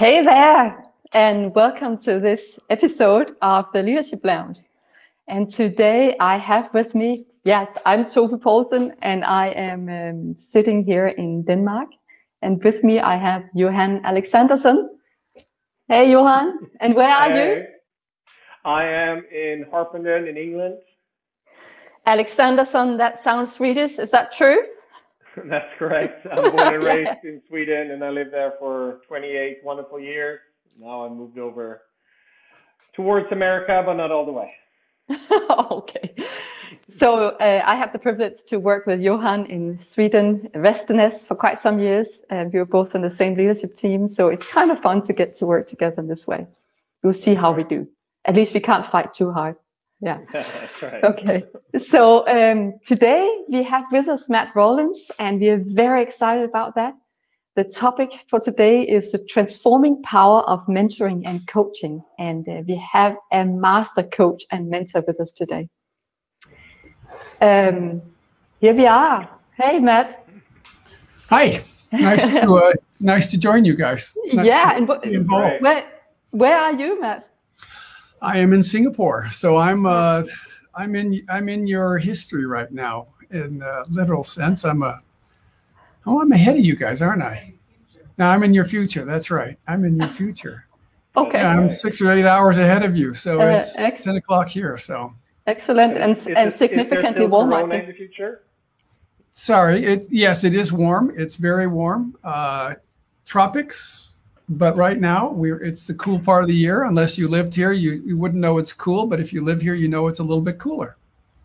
Hey 0.00 0.24
there, 0.24 0.82
and 1.12 1.54
welcome 1.54 1.98
to 2.04 2.20
this 2.20 2.58
episode 2.70 3.36
of 3.42 3.70
the 3.72 3.82
Leadership 3.82 4.24
Lounge. 4.24 4.60
And 5.28 5.46
today 5.52 6.16
I 6.18 6.38
have 6.38 6.72
with 6.72 6.94
me, 6.94 7.26
yes, 7.44 7.68
I'm 7.84 8.06
Tove 8.06 8.40
Poulsen, 8.40 8.94
and 9.02 9.22
I 9.26 9.48
am 9.48 9.90
um, 9.90 10.34
sitting 10.34 10.82
here 10.82 11.08
in 11.08 11.42
Denmark. 11.42 11.90
And 12.40 12.64
with 12.64 12.82
me 12.82 12.98
I 12.98 13.16
have 13.16 13.44
Johan 13.52 14.00
Alexanderson. 14.02 14.88
Hey, 15.86 16.10
Johan, 16.10 16.58
and 16.80 16.94
where 16.94 17.10
are 17.10 17.30
hey. 17.30 17.58
you? 17.58 17.66
I 18.64 18.84
am 18.84 19.26
in 19.30 19.66
Harpenden 19.70 20.28
in 20.28 20.38
England. 20.38 20.78
Alexanderson, 22.06 22.96
that 22.96 23.18
sounds 23.18 23.52
Swedish. 23.52 23.98
Is 23.98 24.12
that 24.12 24.32
true? 24.32 24.62
That's 25.48 25.68
correct. 25.78 26.26
I'm 26.30 26.50
born 26.50 26.74
and 26.74 26.84
raised 26.92 27.24
in 27.24 27.40
Sweden, 27.48 27.92
and 27.92 28.04
I 28.04 28.10
lived 28.10 28.32
there 28.32 28.54
for 28.58 29.00
28 29.06 29.58
wonderful 29.64 30.00
years. 30.00 30.40
Now 30.78 31.04
I 31.04 31.08
moved 31.08 31.38
over 31.38 31.82
towards 32.94 33.30
America, 33.32 33.82
but 33.84 33.94
not 33.94 34.10
all 34.10 34.26
the 34.26 34.32
way. 34.32 34.52
okay. 35.70 36.14
So 36.88 37.30
uh, 37.40 37.62
I 37.64 37.74
had 37.74 37.92
the 37.92 37.98
privilege 37.98 38.44
to 38.48 38.58
work 38.58 38.86
with 38.86 39.00
Johan 39.00 39.46
in 39.46 39.78
Sweden, 39.80 40.48
Västerås, 40.54 41.26
for 41.26 41.34
quite 41.34 41.58
some 41.58 41.78
years. 41.80 42.20
And 42.30 42.52
we 42.52 42.58
were 42.58 42.66
both 42.66 42.94
in 42.94 43.02
the 43.02 43.10
same 43.10 43.34
leadership 43.34 43.74
team. 43.74 44.06
So 44.06 44.28
it's 44.28 44.46
kind 44.46 44.70
of 44.70 44.80
fun 44.80 45.02
to 45.02 45.12
get 45.12 45.34
to 45.34 45.46
work 45.46 45.66
together 45.66 46.00
in 46.00 46.08
this 46.08 46.26
way. 46.26 46.46
We'll 47.02 47.14
see 47.14 47.34
how 47.34 47.52
we 47.52 47.64
do. 47.64 47.88
At 48.24 48.36
least 48.36 48.54
we 48.54 48.60
can't 48.60 48.86
fight 48.86 49.14
too 49.14 49.32
hard. 49.32 49.56
Yeah. 50.00 50.18
That's 50.32 50.82
right. 50.82 51.04
Okay. 51.04 51.44
So 51.78 52.26
um, 52.26 52.74
today 52.84 53.28
we 53.48 53.62
have 53.64 53.84
with 53.92 54.08
us 54.08 54.28
Matt 54.28 54.54
Rawlins, 54.54 55.10
and 55.18 55.40
we 55.40 55.48
are 55.50 55.60
very 55.62 56.02
excited 56.02 56.44
about 56.44 56.74
that. 56.76 56.94
The 57.56 57.64
topic 57.64 58.12
for 58.30 58.40
today 58.40 58.82
is 58.82 59.12
the 59.12 59.18
transforming 59.18 60.02
power 60.02 60.40
of 60.42 60.64
mentoring 60.66 61.22
and 61.26 61.46
coaching. 61.46 62.02
And 62.18 62.48
uh, 62.48 62.62
we 62.66 62.76
have 62.76 63.16
a 63.32 63.44
master 63.44 64.04
coach 64.04 64.44
and 64.50 64.70
mentor 64.70 65.02
with 65.06 65.20
us 65.20 65.32
today. 65.32 65.68
Um, 67.40 68.00
here 68.60 68.74
we 68.74 68.86
are. 68.86 69.28
Hey, 69.56 69.80
Matt. 69.80 70.26
Hi. 71.28 71.62
Nice 71.92 72.28
to 72.30 72.54
uh, 72.54 72.72
nice 73.00 73.26
to 73.32 73.38
join 73.38 73.64
you 73.64 73.74
guys. 73.74 74.16
Nice 74.32 74.46
yeah, 74.46 74.76
and 74.76 74.88
where 75.60 75.84
where 76.30 76.58
are 76.58 76.72
you, 76.72 77.00
Matt? 77.00 77.29
I 78.22 78.38
am 78.38 78.52
in 78.52 78.62
Singapore, 78.62 79.28
so 79.30 79.56
I'm 79.56 79.86
uh, 79.86 80.24
I'm 80.74 80.94
in 80.94 81.24
I'm 81.28 81.48
in 81.48 81.66
your 81.66 81.98
history 81.98 82.46
right 82.46 82.70
now 82.70 83.08
in 83.30 83.62
a 83.62 83.84
literal 83.88 84.24
sense. 84.24 84.64
I'm 84.64 84.82
a 84.82 85.00
oh 86.06 86.20
I'm 86.20 86.32
ahead 86.32 86.56
of 86.56 86.64
you 86.64 86.76
guys, 86.76 87.00
aren't 87.02 87.22
I? 87.22 87.54
Now 88.18 88.30
I'm 88.30 88.42
in 88.42 88.52
your 88.52 88.64
future. 88.66 89.04
That's 89.04 89.30
right. 89.30 89.58
I'm 89.66 89.84
in 89.84 89.96
your 89.96 90.08
future. 90.08 90.66
Okay. 91.16 91.38
Yeah, 91.38 91.50
I'm 91.50 91.70
six 91.70 92.00
or 92.00 92.12
eight 92.12 92.26
hours 92.26 92.58
ahead 92.58 92.82
of 92.82 92.96
you, 92.96 93.14
so 93.14 93.40
uh, 93.40 93.46
it's 93.46 93.76
ex- 93.78 94.02
ten 94.02 94.16
o'clock 94.16 94.48
here. 94.48 94.76
So 94.76 95.12
excellent 95.46 95.96
and 95.96 96.16
is, 96.16 96.26
and 96.26 96.52
significantly 96.52 97.26
warm. 97.26 97.52
I 97.52 97.62
think. 97.62 97.84
In 97.84 97.86
the 97.88 97.94
future? 97.94 98.42
Sorry. 99.32 99.84
It 99.84 100.06
yes, 100.10 100.44
it 100.44 100.54
is 100.54 100.72
warm. 100.72 101.12
It's 101.16 101.36
very 101.36 101.66
warm. 101.66 102.16
Uh, 102.22 102.74
tropics 103.24 104.09
but 104.50 104.76
right 104.76 104.98
now 104.98 105.30
we're 105.30 105.62
it's 105.62 105.86
the 105.86 105.94
cool 105.94 106.18
part 106.18 106.42
of 106.42 106.48
the 106.48 106.54
year. 106.54 106.82
Unless 106.82 107.16
you 107.16 107.28
lived 107.28 107.54
here 107.54 107.72
you, 107.72 108.02
you 108.04 108.18
wouldn't 108.18 108.40
know 108.40 108.58
it's 108.58 108.72
cool. 108.72 109.06
But 109.06 109.20
if 109.20 109.32
you 109.32 109.42
live 109.42 109.62
here 109.62 109.74
you 109.74 109.88
know 109.88 110.08
it's 110.08 110.18
a 110.18 110.24
little 110.24 110.42
bit 110.42 110.58
cooler. 110.58 110.96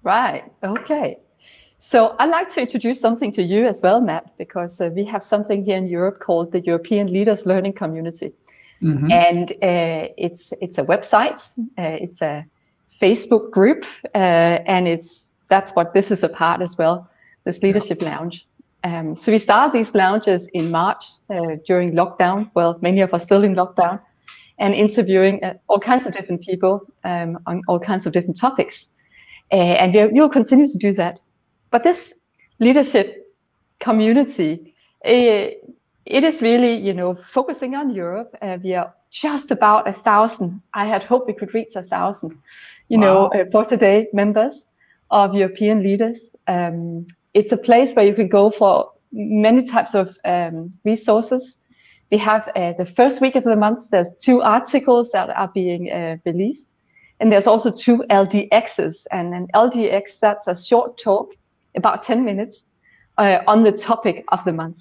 Right. 0.04 0.52
Okay. 0.64 1.20
So 1.78 2.16
i'd 2.20 2.30
like 2.30 2.50
to 2.50 2.62
introduce 2.62 3.00
something 3.00 3.32
to 3.34 3.44
you 3.44 3.68
as 3.68 3.82
well 3.82 4.02
matt 4.02 4.36
because 4.38 4.82
uh, 4.82 4.90
we 4.96 5.06
have 5.06 5.24
something 5.24 5.64
here 5.64 5.78
in 5.78 5.86
europe 5.86 6.20
called 6.20 6.52
the 6.52 6.62
european 6.62 7.14
leaders 7.14 7.46
learning 7.46 7.74
community. 7.74 8.34
Mm-hmm. 8.82 9.12
and 9.12 9.52
uh, 9.52 10.10
it's 10.18 10.54
it's 10.62 10.78
a 10.78 10.84
website. 10.84 11.40
Uh, 11.78 12.04
it's 12.06 12.22
a 12.22 12.46
facebook 13.02 13.52
group. 13.52 13.86
Uh, 14.16 14.74
and 14.76 14.88
it's 14.88 15.28
that's 15.48 15.72
what 15.72 15.94
this 15.94 16.10
is 16.12 16.24
a 16.24 16.30
part 16.30 16.62
as 16.62 16.78
well 16.78 17.08
this 17.44 17.62
leadership 17.62 18.02
yeah. 18.02 18.10
lounge 18.10 18.48
um, 18.86 19.16
so 19.16 19.32
we 19.32 19.40
started 19.40 19.74
these 19.74 19.96
lounges 19.96 20.48
in 20.54 20.70
March 20.70 21.06
uh, 21.32 21.56
during 21.66 21.94
lockdown. 21.94 22.52
Well, 22.54 22.78
many 22.82 23.02
of 23.02 23.16
us 23.16 23.24
still 23.24 23.44
in 23.44 23.56
lockdown, 23.56 24.00
and 24.60 24.76
interviewing 24.76 25.44
uh, 25.44 25.56
all 25.68 25.80
kinds 25.80 26.06
of 26.06 26.14
different 26.14 26.42
people 26.42 26.86
um, 27.04 27.40
on 27.48 27.64
all 27.68 27.80
kinds 27.80 28.06
of 28.06 28.14
different 28.14 28.38
topics. 28.38 28.90
Uh, 29.52 29.56
and 29.56 29.94
we 29.94 30.20
will 30.20 30.30
continue 30.30 30.68
to 30.68 30.78
do 30.78 30.94
that. 30.94 31.20
But 31.72 31.84
this 31.84 32.14
leadership 32.60 33.36
community, 33.80 34.76
uh, 35.04 35.50
it 36.06 36.24
is 36.24 36.42
really, 36.44 36.76
you 36.76 36.94
know, 36.94 37.16
focusing 37.34 37.74
on 37.74 37.90
Europe. 37.90 38.36
Uh, 38.40 38.60
we 38.64 38.76
are 38.76 38.94
just 39.10 39.50
about 39.50 39.88
a 39.88 39.94
thousand. 39.94 40.62
I 40.76 40.86
had 40.86 41.04
hoped 41.04 41.28
we 41.28 41.34
could 41.34 41.56
reach 41.56 41.76
a 41.76 41.82
thousand, 41.82 42.38
you 42.90 43.00
wow. 43.00 43.06
know, 43.06 43.42
uh, 43.42 43.46
for 43.52 43.66
today 43.66 44.10
members 44.14 44.68
of 45.10 45.34
European 45.34 45.82
leaders. 45.82 46.36
Um, 46.48 47.08
it's 47.36 47.52
a 47.52 47.58
place 47.58 47.94
where 47.94 48.06
you 48.06 48.16
can 48.16 48.30
go 48.30 48.50
for 48.50 48.92
many 49.12 49.64
types 49.64 49.94
of 49.94 50.18
um, 50.24 50.72
resources. 50.86 51.58
We 52.10 52.18
have 52.18 52.50
uh, 52.56 52.74
the 52.78 52.86
first 52.86 53.20
week 53.22 53.36
of 53.36 53.44
the 53.44 53.58
month, 53.58 53.90
there's 53.92 54.10
two 54.22 54.42
articles 54.42 55.12
that 55.12 55.30
are 55.30 55.52
being 55.54 55.92
uh, 55.92 56.16
released. 56.26 56.74
And 57.20 57.32
there's 57.32 57.46
also 57.46 57.72
two 57.72 58.04
LDXs. 58.10 59.06
And 59.12 59.34
an 59.34 59.48
LDX, 59.54 60.20
that's 60.20 60.48
a 60.48 60.60
short 60.60 60.98
talk, 60.98 61.34
about 61.76 62.02
10 62.04 62.24
minutes, 62.24 62.68
uh, 63.18 63.40
on 63.48 63.64
the 63.64 63.72
topic 63.72 64.24
of 64.30 64.44
the 64.46 64.54
month. 64.54 64.78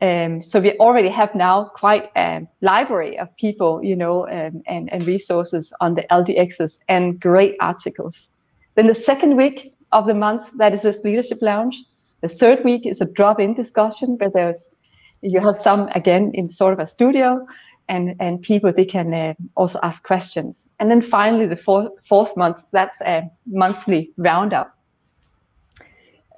Um, 0.00 0.42
so 0.44 0.60
we 0.60 0.72
already 0.78 1.08
have 1.08 1.34
now 1.34 1.64
quite 1.74 2.10
a 2.16 2.46
library 2.60 3.18
of 3.18 3.34
people, 3.36 3.82
you 3.82 3.96
know, 3.96 4.28
um, 4.28 4.62
and, 4.66 4.92
and 4.92 5.06
resources 5.06 5.72
on 5.80 5.94
the 5.94 6.02
LDXs 6.10 6.80
and 6.88 7.18
great 7.18 7.56
articles. 7.60 8.30
Then 8.74 8.86
the 8.86 8.94
second 8.94 9.36
week, 9.36 9.74
of 9.92 10.06
the 10.06 10.14
month 10.14 10.50
that 10.56 10.74
is 10.74 10.82
this 10.82 11.04
leadership 11.04 11.38
lounge. 11.40 11.82
The 12.20 12.28
third 12.28 12.64
week 12.64 12.86
is 12.86 13.00
a 13.00 13.06
drop-in 13.06 13.54
discussion 13.54 14.16
where 14.18 14.30
there's 14.30 14.74
you 15.20 15.40
have 15.40 15.56
some 15.56 15.88
again 15.94 16.30
in 16.34 16.46
sort 16.48 16.72
of 16.72 16.78
a 16.78 16.86
studio 16.86 17.46
and 17.88 18.14
and 18.20 18.42
people 18.42 18.72
they 18.72 18.84
can 18.84 19.14
uh, 19.14 19.34
also 19.56 19.78
ask 19.82 20.02
questions. 20.02 20.68
And 20.78 20.90
then 20.90 21.00
finally 21.00 21.46
the 21.46 21.56
fourth 21.56 21.90
fourth 22.04 22.36
month 22.36 22.64
that's 22.72 23.00
a 23.00 23.30
monthly 23.46 24.10
roundup. 24.16 24.76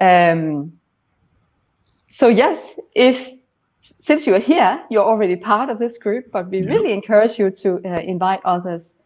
Um, 0.00 0.72
so 2.08 2.28
yes, 2.28 2.78
if 2.94 3.28
since 3.80 4.26
you're 4.26 4.38
here, 4.38 4.82
you're 4.90 5.04
already 5.04 5.36
part 5.36 5.68
of 5.70 5.78
this 5.78 5.98
group, 5.98 6.30
but 6.32 6.48
we 6.48 6.60
yeah. 6.60 6.70
really 6.70 6.92
encourage 6.92 7.38
you 7.38 7.50
to 7.50 7.80
uh, 7.84 8.00
invite 8.00 8.40
others 8.44 8.99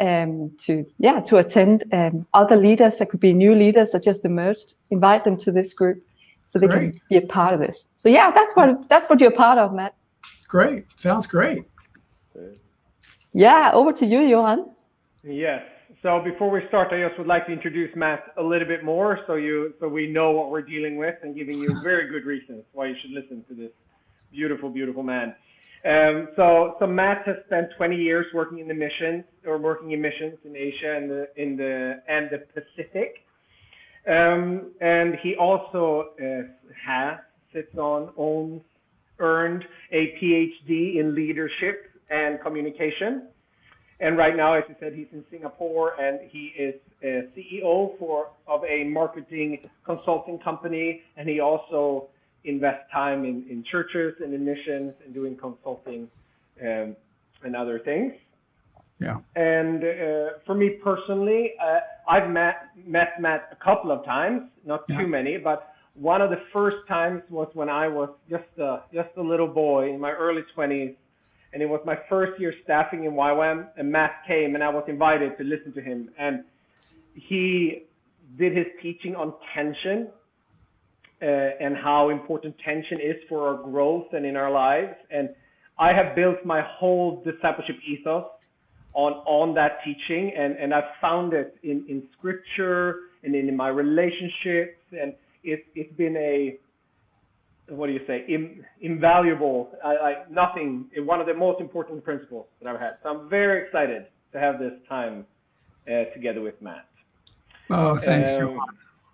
um, 0.00 0.50
to 0.58 0.86
yeah 0.98 1.20
to 1.20 1.36
attend 1.38 1.84
um, 1.92 2.26
other 2.34 2.56
leaders 2.56 2.98
that 2.98 3.10
could 3.10 3.20
be 3.20 3.32
new 3.32 3.54
leaders 3.54 3.92
that 3.92 4.02
just 4.02 4.24
emerged 4.24 4.74
invite 4.90 5.24
them 5.24 5.36
to 5.36 5.52
this 5.52 5.74
group 5.74 6.02
so 6.44 6.58
they 6.58 6.66
great. 6.66 6.92
can 6.92 7.00
be 7.08 7.16
a 7.16 7.22
part 7.22 7.52
of 7.54 7.60
this. 7.60 7.86
So 7.96 8.08
yeah 8.08 8.30
that's 8.30 8.54
what 8.54 8.88
that's 8.88 9.08
what 9.08 9.20
you're 9.20 9.32
part 9.32 9.58
of 9.58 9.72
matt. 9.74 9.94
Great. 10.48 10.84
Sounds 10.96 11.26
great. 11.26 11.64
Yeah 13.32 13.70
over 13.72 13.92
to 13.92 14.06
you 14.06 14.20
johan. 14.20 14.70
Yes. 15.22 15.62
So 16.02 16.20
before 16.20 16.50
we 16.50 16.66
start 16.68 16.92
i 16.92 17.06
just 17.06 17.18
would 17.18 17.28
like 17.28 17.46
to 17.46 17.52
introduce 17.52 17.94
matt 17.94 18.32
a 18.38 18.42
little 18.42 18.66
bit 18.66 18.82
more 18.82 19.20
so 19.26 19.34
you 19.34 19.74
so 19.78 19.88
we 19.88 20.06
know 20.06 20.30
what 20.30 20.50
we're 20.50 20.62
dealing 20.62 20.96
with 20.96 21.16
and 21.22 21.34
giving 21.34 21.60
you 21.60 21.78
very 21.82 22.08
good 22.08 22.24
reasons 22.24 22.64
why 22.72 22.86
you 22.86 22.96
should 23.00 23.12
listen 23.12 23.44
to 23.48 23.54
this 23.54 23.70
beautiful 24.30 24.70
beautiful 24.70 25.02
man 25.02 25.34
um, 25.84 26.28
so, 26.36 26.76
so 26.78 26.86
Matt 26.86 27.26
has 27.26 27.36
spent 27.46 27.68
20 27.76 27.96
years 27.96 28.26
working 28.32 28.60
in 28.60 28.68
the 28.68 28.74
missions 28.74 29.24
or 29.46 29.58
working 29.58 29.90
in 29.90 30.00
missions 30.00 30.38
in 30.44 30.54
Asia 30.56 30.96
and 30.96 31.10
the 31.10 31.28
in 31.36 31.56
the 31.56 32.02
and 32.08 32.28
the 32.30 32.38
Pacific. 32.54 33.24
Um, 34.06 34.72
and 34.80 35.16
he 35.22 35.34
also 35.36 36.10
uh, 36.20 36.42
has 36.84 37.18
sits 37.52 37.76
on 37.76 38.10
owns 38.16 38.62
earned 39.18 39.64
a 39.92 40.14
PhD 40.20 40.98
in 40.98 41.14
leadership 41.14 41.90
and 42.10 42.40
communication. 42.40 43.28
And 44.00 44.18
right 44.18 44.36
now, 44.36 44.54
as 44.54 44.64
you 44.68 44.74
said, 44.80 44.94
he's 44.94 45.06
in 45.12 45.24
Singapore 45.30 46.00
and 46.00 46.18
he 46.30 46.52
is 46.58 46.74
CEO 47.02 47.98
for 47.98 48.30
of 48.46 48.62
a 48.64 48.84
marketing 48.84 49.62
consulting 49.84 50.38
company, 50.38 51.02
and 51.16 51.28
he 51.28 51.40
also 51.40 52.08
invest 52.44 52.90
time 52.90 53.24
in, 53.24 53.44
in 53.48 53.64
churches 53.64 54.14
and 54.22 54.34
in 54.34 54.44
missions 54.44 54.92
and 55.04 55.14
doing 55.14 55.36
consulting 55.36 56.08
um, 56.60 56.96
and 57.42 57.56
other 57.56 57.78
things. 57.78 58.12
Yeah. 58.98 59.18
And 59.34 59.82
uh, 59.82 60.38
for 60.46 60.54
me 60.54 60.70
personally, 60.82 61.54
uh, 61.60 61.80
I've 62.08 62.30
met 62.30 62.68
met 62.86 63.20
Matt 63.20 63.48
a 63.50 63.64
couple 63.64 63.90
of 63.90 64.04
times, 64.04 64.42
not 64.64 64.84
yeah. 64.88 64.98
too 64.98 65.06
many, 65.08 65.38
but 65.38 65.74
one 65.94 66.22
of 66.22 66.30
the 66.30 66.40
first 66.52 66.76
times 66.88 67.22
was 67.28 67.48
when 67.54 67.68
I 67.68 67.88
was 67.88 68.10
just 68.30 68.44
a 68.58 68.82
just 68.92 69.10
a 69.16 69.22
little 69.22 69.48
boy 69.48 69.92
in 69.92 70.00
my 70.00 70.12
early 70.12 70.42
20s, 70.56 70.94
and 71.52 71.62
it 71.62 71.68
was 71.68 71.80
my 71.84 71.98
first 72.08 72.40
year 72.40 72.54
staffing 72.62 73.04
in 73.04 73.12
YWAM, 73.12 73.66
and 73.76 73.90
Matt 73.90 74.22
came, 74.26 74.54
and 74.54 74.62
I 74.62 74.68
was 74.68 74.84
invited 74.86 75.36
to 75.38 75.44
listen 75.44 75.72
to 75.72 75.80
him, 75.80 76.10
and 76.16 76.44
he 77.14 77.84
did 78.38 78.56
his 78.56 78.66
teaching 78.80 79.14
on 79.16 79.34
tension 79.52 80.08
and 81.22 81.76
how 81.76 82.10
important 82.10 82.56
tension 82.58 83.00
is 83.00 83.16
for 83.28 83.48
our 83.48 83.62
growth 83.62 84.12
and 84.12 84.26
in 84.26 84.36
our 84.36 84.50
lives. 84.50 84.94
And 85.10 85.30
I 85.78 85.92
have 85.92 86.14
built 86.14 86.44
my 86.44 86.60
whole 86.60 87.22
discipleship 87.22 87.76
ethos 87.86 88.26
on 88.94 89.12
on 89.24 89.54
that 89.54 89.82
teaching, 89.84 90.32
and 90.36 90.56
and 90.56 90.74
I've 90.74 90.92
found 91.00 91.32
it 91.32 91.56
in 91.62 91.84
in 91.88 92.02
scripture 92.18 93.00
and 93.24 93.34
in, 93.34 93.48
in 93.48 93.56
my 93.56 93.68
relationships, 93.68 94.78
and 94.92 95.14
it's 95.42 95.66
it's 95.74 95.92
been 95.96 96.16
a 96.16 96.58
what 97.68 97.86
do 97.86 97.92
you 97.92 98.00
say 98.06 98.24
in, 98.28 98.64
invaluable 98.80 99.70
I, 99.82 99.88
I, 99.88 100.14
nothing 100.30 100.90
one 100.98 101.20
of 101.20 101.26
the 101.26 101.34
most 101.34 101.60
important 101.60 102.04
principles 102.04 102.46
that 102.60 102.68
I've 102.68 102.80
had. 102.80 102.98
So 103.02 103.08
I'm 103.10 103.28
very 103.28 103.64
excited 103.64 104.06
to 104.32 104.38
have 104.38 104.58
this 104.58 104.74
time 104.88 105.24
uh, 105.88 106.04
together 106.12 106.40
with 106.40 106.60
Matt. 106.60 106.86
Oh, 107.70 107.96
thanks, 107.96 108.30
um, 108.32 108.60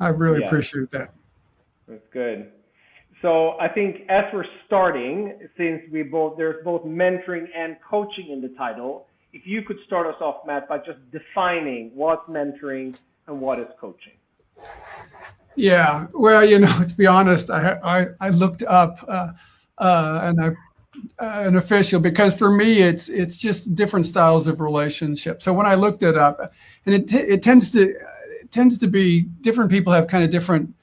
I 0.01 0.09
really 0.09 0.41
yeah, 0.41 0.47
appreciate 0.47 0.91
that. 0.91 1.13
That's 1.89 2.07
good. 2.13 2.53
So 3.23 3.59
I 3.59 3.69
think 3.69 4.03
as 4.09 4.25
we're 4.33 4.45
starting, 4.67 5.39
since 5.57 5.83
we 5.91 6.03
both 6.03 6.37
there's 6.37 6.63
both 6.65 6.85
mentoring 6.85 7.47
and 7.57 7.77
coaching 7.89 8.31
in 8.31 8.41
the 8.41 8.51
title, 8.51 9.07
if 9.33 9.43
you 9.45 9.63
could 9.63 9.79
start 9.87 10.07
us 10.07 10.21
off, 10.21 10.47
Matt, 10.47 10.69
by 10.69 10.79
just 10.79 10.99
defining 11.11 11.91
what's 11.95 12.29
mentoring 12.29 12.97
and 13.27 13.41
what 13.41 13.59
is 13.59 13.67
coaching. 13.81 14.13
Yeah, 15.57 16.07
well, 16.15 16.45
you 16.45 16.61
know, 16.61 16.85
to 16.89 16.95
be 16.95 17.07
honest, 17.07 17.51
I 17.51 17.79
I, 17.83 18.07
I 18.21 18.31
looked 18.31 18.63
up 18.63 19.05
uh, 19.09 19.33
uh, 19.79 20.21
and 20.23 20.41
I 20.41 20.49
uh, 21.21 21.43
an 21.47 21.57
official 21.57 22.01
because 22.01 22.35
for 22.35 22.51
me 22.51 22.81
it's 22.81 23.09
it's 23.09 23.37
just 23.37 23.75
different 23.75 24.07
styles 24.07 24.47
of 24.47 24.61
relationship. 24.61 25.43
So 25.43 25.53
when 25.53 25.67
I 25.67 25.75
looked 25.75 26.03
it 26.03 26.17
up, 26.17 26.53
and 26.87 26.95
it 26.95 27.13
it 27.13 27.43
tends 27.43 27.71
to 27.73 27.91
it 27.91 28.51
tends 28.51 28.79
to 28.79 28.87
be 28.87 29.23
different 29.23 29.71
people 29.71 29.93
have 29.93 30.07
kind 30.07 30.25
of 30.25 30.31
different, 30.31 30.75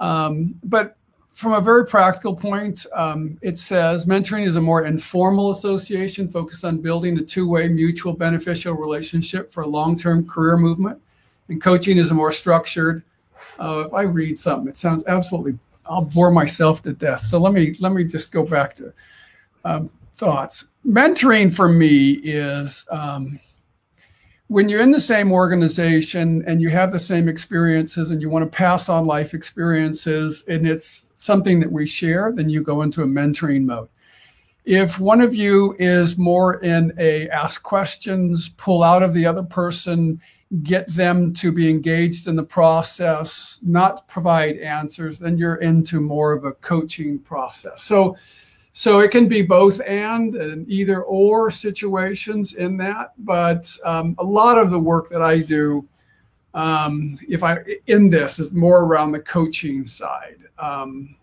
um, 0.00 0.54
but 0.64 0.96
from 1.34 1.52
a 1.52 1.60
very 1.60 1.84
practical 1.84 2.34
point, 2.34 2.86
um, 2.92 3.36
it 3.42 3.58
says 3.58 4.06
mentoring 4.06 4.46
is 4.46 4.54
a 4.54 4.60
more 4.60 4.84
informal 4.84 5.50
association 5.50 6.28
focused 6.28 6.64
on 6.64 6.78
building 6.78 7.18
a 7.18 7.22
two-way 7.22 7.68
mutual 7.68 8.12
beneficial 8.12 8.74
relationship 8.74 9.52
for 9.52 9.62
a 9.62 9.66
long-term 9.66 10.28
career 10.28 10.56
movement, 10.56 11.00
and 11.48 11.60
coaching 11.60 11.98
is 11.98 12.10
a 12.10 12.14
more 12.14 12.32
structured. 12.32 13.02
Uh, 13.58 13.84
if 13.86 13.92
I 13.92 14.02
read 14.02 14.38
something, 14.38 14.68
it 14.68 14.78
sounds 14.78 15.04
absolutely. 15.06 15.58
I'll 15.86 16.04
bore 16.04 16.30
myself 16.30 16.82
to 16.82 16.92
death. 16.92 17.24
So 17.24 17.38
let 17.38 17.52
me 17.52 17.76
let 17.78 17.92
me 17.92 18.04
just 18.04 18.32
go 18.32 18.44
back 18.44 18.74
to 18.76 18.92
um, 19.64 19.90
thoughts. 20.14 20.66
Mentoring 20.86 21.52
for 21.52 21.68
me 21.68 22.12
is 22.12 22.86
um, 22.90 23.38
when 24.54 24.68
you're 24.68 24.82
in 24.82 24.92
the 24.92 25.00
same 25.00 25.32
organization 25.32 26.44
and 26.46 26.62
you 26.62 26.70
have 26.70 26.92
the 26.92 27.00
same 27.00 27.26
experiences 27.26 28.10
and 28.10 28.22
you 28.22 28.30
want 28.30 28.44
to 28.44 28.56
pass 28.56 28.88
on 28.88 29.04
life 29.04 29.34
experiences 29.34 30.44
and 30.46 30.64
it's 30.64 31.10
something 31.16 31.58
that 31.58 31.72
we 31.72 31.84
share, 31.84 32.30
then 32.32 32.48
you 32.48 32.62
go 32.62 32.82
into 32.82 33.02
a 33.02 33.04
mentoring 33.04 33.64
mode. 33.64 33.88
If 34.64 35.00
one 35.00 35.20
of 35.20 35.34
you 35.34 35.74
is 35.80 36.16
more 36.16 36.62
in 36.62 36.92
a 37.00 37.28
ask 37.30 37.64
questions, 37.64 38.48
pull 38.50 38.84
out 38.84 39.02
of 39.02 39.12
the 39.12 39.26
other 39.26 39.42
person, 39.42 40.20
get 40.62 40.86
them 40.86 41.32
to 41.32 41.50
be 41.50 41.68
engaged 41.68 42.28
in 42.28 42.36
the 42.36 42.44
process, 42.44 43.58
not 43.64 44.06
provide 44.06 44.58
answers, 44.58 45.18
then 45.18 45.36
you're 45.36 45.56
into 45.56 46.00
more 46.00 46.30
of 46.30 46.44
a 46.44 46.52
coaching 46.52 47.18
process. 47.18 47.82
So 47.82 48.16
so 48.76 48.98
it 48.98 49.12
can 49.12 49.28
be 49.28 49.40
both 49.40 49.80
and 49.86 50.34
and 50.34 50.68
either 50.68 51.04
or 51.04 51.48
situations 51.48 52.54
in 52.54 52.76
that. 52.78 53.12
But 53.18 53.72
um, 53.84 54.16
a 54.18 54.24
lot 54.24 54.58
of 54.58 54.72
the 54.72 54.78
work 54.80 55.08
that 55.10 55.22
I 55.22 55.38
do, 55.38 55.86
um, 56.54 57.16
if 57.28 57.44
I 57.44 57.58
in 57.86 58.10
this, 58.10 58.40
is 58.40 58.52
more 58.52 58.84
around 58.84 59.12
the 59.12 59.20
coaching 59.20 59.86
side. 59.86 60.38
Um, 60.58 61.14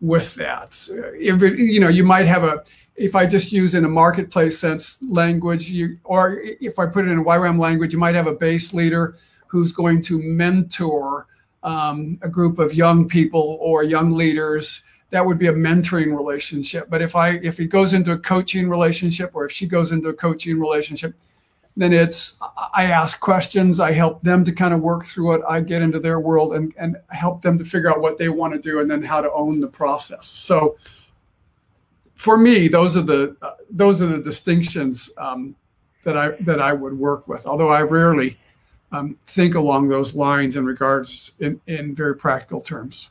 with 0.00 0.34
that, 0.36 0.78
if 1.14 1.42
it, 1.42 1.58
you 1.58 1.78
know, 1.78 1.88
you 1.88 2.04
might 2.04 2.26
have 2.26 2.42
a. 2.42 2.64
If 2.96 3.14
I 3.16 3.26
just 3.26 3.52
use 3.52 3.74
in 3.74 3.84
a 3.84 3.88
marketplace 3.88 4.58
sense 4.58 4.98
language, 5.02 5.68
you 5.68 5.98
or 6.04 6.38
if 6.42 6.78
I 6.78 6.86
put 6.86 7.06
it 7.06 7.10
in 7.10 7.18
a 7.18 7.24
YWAM 7.24 7.58
language, 7.58 7.92
you 7.92 7.98
might 7.98 8.14
have 8.14 8.28
a 8.28 8.34
base 8.34 8.72
leader 8.72 9.16
who's 9.46 9.72
going 9.72 10.00
to 10.02 10.22
mentor 10.22 11.26
um, 11.62 12.18
a 12.22 12.28
group 12.30 12.58
of 12.58 12.72
young 12.72 13.06
people 13.06 13.58
or 13.60 13.82
young 13.82 14.12
leaders 14.12 14.82
that 15.10 15.24
would 15.24 15.38
be 15.38 15.46
a 15.46 15.52
mentoring 15.52 16.16
relationship. 16.16 16.88
But 16.90 17.02
if 17.02 17.14
I 17.16 17.40
if 17.42 17.58
he 17.58 17.66
goes 17.66 17.92
into 17.92 18.12
a 18.12 18.18
coaching 18.18 18.68
relationship 18.68 19.30
or 19.34 19.44
if 19.44 19.52
she 19.52 19.66
goes 19.66 19.92
into 19.92 20.08
a 20.08 20.14
coaching 20.14 20.58
relationship, 20.58 21.14
then 21.76 21.92
it's 21.92 22.38
I 22.72 22.84
ask 22.84 23.20
questions, 23.20 23.80
I 23.80 23.92
help 23.92 24.22
them 24.22 24.44
to 24.44 24.52
kind 24.52 24.74
of 24.74 24.80
work 24.80 25.04
through 25.04 25.34
it, 25.34 25.42
I 25.48 25.60
get 25.60 25.82
into 25.82 26.00
their 26.00 26.20
world 26.20 26.54
and 26.54 26.74
and 26.78 26.96
help 27.10 27.42
them 27.42 27.58
to 27.58 27.64
figure 27.64 27.90
out 27.90 28.00
what 28.00 28.18
they 28.18 28.28
want 28.28 28.54
to 28.54 28.60
do 28.60 28.80
and 28.80 28.90
then 28.90 29.02
how 29.02 29.20
to 29.20 29.30
own 29.32 29.60
the 29.60 29.68
process. 29.68 30.26
So 30.26 30.76
for 32.14 32.38
me, 32.38 32.68
those 32.68 32.96
are 32.96 33.02
the 33.02 33.36
uh, 33.42 33.52
those 33.70 34.00
are 34.00 34.06
the 34.06 34.22
distinctions 34.22 35.10
um, 35.18 35.54
that 36.04 36.16
I 36.16 36.30
that 36.40 36.60
I 36.60 36.72
would 36.72 36.96
work 36.98 37.28
with. 37.28 37.46
Although 37.46 37.70
I 37.70 37.82
rarely 37.82 38.38
um, 38.92 39.16
think 39.24 39.54
along 39.54 39.88
those 39.88 40.14
lines 40.14 40.56
in 40.56 40.64
regards 40.64 41.32
in, 41.40 41.60
in 41.66 41.94
very 41.94 42.16
practical 42.16 42.60
terms. 42.60 43.10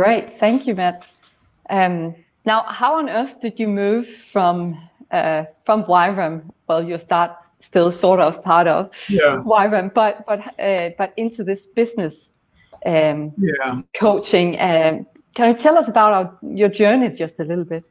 Great, 0.00 0.40
thank 0.40 0.66
you, 0.66 0.74
Matt. 0.74 1.04
Um, 1.68 2.14
now, 2.46 2.62
how 2.62 2.96
on 2.96 3.10
earth 3.10 3.38
did 3.42 3.60
you 3.60 3.68
move 3.68 4.08
from 4.08 4.80
uh, 5.10 5.44
from 5.66 5.84
YWAM? 5.84 6.50
Well, 6.66 6.82
you 6.82 6.98
start 6.98 7.32
still 7.58 7.92
sort 7.92 8.18
of 8.18 8.42
part 8.42 8.66
of 8.66 8.94
yeah. 9.10 9.42
But 9.94 10.24
but 10.24 10.58
uh, 10.58 10.90
but 10.96 11.12
into 11.18 11.44
this 11.44 11.66
business 11.66 12.32
um, 12.86 13.34
yeah. 13.36 13.82
coaching. 13.92 14.58
Um, 14.58 15.06
can 15.34 15.50
you 15.50 15.54
tell 15.54 15.76
us 15.76 15.88
about 15.88 16.12
our, 16.14 16.38
your 16.50 16.70
journey 16.70 17.10
just 17.10 17.38
a 17.38 17.44
little 17.44 17.64
bit? 17.64 17.84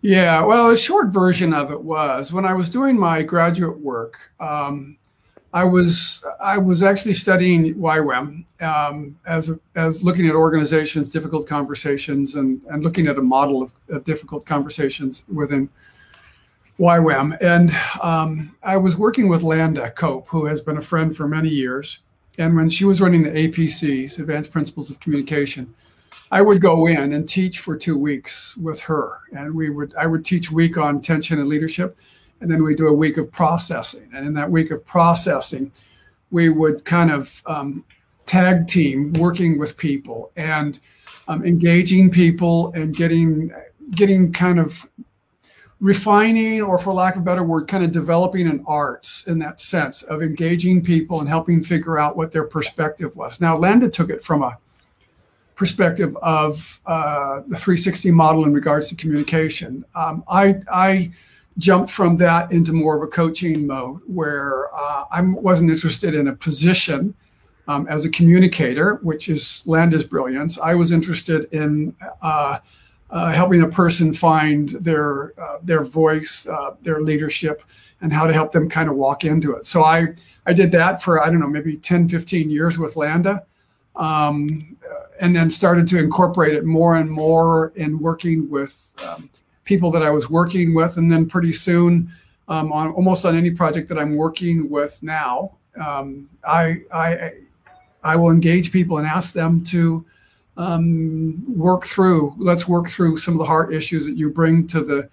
Yeah, 0.00 0.42
well, 0.42 0.70
a 0.70 0.76
short 0.76 1.08
version 1.12 1.52
of 1.52 1.70
it 1.70 1.82
was 1.82 2.32
when 2.32 2.46
I 2.46 2.54
was 2.54 2.70
doing 2.70 2.98
my 2.98 3.22
graduate 3.22 3.78
work. 3.78 4.32
Um, 4.40 4.96
I 5.52 5.64
was 5.64 6.24
I 6.40 6.58
was 6.58 6.82
actually 6.82 7.14
studying 7.14 7.74
YWAM 7.74 8.44
um, 8.62 9.18
as 9.26 9.50
as 9.74 10.02
looking 10.04 10.28
at 10.28 10.34
organizations, 10.34 11.10
difficult 11.10 11.48
conversations, 11.48 12.36
and 12.36 12.60
and 12.70 12.84
looking 12.84 13.08
at 13.08 13.18
a 13.18 13.22
model 13.22 13.62
of, 13.62 13.72
of 13.88 14.04
difficult 14.04 14.46
conversations 14.46 15.24
within 15.32 15.68
YWAM. 16.78 17.36
And 17.40 17.72
um, 18.00 18.56
I 18.62 18.76
was 18.76 18.96
working 18.96 19.28
with 19.28 19.42
Landa 19.42 19.90
Cope, 19.90 20.28
who 20.28 20.46
has 20.46 20.60
been 20.60 20.78
a 20.78 20.82
friend 20.82 21.14
for 21.14 21.26
many 21.26 21.48
years. 21.48 22.00
And 22.38 22.56
when 22.56 22.68
she 22.68 22.84
was 22.84 23.00
running 23.00 23.24
the 23.24 23.30
APCs, 23.30 24.18
Advanced 24.18 24.52
Principles 24.52 24.88
of 24.88 25.00
Communication, 25.00 25.74
I 26.30 26.42
would 26.42 26.60
go 26.60 26.86
in 26.86 27.12
and 27.12 27.28
teach 27.28 27.58
for 27.58 27.76
two 27.76 27.98
weeks 27.98 28.56
with 28.56 28.80
her, 28.82 29.18
and 29.32 29.52
we 29.52 29.68
would 29.68 29.94
I 29.96 30.06
would 30.06 30.24
teach 30.24 30.52
week 30.52 30.78
on 30.78 31.02
tension 31.02 31.40
and 31.40 31.48
leadership 31.48 31.98
and 32.40 32.50
then 32.50 32.62
we 32.62 32.74
do 32.74 32.88
a 32.88 32.92
week 32.92 33.16
of 33.16 33.30
processing. 33.30 34.08
And 34.14 34.26
in 34.26 34.34
that 34.34 34.50
week 34.50 34.70
of 34.70 34.84
processing, 34.86 35.72
we 36.30 36.48
would 36.48 36.84
kind 36.84 37.10
of 37.10 37.42
um, 37.46 37.84
tag 38.26 38.66
team 38.66 39.12
working 39.14 39.58
with 39.58 39.76
people 39.76 40.30
and 40.36 40.78
um, 41.28 41.44
engaging 41.44 42.10
people 42.10 42.72
and 42.74 42.94
getting 42.94 43.52
getting 43.90 44.32
kind 44.32 44.60
of 44.60 44.88
refining 45.80 46.62
or 46.62 46.78
for 46.78 46.92
lack 46.92 47.16
of 47.16 47.22
a 47.22 47.24
better 47.24 47.42
word 47.42 47.66
kind 47.66 47.82
of 47.82 47.90
developing 47.90 48.46
an 48.46 48.62
arts 48.66 49.26
in 49.26 49.38
that 49.38 49.60
sense 49.60 50.02
of 50.04 50.22
engaging 50.22 50.82
people 50.82 51.20
and 51.20 51.28
helping 51.28 51.62
figure 51.62 51.98
out 51.98 52.16
what 52.16 52.30
their 52.30 52.44
perspective 52.44 53.16
was 53.16 53.40
now 53.40 53.56
landa 53.56 53.88
took 53.88 54.10
it 54.10 54.22
from 54.22 54.42
a 54.42 54.56
perspective 55.56 56.16
of 56.18 56.80
uh, 56.86 57.40
the 57.48 57.56
360 57.56 58.10
model 58.10 58.44
in 58.44 58.52
regards 58.52 58.88
to 58.88 58.94
communication 58.94 59.84
um, 59.94 60.22
i 60.28 60.54
i 60.70 61.10
jumped 61.58 61.90
from 61.90 62.16
that 62.16 62.50
into 62.52 62.72
more 62.72 62.96
of 62.96 63.02
a 63.02 63.06
coaching 63.06 63.66
mode 63.66 64.00
where 64.06 64.74
uh, 64.74 65.04
I 65.10 65.20
wasn't 65.20 65.70
interested 65.70 66.14
in 66.14 66.28
a 66.28 66.34
position 66.34 67.14
um, 67.68 67.86
as 67.88 68.04
a 68.04 68.10
communicator, 68.10 68.96
which 69.02 69.28
is 69.28 69.62
Landa's 69.66 70.04
brilliance. 70.04 70.58
I 70.58 70.74
was 70.74 70.92
interested 70.92 71.52
in 71.52 71.94
uh, 72.22 72.58
uh, 73.10 73.32
helping 73.32 73.62
a 73.62 73.68
person 73.68 74.12
find 74.12 74.70
their 74.70 75.38
uh, 75.40 75.58
their 75.62 75.84
voice, 75.84 76.46
uh, 76.46 76.74
their 76.82 77.00
leadership, 77.02 77.62
and 78.00 78.12
how 78.12 78.26
to 78.26 78.32
help 78.32 78.52
them 78.52 78.68
kind 78.68 78.88
of 78.88 78.96
walk 78.96 79.24
into 79.24 79.52
it. 79.52 79.66
So 79.66 79.82
I 79.82 80.08
I 80.46 80.52
did 80.52 80.72
that 80.72 81.02
for 81.02 81.22
I 81.22 81.26
don't 81.30 81.40
know 81.40 81.48
maybe 81.48 81.76
10, 81.76 82.08
15 82.08 82.50
years 82.50 82.78
with 82.78 82.96
Landa. 82.96 83.44
Um, 83.96 84.76
and 85.20 85.36
then 85.36 85.50
started 85.50 85.86
to 85.88 85.98
incorporate 85.98 86.54
it 86.54 86.64
more 86.64 86.96
and 86.96 87.10
more 87.10 87.72
in 87.76 87.98
working 87.98 88.48
with 88.48 88.90
um, 89.04 89.28
people 89.70 89.92
that 89.92 90.02
I 90.02 90.10
was 90.10 90.28
working 90.28 90.74
with, 90.74 90.96
and 90.96 91.10
then 91.10 91.26
pretty 91.26 91.52
soon, 91.52 92.10
um, 92.48 92.72
on 92.72 92.90
almost 92.90 93.24
on 93.24 93.36
any 93.36 93.52
project 93.52 93.88
that 93.88 93.98
I'm 94.00 94.16
working 94.16 94.68
with 94.68 95.00
now, 95.00 95.52
um, 95.80 96.28
I, 96.44 96.82
I 96.92 97.32
I 98.02 98.16
will 98.16 98.30
engage 98.30 98.72
people 98.72 98.98
and 98.98 99.06
ask 99.06 99.32
them 99.32 99.62
to 99.74 100.04
um, 100.56 101.44
work 101.46 101.84
through. 101.84 102.34
Let's 102.36 102.66
work 102.66 102.88
through 102.88 103.18
some 103.18 103.34
of 103.34 103.38
the 103.38 103.44
heart 103.44 103.72
issues 103.72 104.06
that 104.06 104.16
you 104.16 104.28
bring 104.30 104.66
to 104.74 104.80
the 104.82 105.08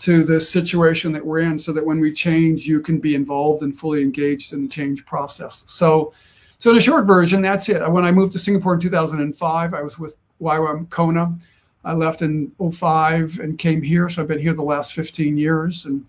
to 0.00 0.24
the 0.24 0.38
situation 0.38 1.10
that 1.12 1.24
we're 1.24 1.40
in, 1.40 1.58
so 1.58 1.72
that 1.72 1.86
when 1.86 1.98
we 1.98 2.12
change, 2.12 2.66
you 2.66 2.80
can 2.80 2.98
be 2.98 3.14
involved 3.14 3.62
and 3.62 3.74
fully 3.74 4.02
engaged 4.02 4.52
in 4.52 4.60
the 4.64 4.68
change 4.68 5.06
process. 5.06 5.64
So, 5.66 6.12
so 6.58 6.70
in 6.70 6.76
a 6.76 6.82
short 6.82 7.06
version, 7.06 7.40
that's 7.40 7.66
it. 7.70 7.80
When 7.90 8.04
I 8.04 8.12
moved 8.12 8.32
to 8.34 8.38
Singapore 8.38 8.74
in 8.74 8.80
2005, 8.80 9.72
I 9.72 9.80
was 9.80 9.98
with 9.98 10.16
YWAM 10.38 10.90
Kona 10.90 11.34
I 11.84 11.94
left 11.94 12.22
in 12.22 12.52
05 12.58 13.40
and 13.40 13.58
came 13.58 13.82
here. 13.82 14.08
So 14.08 14.22
I've 14.22 14.28
been 14.28 14.38
here 14.38 14.54
the 14.54 14.62
last 14.62 14.94
15 14.94 15.36
years. 15.36 15.84
And 15.84 16.08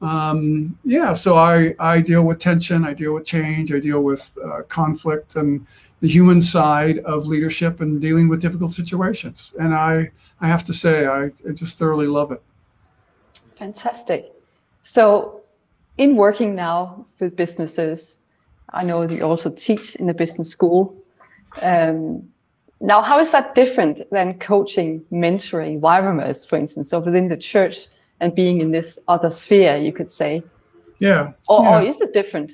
um, 0.00 0.76
yeah, 0.84 1.12
so 1.12 1.36
I, 1.36 1.74
I 1.78 2.00
deal 2.00 2.24
with 2.24 2.38
tension, 2.38 2.84
I 2.84 2.92
deal 2.92 3.14
with 3.14 3.24
change, 3.24 3.72
I 3.72 3.78
deal 3.78 4.02
with 4.02 4.36
uh, 4.44 4.62
conflict 4.62 5.36
and 5.36 5.64
the 6.00 6.08
human 6.08 6.40
side 6.40 6.98
of 7.00 7.26
leadership 7.26 7.80
and 7.80 8.00
dealing 8.00 8.28
with 8.28 8.40
difficult 8.40 8.72
situations. 8.72 9.52
And 9.60 9.72
I, 9.72 10.10
I 10.40 10.48
have 10.48 10.64
to 10.64 10.74
say, 10.74 11.06
I, 11.06 11.26
I 11.26 11.52
just 11.54 11.78
thoroughly 11.78 12.08
love 12.08 12.32
it. 12.32 12.42
Fantastic. 13.56 14.32
So, 14.82 15.42
in 15.98 16.16
working 16.16 16.56
now 16.56 17.06
with 17.20 17.36
businesses, 17.36 18.16
I 18.72 18.82
know 18.82 19.06
that 19.06 19.14
you 19.14 19.22
also 19.22 19.50
teach 19.50 19.94
in 19.96 20.08
a 20.08 20.14
business 20.14 20.48
school. 20.48 20.96
Um, 21.60 22.31
now, 22.82 23.00
how 23.00 23.20
is 23.20 23.30
that 23.30 23.54
different 23.54 24.10
than 24.10 24.40
coaching, 24.40 25.04
mentoring 25.12 25.80
YWAMers, 25.80 26.46
for 26.46 26.56
instance, 26.56 26.90
so 26.90 26.98
within 26.98 27.28
the 27.28 27.36
church 27.36 27.86
and 28.18 28.34
being 28.34 28.60
in 28.60 28.72
this 28.72 28.98
other 29.06 29.30
sphere, 29.30 29.76
you 29.76 29.92
could 29.92 30.10
say? 30.10 30.42
Yeah. 30.98 31.32
Or, 31.48 31.62
yeah. 31.62 31.78
or 31.78 31.82
is 31.82 32.00
it 32.00 32.12
different? 32.12 32.52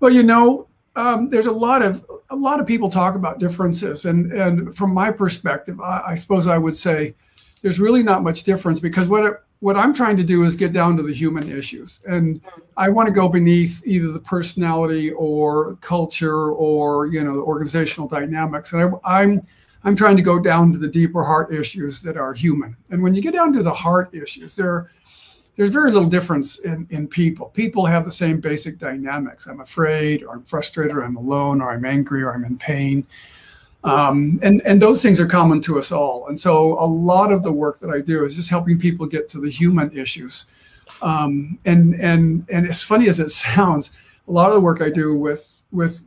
Well, 0.00 0.12
you 0.12 0.22
know, 0.22 0.68
um, 0.94 1.30
there's 1.30 1.46
a 1.46 1.52
lot 1.52 1.80
of 1.80 2.04
a 2.28 2.36
lot 2.36 2.60
of 2.60 2.66
people 2.66 2.90
talk 2.90 3.14
about 3.14 3.38
differences, 3.38 4.04
and 4.04 4.32
and 4.32 4.76
from 4.76 4.92
my 4.92 5.10
perspective, 5.10 5.80
I, 5.80 6.02
I 6.08 6.14
suppose 6.14 6.46
I 6.46 6.58
would 6.58 6.76
say 6.76 7.14
there's 7.62 7.80
really 7.80 8.02
not 8.02 8.22
much 8.22 8.44
difference 8.44 8.78
because 8.78 9.08
what 9.08 9.24
it, 9.24 9.34
what 9.60 9.76
I'm 9.76 9.92
trying 9.92 10.16
to 10.16 10.24
do 10.24 10.44
is 10.44 10.54
get 10.54 10.72
down 10.72 10.96
to 10.96 11.02
the 11.02 11.12
human 11.12 11.50
issues. 11.50 12.00
And 12.06 12.40
I 12.76 12.88
want 12.88 13.08
to 13.08 13.14
go 13.14 13.28
beneath 13.28 13.82
either 13.84 14.12
the 14.12 14.20
personality 14.20 15.10
or 15.12 15.74
culture 15.76 16.52
or, 16.52 17.06
you 17.06 17.24
know, 17.24 17.40
organizational 17.42 18.08
dynamics. 18.08 18.72
And 18.72 18.82
I, 19.04 19.20
I'm, 19.22 19.46
I'm 19.84 19.96
trying 19.96 20.16
to 20.16 20.22
go 20.22 20.38
down 20.38 20.72
to 20.72 20.78
the 20.78 20.88
deeper 20.88 21.24
heart 21.24 21.52
issues 21.52 22.02
that 22.02 22.16
are 22.16 22.32
human. 22.32 22.76
And 22.90 23.02
when 23.02 23.14
you 23.14 23.22
get 23.22 23.32
down 23.32 23.52
to 23.54 23.62
the 23.62 23.72
heart 23.72 24.14
issues, 24.14 24.54
there, 24.54 24.90
there's 25.56 25.70
very 25.70 25.90
little 25.90 26.08
difference 26.08 26.60
in, 26.60 26.86
in 26.90 27.08
people. 27.08 27.46
People 27.46 27.84
have 27.84 28.04
the 28.04 28.12
same 28.12 28.40
basic 28.40 28.78
dynamics. 28.78 29.48
I'm 29.48 29.60
afraid, 29.60 30.22
or 30.22 30.34
I'm 30.34 30.44
frustrated, 30.44 30.96
or 30.96 31.02
I'm 31.02 31.16
alone, 31.16 31.60
or 31.60 31.72
I'm 31.72 31.84
angry, 31.84 32.22
or 32.22 32.32
I'm 32.32 32.44
in 32.44 32.58
pain. 32.58 33.04
Um, 33.84 34.40
and, 34.42 34.60
and 34.62 34.82
those 34.82 35.02
things 35.02 35.20
are 35.20 35.26
common 35.26 35.60
to 35.62 35.78
us 35.78 35.92
all. 35.92 36.26
And 36.26 36.38
so 36.38 36.78
a 36.80 36.84
lot 36.84 37.32
of 37.32 37.42
the 37.42 37.52
work 37.52 37.78
that 37.78 37.90
I 37.90 38.00
do 38.00 38.24
is 38.24 38.34
just 38.34 38.50
helping 38.50 38.78
people 38.78 39.06
get 39.06 39.28
to 39.30 39.40
the 39.40 39.50
human 39.50 39.96
issues. 39.96 40.46
Um, 41.00 41.58
and, 41.64 41.94
and, 41.94 42.44
and 42.50 42.66
as 42.66 42.82
funny 42.82 43.08
as 43.08 43.20
it 43.20 43.28
sounds, 43.30 43.90
a 44.26 44.32
lot 44.32 44.48
of 44.48 44.54
the 44.54 44.60
work 44.60 44.82
I 44.82 44.90
do 44.90 45.16
with, 45.16 45.62
with 45.70 46.04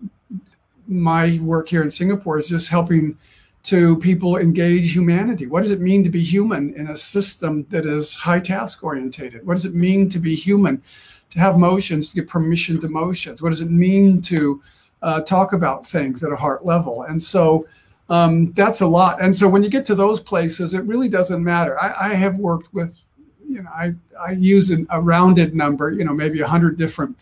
my 0.87 1.39
work 1.41 1.69
here 1.69 1.81
in 1.81 1.89
Singapore 1.89 2.37
is 2.37 2.47
just 2.47 2.67
helping 2.67 3.17
to 3.63 3.97
people 3.99 4.37
engage 4.37 4.93
humanity. 4.93 5.45
What 5.45 5.61
does 5.61 5.71
it 5.71 5.81
mean 5.81 6.03
to 6.03 6.09
be 6.09 6.21
human 6.21 6.73
in 6.73 6.87
a 6.87 6.95
system 6.95 7.65
that 7.69 7.85
is 7.85 8.15
high 8.15 8.39
task 8.39 8.83
orientated? 8.83 9.45
What 9.45 9.53
does 9.53 9.65
it 9.65 9.75
mean 9.75 10.09
to 10.09 10.19
be 10.19 10.35
human, 10.35 10.81
to 11.29 11.39
have 11.39 11.57
motions, 11.57 12.09
to 12.09 12.15
give 12.15 12.27
permission 12.27 12.79
to 12.81 12.89
motions? 12.89 13.41
What 13.41 13.49
does 13.49 13.61
it 13.61 13.69
mean 13.69 14.21
to 14.23 14.61
uh, 15.01 15.21
talk 15.21 15.53
about 15.53 15.85
things 15.85 16.23
at 16.23 16.31
a 16.31 16.35
heart 16.35 16.65
level. 16.65 17.03
And 17.03 17.21
so 17.21 17.67
um, 18.09 18.51
that's 18.53 18.81
a 18.81 18.87
lot. 18.87 19.21
And 19.21 19.35
so 19.35 19.47
when 19.47 19.63
you 19.63 19.69
get 19.69 19.85
to 19.85 19.95
those 19.95 20.19
places, 20.19 20.73
it 20.73 20.83
really 20.83 21.09
doesn't 21.09 21.43
matter. 21.43 21.81
I, 21.81 22.11
I 22.11 22.13
have 22.13 22.37
worked 22.37 22.73
with, 22.73 22.99
you 23.47 23.63
know, 23.63 23.69
I, 23.69 23.93
I 24.19 24.31
use 24.33 24.69
an, 24.71 24.85
a 24.89 24.99
rounded 24.99 25.55
number, 25.55 25.91
you 25.91 26.03
know, 26.03 26.13
maybe 26.13 26.41
100 26.41 26.77
different 26.77 27.17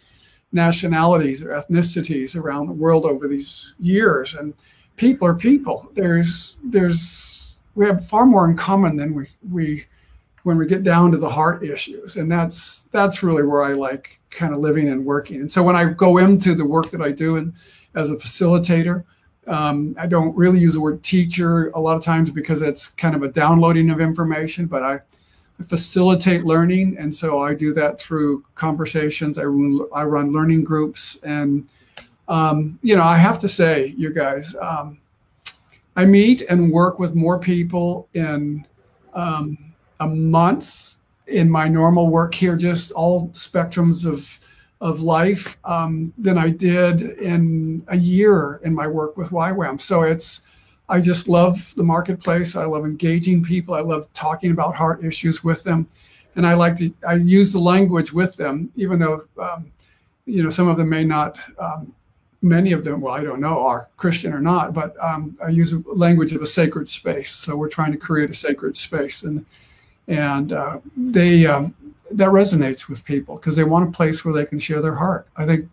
nationalities 0.52 1.44
or 1.44 1.50
ethnicities 1.50 2.36
around 2.36 2.68
the 2.68 2.74
world 2.74 3.06
over 3.06 3.28
these 3.28 3.74
years. 3.80 4.34
And 4.34 4.54
people 4.96 5.28
are 5.28 5.36
people. 5.36 5.90
There's, 5.94 6.58
there's, 6.64 7.56
we 7.76 7.86
have 7.86 8.06
far 8.06 8.26
more 8.26 8.50
in 8.50 8.58
common 8.58 8.96
than 8.96 9.14
we, 9.14 9.28
we, 9.52 9.86
when 10.44 10.58
we 10.58 10.66
get 10.66 10.84
down 10.84 11.12
to 11.12 11.18
the 11.18 11.30
heart 11.30 11.64
issues. 11.64 12.16
And 12.16 12.32
that's 12.32 12.82
that's 12.92 13.24
really 13.24 13.44
where 13.44 13.64
i 13.64 13.74
like 13.74 14.20
kind 14.30 14.54
of 14.54 14.60
living 14.60 14.90
and 14.90 15.06
working. 15.06 15.42
And 15.42 15.52
so 15.52 15.64
when 15.64 15.76
i 15.76 15.86
go 15.86 16.18
into 16.18 16.56
the 16.56 16.66
work 16.66 16.90
that 16.92 17.02
i 17.02 17.12
do 17.12 17.38
and 17.38 17.54
as 17.96 18.12
a 18.12 18.16
facilitator 18.16 19.04
um, 19.48 19.96
i 19.98 20.06
don't 20.06 20.36
really 20.36 20.60
use 20.60 20.74
the 20.74 20.82
word 20.82 21.02
teacher 21.02 21.70
a 21.70 21.80
lot 21.80 21.98
of 21.98 22.04
times 22.04 22.30
because 22.30 22.62
it's 22.62 22.88
kind 22.88 23.16
of 23.16 23.24
a 23.24 23.30
downloading 23.30 23.90
of 23.90 24.00
information 24.00 24.66
but 24.66 24.84
i 24.84 25.00
facilitate 25.64 26.46
learning. 26.46 26.98
And 26.98 27.14
so 27.14 27.42
i 27.42 27.54
do 27.54 27.74
that 27.74 28.00
through 28.00 28.46
conversations. 28.56 29.38
I 29.38 29.44
run, 29.44 29.82
I 29.94 30.04
run 30.04 30.32
learning 30.32 30.64
groups. 30.64 31.18
And 31.24 31.68
um, 32.30 32.80
you 32.84 32.96
know 32.96 33.04
i 33.04 33.18
have 33.18 33.40
to 33.40 33.48
say 33.48 33.94
you 33.98 34.14
guys 34.14 34.56
um, 34.62 35.00
i 35.96 36.06
meet 36.06 36.44
and 36.44 36.72
work 36.72 37.00
with 37.00 37.16
more 37.16 37.40
people 37.40 38.08
in 38.14 38.66
um, 39.14 39.69
a 40.00 40.08
month 40.08 40.98
in 41.28 41.50
my 41.50 41.68
normal 41.68 42.08
work 42.08 42.34
here, 42.34 42.56
just 42.56 42.92
all 42.92 43.30
spectrums 43.30 44.06
of 44.06 44.40
of 44.82 45.02
life 45.02 45.58
um, 45.66 46.14
than 46.18 46.38
I 46.38 46.50
did 46.50 47.02
in 47.02 47.84
a 47.90 47.98
year 47.98 48.62
in 48.64 48.74
my 48.74 48.88
work 48.88 49.18
with 49.18 49.30
YWAM. 49.30 49.82
So 49.82 50.04
it's 50.04 50.42
I 50.88 51.02
just 51.02 51.28
love 51.28 51.74
the 51.76 51.84
marketplace. 51.84 52.56
I 52.56 52.66
love 52.66 52.86
engaging 52.86 53.44
people. 53.44 53.76
I 53.76 53.82
love 53.82 54.12
talking 54.14 54.52
about 54.52 54.76
heart 54.76 55.04
issues 55.04 55.44
with 55.44 55.64
them, 55.64 55.88
and 56.36 56.48
I 56.48 56.54
like 56.54 56.78
to 56.78 56.94
I 57.08 57.16
use 57.16 57.54
the 57.54 57.60
language 57.60 58.12
with 58.12 58.36
them, 58.36 58.72
even 58.76 59.00
though 59.00 59.26
um, 59.38 59.72
you 60.26 60.44
know 60.44 60.50
some 60.50 60.68
of 60.68 60.78
them 60.78 60.90
may 60.90 61.04
not. 61.04 61.40
Um, 61.58 61.94
many 62.42 62.72
of 62.72 62.86
them, 62.86 63.02
well, 63.02 63.14
I 63.14 63.22
don't 63.22 63.42
know, 63.42 63.60
are 63.60 63.90
Christian 63.98 64.32
or 64.32 64.40
not, 64.40 64.74
but 64.74 64.96
um, 65.04 65.38
I 65.46 65.50
use 65.50 65.74
a 65.74 65.84
language 65.86 66.32
of 66.32 66.42
a 66.42 66.46
sacred 66.46 66.88
space. 66.88 67.34
So 67.34 67.58
we're 67.58 67.68
trying 67.68 67.92
to 67.92 67.98
create 67.98 68.30
a 68.30 68.34
sacred 68.34 68.78
space, 68.78 69.24
and 69.24 69.46
and 70.10 70.52
uh, 70.52 70.80
they 70.98 71.46
um, 71.46 71.74
that 72.12 72.30
resonates 72.30 72.90
with 72.90 73.06
people 73.06 73.36
because 73.36 73.56
they 73.56 73.64
want 73.64 73.88
a 73.88 73.92
place 73.92 74.26
where 74.26 74.34
they 74.34 74.46
can 74.46 74.60
share 74.60 74.82
their 74.82 74.96
heart. 74.96 75.28
I 75.38 75.46
think 75.46 75.70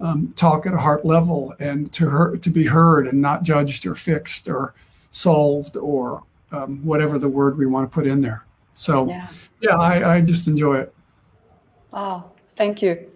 um, 0.00 0.32
talk 0.36 0.66
at 0.66 0.72
a 0.72 0.78
heart 0.78 1.04
level 1.04 1.54
and 1.58 1.92
to 1.92 2.08
her 2.08 2.36
to 2.36 2.50
be 2.50 2.64
heard 2.64 3.08
and 3.08 3.20
not 3.20 3.42
judged 3.42 3.84
or 3.84 3.94
fixed 3.94 4.48
or 4.48 4.74
solved 5.10 5.76
or 5.76 6.22
um, 6.52 6.84
whatever 6.84 7.18
the 7.18 7.28
word 7.28 7.58
we 7.58 7.66
want 7.66 7.90
to 7.90 7.92
put 7.92 8.06
in 8.06 8.20
there. 8.20 8.44
So 8.74 9.08
yeah, 9.08 9.28
yeah 9.60 9.76
I, 9.76 10.16
I 10.16 10.20
just 10.20 10.46
enjoy 10.46 10.78
it. 10.78 10.94
Oh, 11.92 12.24
thank 12.56 12.82
you. 12.82 13.10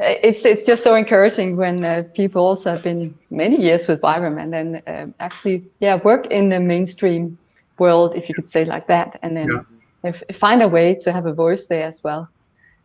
It's 0.00 0.44
it's 0.44 0.62
just 0.62 0.84
so 0.84 0.94
encouraging 0.94 1.56
when 1.56 1.84
uh, 1.84 2.04
people 2.14 2.46
also 2.46 2.70
have 2.70 2.84
been 2.84 3.12
many 3.30 3.60
years 3.60 3.88
with 3.88 4.00
YWAM 4.00 4.40
and 4.40 4.52
then 4.52 4.82
uh, 4.86 5.06
actually 5.18 5.64
yeah 5.80 5.96
work 5.96 6.26
in 6.26 6.48
the 6.48 6.60
mainstream 6.60 7.36
world, 7.78 8.14
if 8.14 8.28
you 8.28 8.34
could 8.34 8.48
say 8.48 8.64
like 8.64 8.86
that, 8.86 9.18
and 9.22 9.36
then 9.36 9.48
yeah. 9.50 10.10
if, 10.10 10.36
find 10.36 10.62
a 10.62 10.68
way 10.68 10.94
to 10.94 11.12
have 11.12 11.26
a 11.26 11.32
voice 11.32 11.66
there 11.66 11.84
as 11.84 12.02
well. 12.02 12.28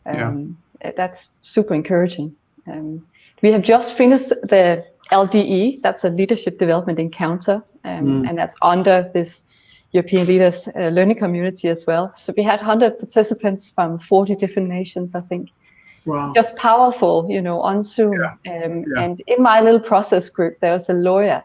Um, 0.05 0.57
yeah. 0.83 0.91
That's 0.97 1.29
super 1.41 1.73
encouraging. 1.73 2.35
Um, 2.67 3.05
we 3.41 3.51
have 3.51 3.61
just 3.61 3.93
finished 3.93 4.29
the 4.29 4.85
LDE, 5.11 5.81
that's 5.81 6.03
a 6.03 6.09
leadership 6.09 6.57
development 6.57 6.99
encounter, 6.99 7.63
um, 7.83 8.23
mm. 8.23 8.29
and 8.29 8.37
that's 8.37 8.55
under 8.61 9.09
this 9.13 9.43
European 9.91 10.27
Leaders 10.27 10.67
uh, 10.75 10.87
Learning 10.87 11.17
Community 11.17 11.69
as 11.69 11.85
well. 11.85 12.13
So 12.17 12.33
we 12.35 12.43
had 12.43 12.59
100 12.59 12.97
participants 12.97 13.69
from 13.69 13.99
40 13.99 14.35
different 14.35 14.69
nations, 14.69 15.13
I 15.13 15.19
think. 15.19 15.49
Wow. 16.05 16.33
Just 16.33 16.55
powerful, 16.55 17.27
you 17.29 17.41
know, 17.41 17.61
on 17.61 17.83
Zoom. 17.83 18.13
Yeah. 18.13 18.65
Um, 18.65 18.85
yeah. 18.95 19.03
And 19.03 19.21
in 19.27 19.41
my 19.41 19.61
little 19.61 19.79
process 19.79 20.29
group, 20.29 20.59
there 20.59 20.73
was 20.73 20.89
a 20.89 20.93
lawyer 20.93 21.43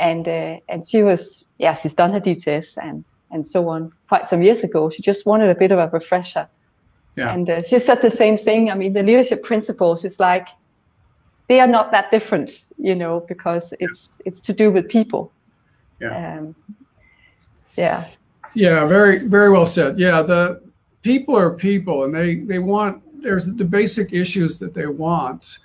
and 0.00 0.26
uh, 0.26 0.58
and 0.68 0.88
she 0.88 1.02
was 1.02 1.44
yeah 1.58 1.74
she's 1.74 1.94
done 1.94 2.12
her 2.12 2.20
DTS 2.20 2.78
and 2.82 3.04
and 3.30 3.46
so 3.46 3.68
on 3.68 3.92
quite 4.08 4.26
some 4.26 4.42
years 4.42 4.64
ago. 4.64 4.90
She 4.90 5.02
just 5.02 5.26
wanted 5.26 5.50
a 5.50 5.54
bit 5.54 5.70
of 5.70 5.78
a 5.78 5.88
refresher. 5.88 6.48
Yeah. 7.16 7.32
And 7.32 7.48
uh, 7.48 7.62
she 7.62 7.78
said 7.78 8.02
the 8.02 8.10
same 8.10 8.36
thing. 8.36 8.70
I 8.70 8.74
mean, 8.74 8.92
the 8.92 9.02
leadership 9.02 9.42
principles 9.42 10.04
is 10.04 10.18
like 10.18 10.48
they 11.48 11.60
are 11.60 11.66
not 11.66 11.90
that 11.92 12.10
different, 12.10 12.62
you 12.78 12.94
know, 12.94 13.20
because 13.28 13.74
it's 13.78 14.20
it's 14.24 14.40
to 14.42 14.52
do 14.52 14.70
with 14.72 14.88
people. 14.88 15.30
Yeah. 16.00 16.38
Um, 16.38 16.54
yeah. 17.76 18.06
Yeah. 18.54 18.86
Very 18.86 19.28
very 19.28 19.50
well 19.50 19.66
said. 19.66 19.98
Yeah. 19.98 20.22
The 20.22 20.62
people 21.02 21.36
are 21.36 21.50
people, 21.50 22.04
and 22.04 22.14
they 22.14 22.36
they 22.36 22.58
want 22.58 23.02
there's 23.22 23.46
the 23.46 23.64
basic 23.64 24.12
issues 24.12 24.58
that 24.58 24.72
they 24.74 24.86
want. 24.86 25.58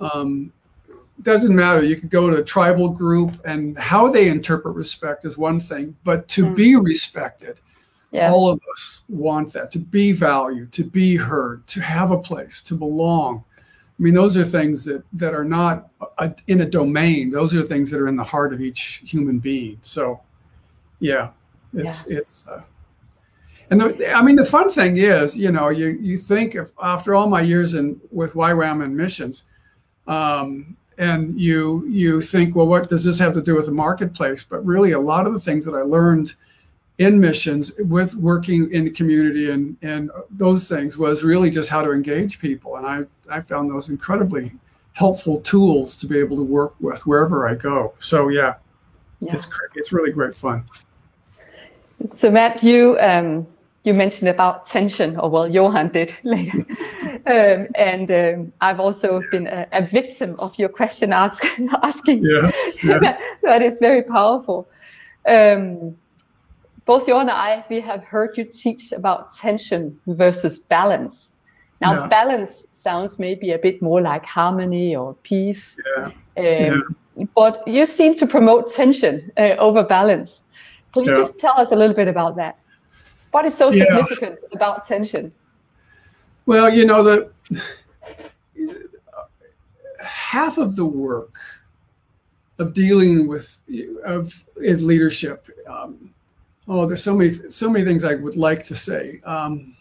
Um, 0.00 0.52
doesn't 1.22 1.54
matter. 1.54 1.82
You 1.82 1.96
could 1.96 2.10
go 2.10 2.30
to 2.30 2.36
a 2.36 2.44
tribal 2.44 2.88
group 2.88 3.40
and 3.44 3.78
how 3.78 4.08
they 4.08 4.28
interpret 4.28 4.74
respect 4.74 5.24
is 5.24 5.38
one 5.38 5.60
thing, 5.60 5.96
but 6.04 6.28
to 6.28 6.46
mm. 6.46 6.56
be 6.56 6.76
respected, 6.76 7.60
yeah. 8.10 8.30
all 8.30 8.50
of 8.50 8.60
us 8.72 9.04
want 9.08 9.52
that 9.52 9.70
to 9.72 9.78
be 9.78 10.12
valued, 10.12 10.72
to 10.72 10.84
be 10.84 11.16
heard, 11.16 11.66
to 11.68 11.80
have 11.80 12.10
a 12.10 12.18
place, 12.18 12.62
to 12.62 12.74
belong. 12.74 13.44
I 13.98 14.02
mean, 14.02 14.14
those 14.14 14.36
are 14.36 14.44
things 14.44 14.84
that 14.84 15.04
that 15.12 15.34
are 15.34 15.44
not 15.44 15.88
a, 16.18 16.34
in 16.48 16.62
a 16.62 16.66
domain. 16.66 17.30
Those 17.30 17.54
are 17.54 17.62
things 17.62 17.90
that 17.90 18.00
are 18.00 18.08
in 18.08 18.16
the 18.16 18.24
heart 18.24 18.52
of 18.52 18.60
each 18.60 19.02
human 19.04 19.38
being. 19.38 19.78
So, 19.82 20.20
yeah, 21.00 21.30
it's 21.74 22.06
yeah. 22.08 22.18
it's. 22.18 22.48
Uh, 22.48 22.64
and 23.70 23.80
the, 23.80 24.12
I 24.12 24.20
mean, 24.20 24.36
the 24.36 24.44
fun 24.44 24.68
thing 24.68 24.96
is, 24.96 25.38
you 25.38 25.52
know, 25.52 25.68
you 25.68 25.98
you 26.00 26.18
think 26.18 26.56
of 26.56 26.72
after 26.82 27.14
all 27.14 27.28
my 27.28 27.42
years 27.42 27.74
in 27.74 28.00
with 28.10 28.34
YWAM 28.34 28.82
and 28.82 28.96
missions, 28.96 29.44
um, 30.06 30.76
and 30.98 31.38
you 31.40 31.86
you 31.86 32.20
think 32.20 32.54
well 32.54 32.66
what 32.66 32.88
does 32.88 33.04
this 33.04 33.18
have 33.18 33.34
to 33.34 33.42
do 33.42 33.54
with 33.54 33.66
the 33.66 33.72
marketplace? 33.72 34.44
But 34.44 34.64
really 34.64 34.92
a 34.92 35.00
lot 35.00 35.26
of 35.26 35.32
the 35.32 35.40
things 35.40 35.64
that 35.64 35.74
i 35.74 35.82
learned 35.82 36.34
in 36.98 37.18
missions 37.18 37.72
with 37.78 38.14
working 38.14 38.70
in 38.72 38.84
the 38.84 38.90
community 38.90 39.50
and 39.50 39.76
and 39.82 40.10
those 40.30 40.68
things 40.68 40.98
was 40.98 41.24
really 41.24 41.50
just 41.50 41.68
how 41.68 41.82
to 41.82 41.92
engage 41.92 42.38
people. 42.38 42.76
And 42.76 42.86
i 42.86 43.36
i 43.36 43.40
found 43.40 43.70
those 43.70 43.88
incredibly 43.88 44.52
helpful 44.94 45.40
tools 45.40 45.96
to 45.96 46.06
be 46.06 46.18
able 46.18 46.36
to 46.36 46.42
work 46.42 46.74
with 46.80 47.06
wherever 47.06 47.48
i 47.48 47.54
go. 47.54 47.94
So 47.98 48.28
yeah, 48.28 48.54
yeah. 49.20 49.34
it's 49.34 49.48
it's 49.74 49.92
really 49.92 50.10
great 50.10 50.34
fun. 50.34 50.64
So 52.12 52.30
matt 52.30 52.62
you 52.62 52.98
um 53.00 53.46
you 53.84 53.94
mentioned 53.94 54.28
about 54.28 54.66
tension, 54.66 55.18
or 55.18 55.28
well, 55.28 55.48
Johan 55.48 55.88
did 55.88 56.14
later. 56.22 56.64
Um, 57.26 57.68
and 57.74 58.10
um, 58.10 58.52
I've 58.60 58.80
also 58.80 59.22
been 59.30 59.46
a, 59.46 59.66
a, 59.72 59.86
victim 59.86 60.36
of 60.38 60.58
your 60.58 60.68
question 60.68 61.12
ask, 61.12 61.44
asking. 61.82 62.24
Yeah, 62.24 62.50
yeah. 62.82 62.98
that, 62.98 63.20
that 63.42 63.62
is 63.62 63.78
very 63.78 64.02
powerful. 64.02 64.68
Um, 65.26 65.96
both 66.84 67.06
you 67.06 67.16
and 67.16 67.30
I, 67.30 67.64
we 67.70 67.80
have 67.80 68.02
heard 68.02 68.36
you 68.36 68.44
teach 68.44 68.92
about 68.92 69.34
tension 69.34 69.98
versus 70.06 70.58
balance. 70.58 71.36
Now, 71.80 72.06
balance 72.06 72.68
sounds 72.70 73.18
maybe 73.18 73.52
a 73.52 73.58
bit 73.58 73.82
more 73.82 74.00
like 74.00 74.24
harmony 74.24 74.94
or 74.94 75.14
peace. 75.24 75.80
Yeah. 76.36 76.70
Um, 76.70 76.96
but 77.34 77.66
you 77.66 77.86
seem 77.86 78.14
to 78.16 78.26
promote 78.26 78.72
tension 78.72 79.32
uh, 79.36 79.56
over 79.58 79.82
balance. 79.82 80.42
Can 80.94 81.04
you 81.04 81.16
just 81.16 81.38
tell 81.38 81.58
us 81.58 81.72
a 81.72 81.76
little 81.76 81.96
bit 81.96 82.06
about 82.06 82.36
that? 82.36 82.58
What 83.32 83.46
is 83.46 83.54
so 83.54 83.72
significant 83.72 84.40
about 84.52 84.86
tension? 84.86 85.32
Well, 86.46 86.72
you 86.72 86.84
know, 86.84 87.02
the 87.02 87.32
half 90.04 90.58
of 90.58 90.76
the 90.76 90.84
work 90.84 91.36
of 92.58 92.74
dealing 92.74 93.28
with 93.28 93.60
of 94.04 94.44
in 94.62 94.86
leadership. 94.86 95.48
Um, 95.68 96.12
oh, 96.68 96.86
there's 96.86 97.02
so 97.02 97.14
many 97.14 97.32
so 97.32 97.70
many 97.70 97.84
things 97.84 98.04
I 98.04 98.14
would 98.14 98.36
like 98.36 98.64
to 98.64 98.74
say. 98.74 99.20
Um, 99.24 99.76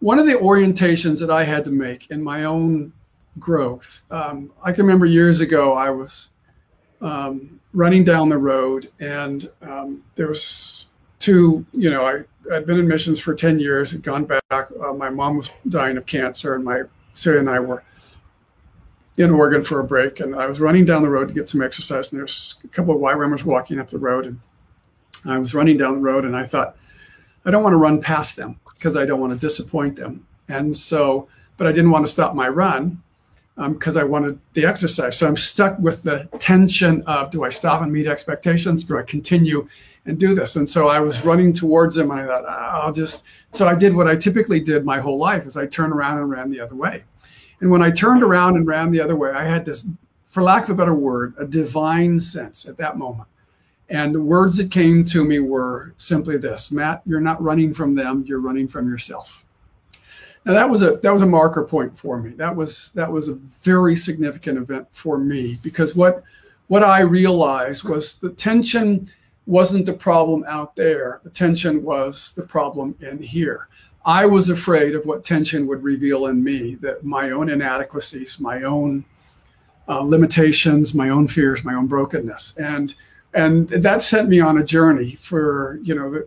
one 0.00 0.18
of 0.18 0.26
the 0.26 0.34
orientations 0.34 1.18
that 1.20 1.30
I 1.30 1.42
had 1.42 1.64
to 1.64 1.70
make 1.70 2.10
in 2.10 2.22
my 2.22 2.44
own 2.44 2.92
growth, 3.38 4.04
um, 4.10 4.52
I 4.62 4.72
can 4.72 4.84
remember 4.84 5.06
years 5.06 5.40
ago 5.40 5.74
I 5.74 5.90
was 5.90 6.28
um, 7.00 7.60
running 7.72 8.04
down 8.04 8.28
the 8.28 8.38
road 8.38 8.90
and 9.00 9.50
um, 9.62 10.04
there 10.14 10.28
was 10.28 10.90
to, 11.20 11.64
you 11.72 11.90
know, 11.90 12.06
I, 12.06 12.54
I'd 12.54 12.66
been 12.66 12.78
in 12.78 12.86
missions 12.88 13.18
for 13.18 13.34
10 13.34 13.58
years, 13.58 13.90
had 13.90 14.02
gone 14.02 14.24
back. 14.24 14.40
Uh, 14.50 14.92
my 14.92 15.10
mom 15.10 15.36
was 15.36 15.50
dying 15.68 15.96
of 15.96 16.06
cancer, 16.06 16.54
and 16.54 16.64
my 16.64 16.82
Sarah 17.12 17.40
and 17.40 17.50
I 17.50 17.60
were 17.60 17.82
in 19.16 19.30
Oregon 19.30 19.62
for 19.62 19.80
a 19.80 19.84
break. 19.84 20.20
And 20.20 20.36
I 20.36 20.46
was 20.46 20.60
running 20.60 20.84
down 20.84 21.02
the 21.02 21.08
road 21.08 21.28
to 21.28 21.34
get 21.34 21.48
some 21.48 21.62
exercise, 21.62 22.12
and 22.12 22.20
there's 22.20 22.58
a 22.64 22.68
couple 22.68 22.94
of 22.94 23.00
YWAMers 23.00 23.44
walking 23.44 23.78
up 23.78 23.90
the 23.90 23.98
road. 23.98 24.26
And 24.26 24.40
I 25.26 25.38
was 25.38 25.54
running 25.54 25.76
down 25.76 25.94
the 25.94 26.00
road, 26.00 26.24
and 26.24 26.36
I 26.36 26.46
thought, 26.46 26.76
I 27.44 27.50
don't 27.50 27.62
want 27.62 27.72
to 27.72 27.78
run 27.78 28.00
past 28.00 28.36
them 28.36 28.60
because 28.74 28.96
I 28.96 29.06
don't 29.06 29.20
want 29.20 29.32
to 29.32 29.38
disappoint 29.38 29.96
them. 29.96 30.26
And 30.48 30.76
so, 30.76 31.28
but 31.56 31.66
I 31.66 31.72
didn't 31.72 31.90
want 31.90 32.04
to 32.04 32.12
stop 32.12 32.34
my 32.34 32.48
run 32.48 33.02
because 33.56 33.96
um, 33.96 34.02
I 34.02 34.04
wanted 34.04 34.38
the 34.52 34.66
exercise. 34.66 35.16
So 35.16 35.26
I'm 35.26 35.36
stuck 35.36 35.78
with 35.78 36.02
the 36.02 36.28
tension 36.38 37.02
of 37.02 37.30
do 37.30 37.44
I 37.44 37.48
stop 37.48 37.80
and 37.82 37.90
meet 37.90 38.06
expectations? 38.06 38.84
Do 38.84 38.98
I 38.98 39.02
continue 39.02 39.66
and 40.06 40.18
do 40.18 40.34
this? 40.34 40.56
And 40.56 40.68
so 40.68 40.88
I 40.88 41.00
was 41.00 41.24
running 41.24 41.52
towards 41.52 41.94
them 41.94 42.10
and 42.10 42.20
I 42.20 42.26
thought, 42.26 42.44
ah, 42.46 42.82
I'll 42.82 42.92
just, 42.92 43.24
so 43.52 43.66
I 43.66 43.74
did 43.74 43.94
what 43.94 44.06
I 44.06 44.16
typically 44.16 44.60
did 44.60 44.84
my 44.84 45.00
whole 45.00 45.18
life 45.18 45.46
is 45.46 45.56
I 45.56 45.66
turned 45.66 45.92
around 45.92 46.18
and 46.18 46.30
ran 46.30 46.50
the 46.50 46.60
other 46.60 46.74
way. 46.74 47.04
And 47.60 47.70
when 47.70 47.82
I 47.82 47.90
turned 47.90 48.22
around 48.22 48.56
and 48.56 48.66
ran 48.66 48.90
the 48.90 49.00
other 49.00 49.16
way, 49.16 49.30
I 49.30 49.44
had 49.44 49.64
this, 49.64 49.86
for 50.26 50.42
lack 50.42 50.64
of 50.64 50.70
a 50.70 50.74
better 50.74 50.94
word, 50.94 51.34
a 51.38 51.46
divine 51.46 52.20
sense 52.20 52.66
at 52.66 52.76
that 52.78 52.98
moment. 52.98 53.28
And 53.88 54.14
the 54.14 54.22
words 54.22 54.56
that 54.56 54.70
came 54.70 55.04
to 55.06 55.24
me 55.24 55.38
were 55.38 55.94
simply 55.96 56.36
this 56.36 56.72
Matt, 56.72 57.02
you're 57.06 57.20
not 57.20 57.40
running 57.42 57.72
from 57.72 57.94
them, 57.94 58.24
you're 58.26 58.40
running 58.40 58.66
from 58.66 58.88
yourself. 58.88 59.44
Now 60.44 60.52
that 60.54 60.70
was 60.70 60.82
a 60.82 60.96
that 61.02 61.12
was 61.12 61.22
a 61.22 61.26
marker 61.26 61.64
point 61.64 61.98
for 61.98 62.20
me. 62.20 62.30
That 62.30 62.54
was 62.54 62.92
that 62.94 63.10
was 63.10 63.28
a 63.28 63.34
very 63.34 63.96
significant 63.96 64.58
event 64.58 64.86
for 64.92 65.18
me 65.18 65.56
because 65.62 65.96
what 65.96 66.22
what 66.68 66.84
I 66.84 67.00
realized 67.00 67.84
was 67.84 68.18
the 68.18 68.30
tension 68.30 69.10
wasn't 69.46 69.86
the 69.86 69.92
problem 69.92 70.44
out 70.48 70.74
there. 70.76 71.20
The 71.22 71.30
tension 71.30 71.82
was 71.82 72.32
the 72.32 72.42
problem 72.42 72.96
in 73.00 73.22
here. 73.22 73.68
I 74.04 74.26
was 74.26 74.50
afraid 74.50 74.94
of 74.94 75.06
what 75.06 75.24
tension 75.24 75.66
would 75.66 75.82
reveal 75.82 76.26
in 76.26 76.42
me, 76.42 76.76
that 76.76 77.04
my 77.04 77.30
own 77.30 77.48
inadequacies, 77.48 78.38
my 78.38 78.62
own 78.62 79.04
uh, 79.88 80.00
limitations, 80.00 80.94
my 80.94 81.08
own 81.08 81.28
fears, 81.28 81.64
my 81.64 81.74
own 81.74 81.86
brokenness. 81.86 82.56
And 82.56 82.94
and 83.34 83.68
that 83.68 84.02
sent 84.02 84.28
me 84.28 84.40
on 84.40 84.58
a 84.58 84.64
journey 84.64 85.14
for, 85.14 85.78
you 85.82 85.94
know, 85.94 86.22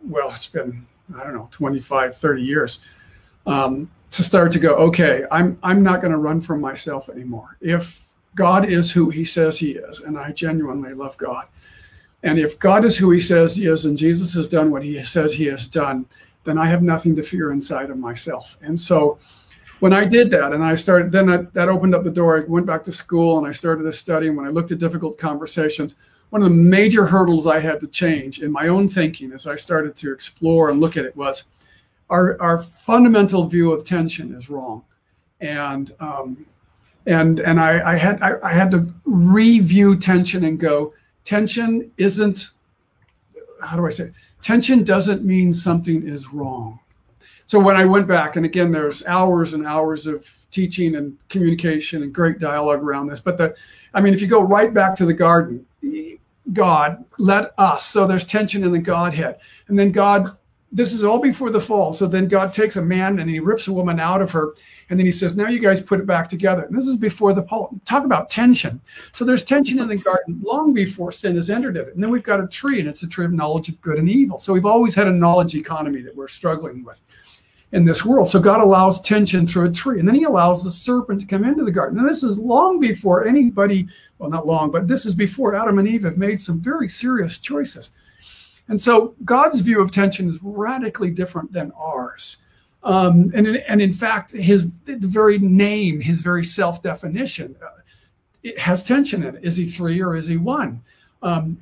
well, 0.00 0.30
it's 0.30 0.46
been, 0.46 0.86
I 1.18 1.24
don't 1.24 1.34
know, 1.34 1.48
25, 1.50 2.16
30 2.16 2.42
years 2.42 2.80
um, 3.46 3.90
to 4.12 4.22
start 4.22 4.52
to 4.52 4.58
go, 4.58 4.74
okay, 4.74 5.24
I'm 5.30 5.58
I'm 5.62 5.82
not 5.82 6.00
going 6.00 6.12
to 6.12 6.18
run 6.18 6.40
from 6.40 6.60
myself 6.60 7.08
anymore. 7.08 7.56
If 7.60 8.12
God 8.34 8.68
is 8.68 8.90
who 8.90 9.10
He 9.10 9.24
says 9.24 9.58
He 9.58 9.72
is, 9.72 10.00
and 10.00 10.18
I 10.18 10.32
genuinely 10.32 10.92
love 10.92 11.16
God, 11.16 11.46
and 12.22 12.38
if 12.38 12.58
God 12.58 12.84
is 12.84 12.96
who 12.96 13.10
He 13.10 13.20
says 13.20 13.56
He 13.56 13.66
is, 13.66 13.84
and 13.84 13.96
Jesus 13.96 14.34
has 14.34 14.48
done 14.48 14.70
what 14.70 14.82
He 14.82 15.02
says 15.02 15.34
He 15.34 15.46
has 15.46 15.66
done, 15.66 16.06
then 16.44 16.58
I 16.58 16.66
have 16.66 16.82
nothing 16.82 17.16
to 17.16 17.22
fear 17.22 17.52
inside 17.52 17.90
of 17.90 17.98
myself. 17.98 18.58
And 18.62 18.78
so, 18.78 19.18
when 19.80 19.92
I 19.94 20.04
did 20.04 20.30
that, 20.32 20.52
and 20.52 20.62
I 20.62 20.74
started, 20.74 21.10
then 21.10 21.26
that, 21.26 21.54
that 21.54 21.70
opened 21.70 21.94
up 21.94 22.04
the 22.04 22.10
door. 22.10 22.38
I 22.38 22.44
went 22.44 22.66
back 22.66 22.84
to 22.84 22.92
school, 22.92 23.38
and 23.38 23.46
I 23.46 23.50
started 23.50 23.84
to 23.84 23.92
study. 23.92 24.28
And 24.28 24.36
when 24.36 24.46
I 24.46 24.50
looked 24.50 24.70
at 24.72 24.78
difficult 24.78 25.16
conversations, 25.16 25.94
one 26.30 26.42
of 26.42 26.48
the 26.48 26.54
major 26.54 27.06
hurdles 27.06 27.46
I 27.46 27.58
had 27.58 27.80
to 27.80 27.86
change 27.86 28.40
in 28.40 28.52
my 28.52 28.68
own 28.68 28.88
thinking 28.88 29.32
as 29.32 29.46
I 29.46 29.56
started 29.56 29.96
to 29.96 30.12
explore 30.12 30.70
and 30.70 30.80
look 30.80 30.96
at 30.96 31.04
it 31.04 31.16
was 31.16 31.44
our, 32.08 32.40
our 32.40 32.58
fundamental 32.58 33.46
view 33.46 33.72
of 33.72 33.84
tension 33.84 34.34
is 34.34 34.48
wrong. 34.48 34.84
And 35.40 35.94
um, 36.00 36.44
and 37.06 37.40
and 37.40 37.58
I, 37.58 37.92
I 37.92 37.96
had 37.96 38.22
I, 38.22 38.34
I, 38.42 38.52
had 38.52 38.70
to 38.72 38.92
review 39.04 39.96
tension 39.96 40.44
and 40.44 40.60
go, 40.60 40.92
tension 41.24 41.90
isn't 41.96 42.50
how 43.62 43.76
do 43.76 43.86
I 43.86 43.90
say 43.90 44.04
it? 44.04 44.12
tension 44.42 44.84
doesn't 44.84 45.24
mean 45.24 45.52
something 45.52 46.06
is 46.06 46.32
wrong. 46.32 46.80
So 47.46 47.58
when 47.58 47.76
I 47.76 47.84
went 47.84 48.06
back, 48.06 48.36
and 48.36 48.46
again, 48.46 48.70
there's 48.70 49.04
hours 49.06 49.54
and 49.54 49.66
hours 49.66 50.06
of 50.06 50.28
teaching 50.50 50.96
and 50.96 51.16
communication 51.28 52.02
and 52.02 52.12
great 52.12 52.38
dialogue 52.38 52.80
around 52.80 53.08
this. 53.08 53.20
But 53.20 53.38
the, 53.38 53.56
I 53.92 54.00
mean, 54.00 54.14
if 54.14 54.20
you 54.20 54.28
go 54.28 54.40
right 54.40 54.72
back 54.72 54.94
to 54.96 55.06
the 55.06 55.14
garden, 55.14 55.66
God 56.52 57.04
let 57.18 57.52
us. 57.58 57.86
So 57.86 58.06
there's 58.06 58.24
tension 58.24 58.64
in 58.64 58.72
the 58.72 58.78
Godhead, 58.78 59.40
and 59.68 59.78
then 59.78 59.90
God 59.90 60.36
this 60.72 60.92
is 60.92 61.02
all 61.02 61.18
before 61.18 61.50
the 61.50 61.60
fall. 61.60 61.92
So 61.92 62.06
then 62.06 62.28
God 62.28 62.52
takes 62.52 62.76
a 62.76 62.82
man 62.82 63.18
and 63.18 63.28
he 63.28 63.40
rips 63.40 63.66
a 63.66 63.72
woman 63.72 63.98
out 63.98 64.22
of 64.22 64.30
her. 64.30 64.54
And 64.88 64.98
then 64.98 65.04
he 65.04 65.10
says, 65.10 65.36
Now 65.36 65.48
you 65.48 65.58
guys 65.58 65.80
put 65.80 66.00
it 66.00 66.06
back 66.06 66.28
together. 66.28 66.62
And 66.62 66.76
this 66.76 66.86
is 66.86 66.96
before 66.96 67.32
the 67.32 67.42
fall. 67.42 67.80
Talk 67.84 68.04
about 68.04 68.30
tension. 68.30 68.80
So 69.12 69.24
there's 69.24 69.42
tension 69.42 69.80
in 69.80 69.88
the 69.88 69.96
garden 69.96 70.40
long 70.44 70.72
before 70.72 71.10
sin 71.10 71.36
has 71.36 71.50
entered 71.50 71.76
it. 71.76 71.92
And 71.92 72.02
then 72.02 72.10
we've 72.10 72.22
got 72.22 72.42
a 72.42 72.46
tree, 72.46 72.78
and 72.78 72.88
it's 72.88 73.02
a 73.02 73.08
tree 73.08 73.24
of 73.24 73.32
knowledge 73.32 73.68
of 73.68 73.80
good 73.80 73.98
and 73.98 74.08
evil. 74.08 74.38
So 74.38 74.52
we've 74.52 74.66
always 74.66 74.94
had 74.94 75.08
a 75.08 75.12
knowledge 75.12 75.54
economy 75.54 76.02
that 76.02 76.14
we're 76.14 76.28
struggling 76.28 76.84
with 76.84 77.02
in 77.72 77.84
this 77.84 78.04
world. 78.04 78.28
So 78.28 78.40
God 78.40 78.60
allows 78.60 79.00
tension 79.00 79.46
through 79.46 79.66
a 79.66 79.72
tree. 79.72 79.98
And 79.98 80.08
then 80.08 80.16
he 80.16 80.24
allows 80.24 80.62
the 80.62 80.70
serpent 80.70 81.20
to 81.20 81.26
come 81.26 81.44
into 81.44 81.64
the 81.64 81.72
garden. 81.72 81.98
And 81.98 82.08
this 82.08 82.22
is 82.22 82.38
long 82.38 82.80
before 82.80 83.26
anybody, 83.26 83.88
well, 84.18 84.30
not 84.30 84.46
long, 84.46 84.70
but 84.70 84.88
this 84.88 85.06
is 85.06 85.14
before 85.14 85.54
Adam 85.54 85.78
and 85.78 85.88
Eve 85.88 86.02
have 86.02 86.18
made 86.18 86.40
some 86.40 86.60
very 86.60 86.88
serious 86.88 87.38
choices. 87.38 87.90
And 88.70 88.80
so 88.80 89.14
God's 89.24 89.60
view 89.60 89.80
of 89.80 89.90
tension 89.90 90.28
is 90.28 90.38
radically 90.42 91.10
different 91.10 91.52
than 91.52 91.72
ours. 91.76 92.38
Um, 92.84 93.32
and, 93.34 93.46
and 93.48 93.82
in 93.82 93.92
fact, 93.92 94.30
his 94.30 94.72
the 94.84 94.96
very 94.96 95.38
name, 95.38 96.00
his 96.00 96.22
very 96.22 96.44
self 96.44 96.80
definition, 96.80 97.56
uh, 97.62 97.80
it 98.44 98.58
has 98.58 98.84
tension 98.84 99.24
in 99.24 99.36
it. 99.36 99.44
Is 99.44 99.56
he 99.56 99.66
three 99.66 100.00
or 100.00 100.14
is 100.14 100.28
he 100.28 100.36
one? 100.36 100.82
Um, 101.20 101.58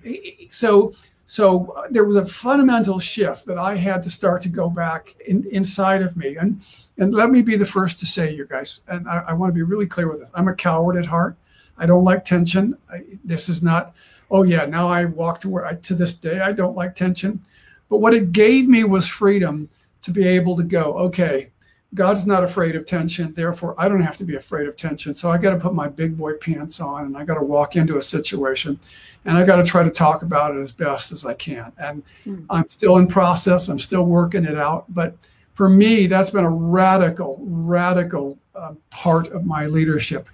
so 0.51 0.92
so 1.25 1.73
uh, 1.73 1.88
there 1.90 2.05
was 2.05 2.16
a 2.16 2.27
fundamental 2.27 2.99
shift 2.99 3.47
that 3.47 3.59
I 3.59 3.75
had 3.75 4.03
to 4.03 4.11
start 4.11 4.42
to 4.42 4.49
go 4.51 4.68
back 4.68 5.16
in, 5.27 5.47
inside 5.51 6.03
of 6.03 6.14
me. 6.16 6.37
And 6.37 6.61
and 6.99 7.14
let 7.14 7.31
me 7.31 7.40
be 7.40 7.57
the 7.57 7.66
first 7.66 7.99
to 8.01 8.07
say, 8.07 8.35
you 8.35 8.47
guys, 8.47 8.83
and 8.87 9.09
I, 9.09 9.25
I 9.29 9.33
want 9.33 9.51
to 9.51 9.55
be 9.55 9.62
really 9.62 9.87
clear 9.87 10.09
with 10.09 10.21
this. 10.21 10.31
I'm 10.35 10.49
a 10.49 10.55
coward 10.55 10.97
at 10.97 11.07
heart. 11.07 11.37
I 11.79 11.87
don't 11.87 12.05
like 12.05 12.25
tension. 12.25 12.77
I, 12.92 13.03
this 13.25 13.49
is 13.49 13.62
not 13.62 13.94
oh 14.30 14.42
yeah, 14.42 14.66
now 14.66 14.88
I 14.88 15.04
walk 15.04 15.40
to 15.40 15.48
where 15.48 15.66
I, 15.66 15.74
to 15.74 15.94
this 15.94 16.14
day 16.14 16.40
I 16.40 16.52
don't 16.52 16.76
like 16.76 16.94
tension. 16.94 17.40
But 17.88 17.98
what 17.98 18.14
it 18.14 18.32
gave 18.32 18.68
me 18.68 18.84
was 18.84 19.08
freedom 19.08 19.68
to 20.02 20.10
be 20.10 20.26
able 20.26 20.56
to 20.56 20.62
go, 20.62 20.92
okay, 20.98 21.50
God's 21.94 22.26
not 22.26 22.44
afraid 22.44 22.76
of 22.76 22.84
tension, 22.84 23.32
therefore 23.32 23.74
I 23.78 23.88
don't 23.88 24.02
have 24.02 24.18
to 24.18 24.24
be 24.24 24.36
afraid 24.36 24.68
of 24.68 24.76
tension. 24.76 25.14
So 25.14 25.30
I 25.30 25.38
got 25.38 25.50
to 25.50 25.56
put 25.56 25.74
my 25.74 25.88
big 25.88 26.18
boy 26.18 26.34
pants 26.34 26.80
on 26.80 27.06
and 27.06 27.16
I 27.16 27.24
got 27.24 27.34
to 27.34 27.42
walk 27.42 27.76
into 27.76 27.96
a 27.96 28.02
situation 28.02 28.78
and 29.24 29.38
I 29.38 29.44
got 29.44 29.56
to 29.56 29.64
try 29.64 29.82
to 29.82 29.90
talk 29.90 30.22
about 30.22 30.54
it 30.54 30.60
as 30.60 30.70
best 30.70 31.12
as 31.12 31.24
I 31.24 31.34
can. 31.34 31.72
And 31.78 32.02
mm. 32.26 32.44
I'm 32.50 32.68
still 32.68 32.98
in 32.98 33.06
process, 33.06 33.68
I'm 33.68 33.78
still 33.78 34.04
working 34.04 34.44
it 34.44 34.58
out, 34.58 34.84
but 34.90 35.16
for 35.54 35.68
me 35.68 36.06
that's 36.06 36.30
been 36.30 36.44
a 36.44 36.50
radical 36.50 37.36
radical 37.40 38.38
uh, 38.54 38.74
part 38.90 39.26
of 39.28 39.44
my 39.44 39.66
leadership 39.66 40.28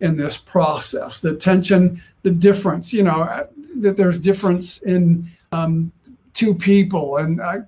in 0.00 0.16
this 0.16 0.36
process 0.36 1.20
the 1.20 1.34
tension 1.34 2.00
the 2.22 2.30
difference 2.30 2.92
you 2.92 3.02
know 3.02 3.46
that 3.76 3.96
there's 3.96 4.18
difference 4.18 4.78
in 4.82 5.28
um, 5.52 5.92
two 6.34 6.54
people, 6.54 7.16
and 7.16 7.40
I, 7.40 7.60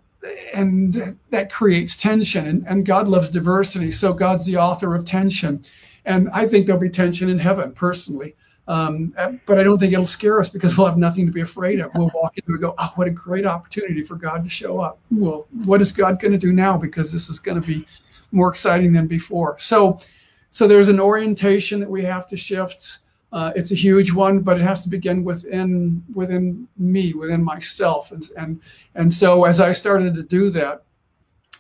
and 0.53 1.17
that 1.31 1.51
creates 1.51 1.97
tension. 1.97 2.47
And, 2.47 2.67
and 2.67 2.87
God 2.87 3.09
loves 3.09 3.31
diversity, 3.31 3.91
so 3.91 4.13
God's 4.13 4.45
the 4.45 4.57
author 4.57 4.95
of 4.95 5.05
tension. 5.05 5.65
And 6.05 6.31
I 6.33 6.47
think 6.47 6.67
there'll 6.67 6.81
be 6.81 6.91
tension 6.91 7.29
in 7.29 7.39
heaven, 7.39 7.73
personally. 7.73 8.35
Um, 8.69 9.13
but 9.47 9.59
I 9.59 9.65
don't 9.65 9.79
think 9.79 9.93
it'll 9.93 10.07
scare 10.07 10.39
us 10.39 10.49
because 10.49 10.79
we'll 10.79 10.87
have 10.87 10.99
nothing 10.99 11.27
to 11.27 11.33
be 11.33 11.41
afraid 11.41 11.81
of. 11.81 11.91
We'll 11.95 12.13
walk 12.15 12.39
into 12.39 12.57
go, 12.59 12.75
oh, 12.79 12.93
what 12.95 13.09
a 13.09 13.11
great 13.11 13.45
opportunity 13.45 14.03
for 14.03 14.15
God 14.15 14.45
to 14.45 14.51
show 14.51 14.79
up. 14.79 15.01
Well, 15.11 15.49
what 15.65 15.81
is 15.81 15.91
God 15.91 16.21
going 16.21 16.33
to 16.33 16.39
do 16.39 16.53
now? 16.53 16.79
Because 16.79 17.11
this 17.11 17.29
is 17.29 17.41
going 17.41 17.61
to 17.61 17.67
be 17.67 17.87
more 18.31 18.49
exciting 18.49 18.93
than 18.93 19.09
before. 19.09 19.57
So, 19.59 19.99
so 20.51 20.67
there's 20.67 20.89
an 20.89 21.01
orientation 21.01 21.81
that 21.81 21.91
we 21.91 22.03
have 22.03 22.27
to 22.29 22.37
shift. 22.37 22.99
Uh, 23.33 23.53
it's 23.55 23.71
a 23.71 23.77
huge 23.77 24.13
one, 24.13 24.41
but 24.41 24.59
it 24.59 24.63
has 24.63 24.83
to 24.83 24.89
begin 24.89 25.23
within 25.23 26.03
within 26.15 26.67
me, 26.77 27.15
within 27.15 27.43
myself, 27.43 28.11
and 28.11 28.29
and 28.37 28.61
and 28.97 29.13
so 29.13 29.45
as 29.45 29.61
I 29.61 29.73
started 29.73 30.15
to 30.17 30.23
do 30.25 30.51
that, 30.51 30.83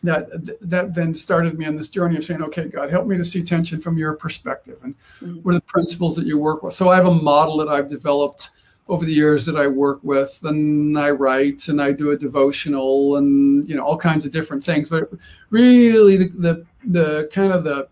that 0.02 0.58
that 0.60 0.94
then 0.94 1.14
started 1.14 1.56
me 1.56 1.66
on 1.66 1.76
this 1.76 1.88
journey 1.88 2.16
of 2.16 2.24
saying, 2.24 2.42
okay, 2.42 2.66
God, 2.66 2.90
help 2.90 3.06
me 3.06 3.16
to 3.16 3.24
see 3.24 3.44
tension 3.44 3.80
from 3.80 3.96
your 3.96 4.14
perspective, 4.14 4.80
and 4.82 4.96
mm-hmm. 5.20 5.36
what 5.36 5.52
are 5.52 5.58
the 5.58 5.60
principles 5.62 6.16
that 6.16 6.26
you 6.26 6.38
work 6.38 6.64
with. 6.64 6.74
So 6.74 6.88
I 6.88 6.96
have 6.96 7.06
a 7.06 7.14
model 7.14 7.56
that 7.58 7.68
I've 7.68 7.88
developed 7.88 8.50
over 8.88 9.04
the 9.04 9.12
years 9.12 9.46
that 9.46 9.56
I 9.56 9.68
work 9.68 10.00
with, 10.02 10.40
and 10.42 10.98
I 10.98 11.10
write, 11.10 11.68
and 11.68 11.80
I 11.80 11.92
do 11.92 12.10
a 12.10 12.16
devotional, 12.16 13.16
and 13.16 13.68
you 13.68 13.76
know 13.76 13.84
all 13.84 13.96
kinds 13.96 14.24
of 14.24 14.32
different 14.32 14.64
things. 14.64 14.88
But 14.88 15.08
really, 15.50 16.16
the 16.16 16.26
the, 16.26 16.66
the 16.84 17.30
kind 17.32 17.52
of 17.52 17.62
the 17.62 17.88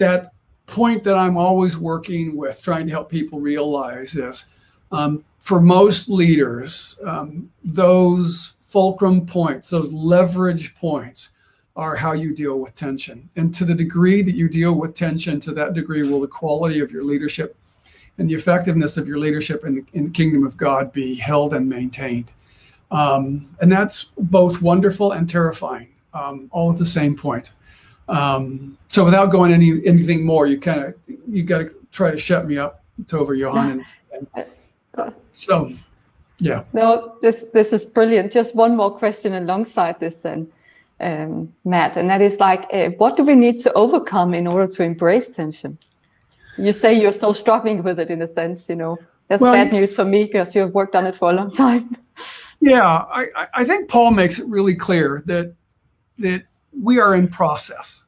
that 0.00 0.32
point 0.66 1.04
that 1.04 1.16
I'm 1.16 1.36
always 1.36 1.76
working 1.76 2.36
with, 2.36 2.62
trying 2.62 2.86
to 2.86 2.92
help 2.92 3.08
people 3.10 3.40
realize 3.40 4.14
is 4.14 4.44
um, 4.92 5.24
for 5.38 5.60
most 5.60 6.08
leaders, 6.08 6.98
um, 7.04 7.50
those 7.64 8.54
fulcrum 8.60 9.26
points, 9.26 9.70
those 9.70 9.92
leverage 9.92 10.74
points, 10.76 11.30
are 11.76 11.94
how 11.94 12.12
you 12.12 12.34
deal 12.34 12.58
with 12.58 12.74
tension. 12.74 13.28
And 13.36 13.54
to 13.54 13.64
the 13.64 13.74
degree 13.74 14.22
that 14.22 14.34
you 14.34 14.48
deal 14.48 14.74
with 14.74 14.94
tension, 14.94 15.40
to 15.40 15.52
that 15.52 15.72
degree 15.72 16.02
will 16.02 16.20
the 16.20 16.26
quality 16.26 16.80
of 16.80 16.90
your 16.90 17.04
leadership 17.04 17.56
and 18.18 18.28
the 18.28 18.34
effectiveness 18.34 18.96
of 18.96 19.08
your 19.08 19.18
leadership 19.18 19.64
in 19.64 19.76
the, 19.76 19.84
in 19.92 20.04
the 20.04 20.10
kingdom 20.10 20.44
of 20.44 20.56
God 20.56 20.92
be 20.92 21.14
held 21.14 21.54
and 21.54 21.68
maintained. 21.68 22.30
Um, 22.90 23.48
and 23.60 23.70
that's 23.70 24.10
both 24.18 24.60
wonderful 24.60 25.12
and 25.12 25.28
terrifying, 25.28 25.88
um, 26.12 26.48
all 26.50 26.72
at 26.72 26.78
the 26.78 26.86
same 26.86 27.16
point. 27.16 27.52
Um, 28.10 28.76
so 28.88 29.04
without 29.04 29.26
going 29.26 29.52
any 29.52 29.86
anything 29.86 30.24
more, 30.24 30.46
you 30.46 30.58
kind 30.58 30.82
of 30.82 30.94
you 31.28 31.42
got 31.42 31.58
to 31.58 31.74
try 31.92 32.10
to 32.10 32.18
shut 32.18 32.46
me 32.46 32.58
up, 32.58 32.82
Tove 33.04 33.36
Johan. 33.38 33.84
And, 34.12 34.26
and 34.34 35.14
so, 35.32 35.72
yeah. 36.38 36.64
No, 36.72 37.16
this 37.22 37.44
this 37.52 37.72
is 37.72 37.84
brilliant. 37.84 38.32
Just 38.32 38.54
one 38.54 38.76
more 38.76 38.90
question 38.90 39.34
alongside 39.34 40.00
this, 40.00 40.18
then, 40.18 40.50
um, 41.00 41.52
Matt, 41.64 41.96
and 41.96 42.10
that 42.10 42.20
is 42.20 42.40
like, 42.40 42.66
uh, 42.72 42.90
what 42.98 43.16
do 43.16 43.22
we 43.22 43.34
need 43.34 43.58
to 43.60 43.72
overcome 43.74 44.34
in 44.34 44.46
order 44.46 44.66
to 44.66 44.82
embrace 44.82 45.34
tension? 45.34 45.78
You 46.58 46.72
say 46.72 47.00
you're 47.00 47.12
still 47.12 47.32
struggling 47.32 47.82
with 47.82 48.00
it 48.00 48.10
in 48.10 48.22
a 48.22 48.28
sense, 48.28 48.68
you 48.68 48.76
know. 48.76 48.98
That's 49.28 49.40
well, 49.40 49.52
bad 49.52 49.72
news 49.72 49.94
for 49.94 50.04
me 50.04 50.24
because 50.24 50.54
you've 50.56 50.74
worked 50.74 50.96
on 50.96 51.06
it 51.06 51.14
for 51.14 51.30
a 51.30 51.32
long 51.32 51.50
time. 51.64 51.96
Yeah, 52.60 52.84
I, 52.84 53.28
I 53.54 53.64
think 53.64 53.88
Paul 53.88 54.10
makes 54.10 54.38
it 54.38 54.46
really 54.46 54.74
clear 54.74 55.22
that 55.26 55.54
that 56.18 56.42
we 56.72 56.98
are 56.98 57.14
in 57.14 57.28
process. 57.28 58.04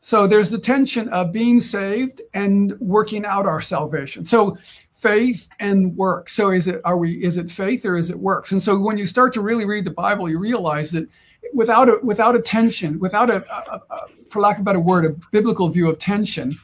So 0.00 0.26
there's 0.26 0.50
the 0.50 0.58
tension 0.58 1.08
of 1.10 1.32
being 1.32 1.60
saved 1.60 2.22
and 2.32 2.78
working 2.80 3.26
out 3.26 3.46
our 3.46 3.60
salvation. 3.60 4.24
So 4.24 4.56
faith 4.94 5.48
and 5.60 5.96
work. 5.96 6.28
So 6.28 6.50
is 6.50 6.66
it 6.66 6.80
are 6.84 6.96
we 6.96 7.22
is 7.22 7.36
it 7.36 7.50
faith 7.50 7.84
or 7.84 7.96
is 7.96 8.10
it 8.10 8.18
works? 8.18 8.52
And 8.52 8.62
so 8.62 8.78
when 8.78 8.98
you 8.98 9.06
start 9.06 9.32
to 9.34 9.40
really 9.40 9.64
read 9.64 9.84
the 9.84 9.90
Bible, 9.90 10.28
you 10.28 10.38
realize 10.38 10.90
that 10.92 11.08
without 11.54 11.88
a 11.88 11.98
without 12.02 12.36
a 12.36 12.40
tension, 12.40 12.98
without 12.98 13.30
a, 13.30 13.44
a, 13.52 13.80
a 13.90 14.00
for 14.26 14.40
lack 14.40 14.56
of 14.56 14.62
a 14.62 14.64
better 14.64 14.80
word, 14.80 15.04
a 15.04 15.16
biblical 15.30 15.68
view 15.68 15.88
of 15.88 15.98
tension, 15.98 16.58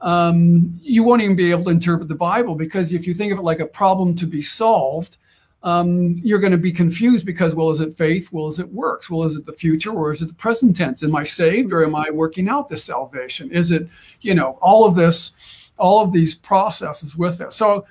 um, 0.00 0.78
you 0.82 1.02
won't 1.02 1.22
even 1.22 1.36
be 1.36 1.50
able 1.50 1.64
to 1.64 1.70
interpret 1.70 2.08
the 2.08 2.14
Bible 2.14 2.54
because 2.54 2.92
if 2.92 3.06
you 3.06 3.14
think 3.14 3.32
of 3.32 3.38
it 3.38 3.42
like 3.42 3.60
a 3.60 3.66
problem 3.66 4.14
to 4.16 4.26
be 4.26 4.42
solved, 4.42 5.18
um, 5.62 6.14
you're 6.22 6.38
going 6.38 6.52
to 6.52 6.58
be 6.58 6.72
confused 6.72 7.26
because, 7.26 7.54
well, 7.54 7.70
is 7.70 7.80
it 7.80 7.94
faith? 7.94 8.30
Well, 8.30 8.46
is 8.46 8.58
it 8.58 8.72
works? 8.72 9.10
Well, 9.10 9.24
is 9.24 9.36
it 9.36 9.46
the 9.46 9.52
future 9.52 9.90
or 9.90 10.12
is 10.12 10.22
it 10.22 10.26
the 10.26 10.34
present 10.34 10.76
tense? 10.76 11.02
Am 11.02 11.16
I 11.16 11.24
saved 11.24 11.72
or 11.72 11.84
am 11.84 11.96
I 11.96 12.10
working 12.10 12.48
out 12.48 12.68
the 12.68 12.76
salvation? 12.76 13.50
Is 13.50 13.72
it, 13.72 13.88
you 14.20 14.34
know, 14.34 14.58
all 14.60 14.86
of 14.86 14.94
this, 14.94 15.32
all 15.78 16.04
of 16.04 16.12
these 16.12 16.34
processes 16.34 17.16
with 17.16 17.40
it. 17.40 17.52
So, 17.52 17.84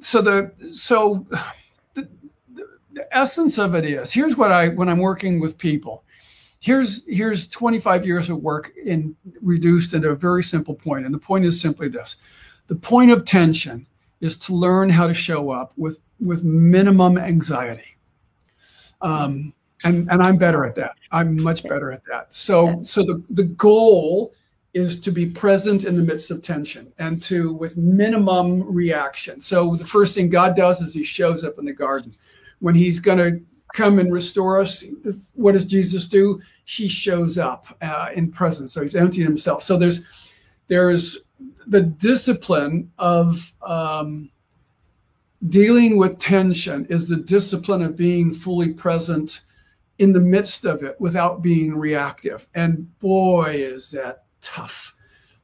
so 0.00 0.20
the, 0.20 0.52
so 0.72 1.26
the, 1.94 2.08
the 2.92 3.16
essence 3.16 3.58
of 3.58 3.74
it 3.74 3.84
is 3.84 4.12
here's 4.12 4.36
what 4.36 4.52
I, 4.52 4.68
when 4.68 4.88
I'm 4.88 4.98
working 4.98 5.40
with 5.40 5.56
people, 5.56 6.04
here's, 6.60 7.04
here's 7.06 7.48
25 7.48 8.04
years 8.04 8.28
of 8.28 8.38
work 8.38 8.72
in 8.84 9.16
reduced 9.40 9.94
into 9.94 10.10
a 10.10 10.16
very 10.16 10.42
simple 10.42 10.74
point. 10.74 11.06
And 11.06 11.14
the 11.14 11.18
point 11.18 11.44
is 11.44 11.60
simply 11.60 11.88
this, 11.88 12.16
the 12.66 12.76
point 12.76 13.10
of 13.10 13.24
tension 13.24 13.86
is 14.20 14.36
to 14.38 14.54
learn 14.54 14.90
how 14.90 15.06
to 15.06 15.14
show 15.14 15.50
up 15.50 15.72
with 15.76 16.00
with 16.20 16.44
minimum 16.44 17.18
anxiety. 17.18 17.96
Um, 19.00 19.52
and, 19.84 20.10
and 20.10 20.22
I'm 20.22 20.36
better 20.36 20.64
at 20.64 20.74
that. 20.76 20.92
I'm 21.12 21.40
much 21.40 21.62
better 21.62 21.92
at 21.92 22.02
that. 22.08 22.34
So, 22.34 22.82
so 22.82 23.02
the, 23.02 23.22
the 23.30 23.44
goal 23.44 24.32
is 24.74 25.00
to 25.00 25.10
be 25.10 25.24
present 25.26 25.84
in 25.84 25.96
the 25.96 26.02
midst 26.02 26.30
of 26.30 26.42
tension 26.42 26.92
and 26.98 27.22
to 27.22 27.52
with 27.54 27.76
minimum 27.76 28.62
reaction. 28.62 29.40
So 29.40 29.74
the 29.74 29.86
first 29.86 30.14
thing 30.14 30.28
God 30.28 30.54
does 30.54 30.80
is 30.80 30.92
he 30.92 31.02
shows 31.02 31.44
up 31.44 31.58
in 31.58 31.64
the 31.64 31.72
garden. 31.72 32.14
When 32.58 32.74
he's 32.74 32.98
going 32.98 33.18
to 33.18 33.40
come 33.74 33.98
and 33.98 34.12
restore 34.12 34.60
us, 34.60 34.84
what 35.34 35.52
does 35.52 35.64
Jesus 35.64 36.08
do? 36.08 36.40
He 36.64 36.88
shows 36.88 37.38
up 37.38 37.66
uh, 37.80 38.08
in 38.14 38.30
presence. 38.30 38.72
So 38.72 38.82
he's 38.82 38.94
emptying 38.94 39.26
himself. 39.26 39.62
So 39.62 39.76
there's 39.76 40.04
there's 40.68 41.18
the 41.66 41.82
discipline 41.82 42.90
of 42.98 43.52
um, 43.62 44.30
dealing 45.48 45.96
with 45.96 46.18
tension 46.18 46.86
is 46.86 47.08
the 47.08 47.16
discipline 47.16 47.82
of 47.82 47.96
being 47.96 48.32
fully 48.32 48.72
present 48.72 49.42
in 49.98 50.12
the 50.12 50.20
midst 50.20 50.64
of 50.64 50.82
it 50.82 51.00
without 51.00 51.42
being 51.42 51.74
reactive. 51.74 52.46
And 52.54 52.98
boy, 52.98 53.54
is 53.54 53.90
that 53.92 54.24
tough 54.40 54.96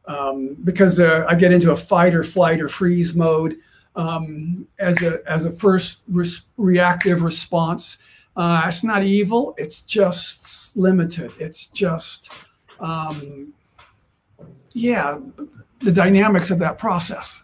um, 0.06 0.56
because 0.64 1.00
uh, 1.00 1.24
I 1.28 1.34
get 1.34 1.52
into 1.52 1.72
a 1.72 1.76
fight 1.76 2.14
or 2.14 2.22
flight 2.22 2.60
or 2.60 2.68
freeze 2.68 3.14
mode 3.14 3.58
um, 3.94 4.66
as 4.78 5.02
a 5.02 5.20
as 5.26 5.44
a 5.44 5.52
first 5.52 6.02
reactive 6.56 7.22
response. 7.22 7.98
Uh, 8.36 8.62
it's 8.66 8.82
not 8.82 9.04
evil; 9.04 9.54
it's 9.58 9.82
just 9.82 10.76
limited. 10.76 11.30
It's 11.38 11.66
just, 11.66 12.32
um, 12.80 13.52
yeah, 14.72 15.18
the 15.82 15.92
dynamics 15.92 16.50
of 16.50 16.58
that 16.60 16.78
process. 16.78 17.42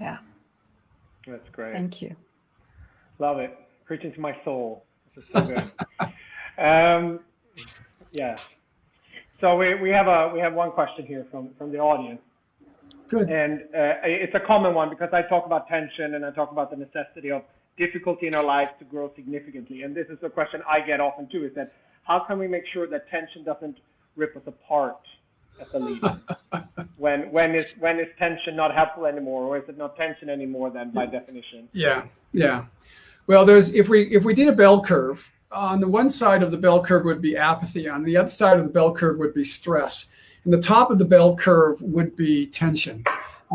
Yeah. 0.00 0.18
That's 1.26 1.48
great. 1.50 1.74
Thank 1.74 2.02
you. 2.02 2.14
Love 3.18 3.38
it. 3.38 3.56
Preaching 3.84 4.12
to 4.12 4.20
my 4.20 4.36
soul. 4.44 4.84
This 5.14 5.24
is 5.24 5.30
so 5.32 5.42
good. 5.42 5.70
um, 6.58 7.20
yeah. 8.12 8.36
So 9.40 9.56
we, 9.56 9.74
we 9.74 9.90
have 9.90 10.06
a 10.06 10.30
we 10.32 10.40
have 10.40 10.54
one 10.54 10.70
question 10.70 11.04
here 11.06 11.26
from 11.30 11.50
from 11.58 11.72
the 11.72 11.78
audience. 11.78 12.20
Good. 13.08 13.30
And 13.30 13.60
uh, 13.74 14.02
it's 14.04 14.34
a 14.34 14.40
common 14.40 14.74
one 14.74 14.90
because 14.90 15.10
I 15.12 15.22
talk 15.22 15.46
about 15.46 15.68
tension 15.68 16.14
and 16.14 16.24
I 16.24 16.30
talk 16.30 16.50
about 16.50 16.70
the 16.70 16.76
necessity 16.76 17.30
of 17.30 17.42
difficulty 17.78 18.26
in 18.26 18.34
our 18.34 18.42
lives 18.42 18.70
to 18.80 18.84
grow 18.84 19.12
significantly. 19.14 19.82
And 19.82 19.94
this 19.94 20.08
is 20.08 20.18
a 20.22 20.30
question 20.30 20.60
I 20.68 20.80
get 20.80 21.00
often 21.00 21.28
too: 21.30 21.44
is 21.44 21.54
that 21.54 21.72
how 22.02 22.20
can 22.26 22.38
we 22.38 22.48
make 22.48 22.64
sure 22.72 22.86
that 22.88 23.08
tension 23.10 23.44
doesn't 23.44 23.76
rip 24.16 24.36
us 24.36 24.42
apart 24.46 24.96
as 25.60 25.72
a 25.74 25.78
leader? 25.78 26.18
when 26.96 27.30
when 27.30 27.54
is 27.54 27.66
when 27.78 27.98
is 27.98 28.08
tension 28.18 28.56
not 28.56 28.74
helpful 28.74 29.06
anymore, 29.06 29.44
or 29.44 29.58
is 29.58 29.68
it 29.68 29.76
not 29.76 29.96
tension 29.96 30.28
anymore? 30.28 30.70
Then 30.70 30.90
by 30.90 31.06
definition. 31.06 31.68
Yeah, 31.72 32.04
yeah. 32.32 32.64
Well, 33.26 33.44
there's 33.44 33.74
if 33.74 33.88
we 33.88 34.02
if 34.14 34.24
we 34.24 34.34
did 34.34 34.48
a 34.48 34.52
bell 34.52 34.80
curve, 34.80 35.30
on 35.50 35.80
the 35.80 35.88
one 35.88 36.10
side 36.10 36.42
of 36.42 36.50
the 36.50 36.58
bell 36.58 36.82
curve 36.82 37.04
would 37.04 37.22
be 37.22 37.36
apathy, 37.36 37.88
on 37.88 38.04
the 38.04 38.16
other 38.16 38.30
side 38.30 38.58
of 38.58 38.64
the 38.64 38.70
bell 38.70 38.94
curve 38.94 39.18
would 39.18 39.34
be 39.34 39.44
stress, 39.44 40.10
and 40.44 40.52
the 40.52 40.60
top 40.60 40.90
of 40.90 40.98
the 40.98 41.04
bell 41.04 41.36
curve 41.36 41.80
would 41.82 42.16
be 42.16 42.46
tension. 42.46 43.04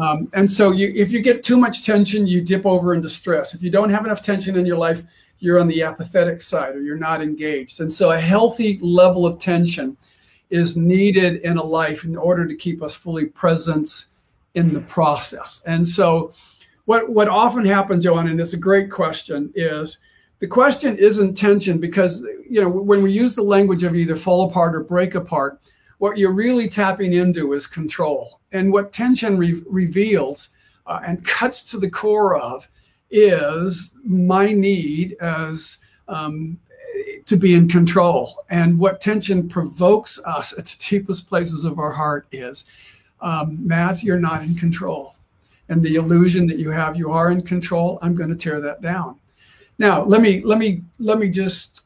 Um, 0.01 0.29
and 0.33 0.49
so, 0.49 0.71
you, 0.71 0.91
if 0.95 1.11
you 1.11 1.21
get 1.21 1.43
too 1.43 1.57
much 1.57 1.85
tension, 1.85 2.25
you 2.25 2.41
dip 2.41 2.65
over 2.65 2.93
into 2.93 3.09
stress. 3.09 3.53
If 3.53 3.61
you 3.61 3.69
don't 3.69 3.89
have 3.89 4.05
enough 4.05 4.21
tension 4.21 4.55
in 4.55 4.65
your 4.65 4.77
life, 4.77 5.03
you're 5.39 5.59
on 5.59 5.67
the 5.67 5.83
apathetic 5.83 6.41
side 6.41 6.75
or 6.75 6.81
you're 6.81 6.97
not 6.97 7.21
engaged. 7.21 7.81
And 7.81 7.91
so, 7.91 8.11
a 8.11 8.19
healthy 8.19 8.77
level 8.77 9.25
of 9.25 9.39
tension 9.39 9.97
is 10.51 10.77
needed 10.77 11.41
in 11.41 11.57
a 11.57 11.63
life 11.63 12.03
in 12.03 12.15
order 12.15 12.47
to 12.47 12.55
keep 12.55 12.83
us 12.83 12.95
fully 12.95 13.25
present 13.25 14.05
in 14.53 14.73
the 14.73 14.81
process. 14.81 15.61
And 15.65 15.87
so, 15.87 16.33
what 16.85 17.09
what 17.09 17.29
often 17.29 17.65
happens, 17.65 18.03
Johan, 18.03 18.27
and 18.27 18.39
it's 18.39 18.53
a 18.53 18.57
great 18.57 18.91
question, 18.91 19.51
is 19.55 19.99
the 20.39 20.47
question 20.47 20.97
isn't 20.97 21.35
tension 21.35 21.79
because 21.79 22.21
you 22.49 22.61
know 22.61 22.69
when 22.69 23.01
we 23.01 23.11
use 23.11 23.35
the 23.35 23.43
language 23.43 23.83
of 23.83 23.95
either 23.95 24.15
fall 24.15 24.49
apart 24.49 24.75
or 24.75 24.83
break 24.83 25.15
apart, 25.15 25.61
what 25.99 26.17
you're 26.17 26.33
really 26.33 26.67
tapping 26.67 27.13
into 27.13 27.53
is 27.53 27.67
control. 27.67 28.41
And 28.51 28.73
what 28.73 28.91
tension 28.91 29.37
re- 29.37 29.63
reveals 29.67 30.49
uh, 30.87 30.99
and 31.05 31.23
cuts 31.23 31.63
to 31.71 31.77
the 31.77 31.89
core 31.89 32.35
of 32.35 32.67
is 33.11 33.91
my 34.03 34.51
need 34.51 35.15
as 35.21 35.77
um, 36.07 36.59
to 37.25 37.37
be 37.37 37.53
in 37.53 37.67
control. 37.67 38.43
And 38.49 38.77
what 38.77 39.01
tension 39.01 39.47
provokes 39.47 40.19
us 40.25 40.57
at 40.57 40.65
the 40.65 40.77
deepest 40.89 41.27
places 41.27 41.65
of 41.65 41.79
our 41.79 41.91
heart 41.91 42.27
is, 42.31 42.65
um, 43.21 43.57
Matt, 43.65 44.03
you're 44.03 44.19
not 44.19 44.43
in 44.43 44.55
control. 44.55 45.15
And 45.69 45.81
the 45.81 45.95
illusion 45.95 46.47
that 46.47 46.57
you 46.57 46.69
have 46.71 46.97
you 46.97 47.11
are 47.11 47.31
in 47.31 47.41
control, 47.41 47.99
I'm 48.01 48.15
going 48.15 48.29
to 48.29 48.35
tear 48.35 48.59
that 48.61 48.81
down. 48.81 49.17
Now, 49.77 50.03
let 50.03 50.21
me 50.21 50.41
let 50.43 50.57
me 50.59 50.83
let 50.99 51.17
me 51.17 51.29
just 51.29 51.81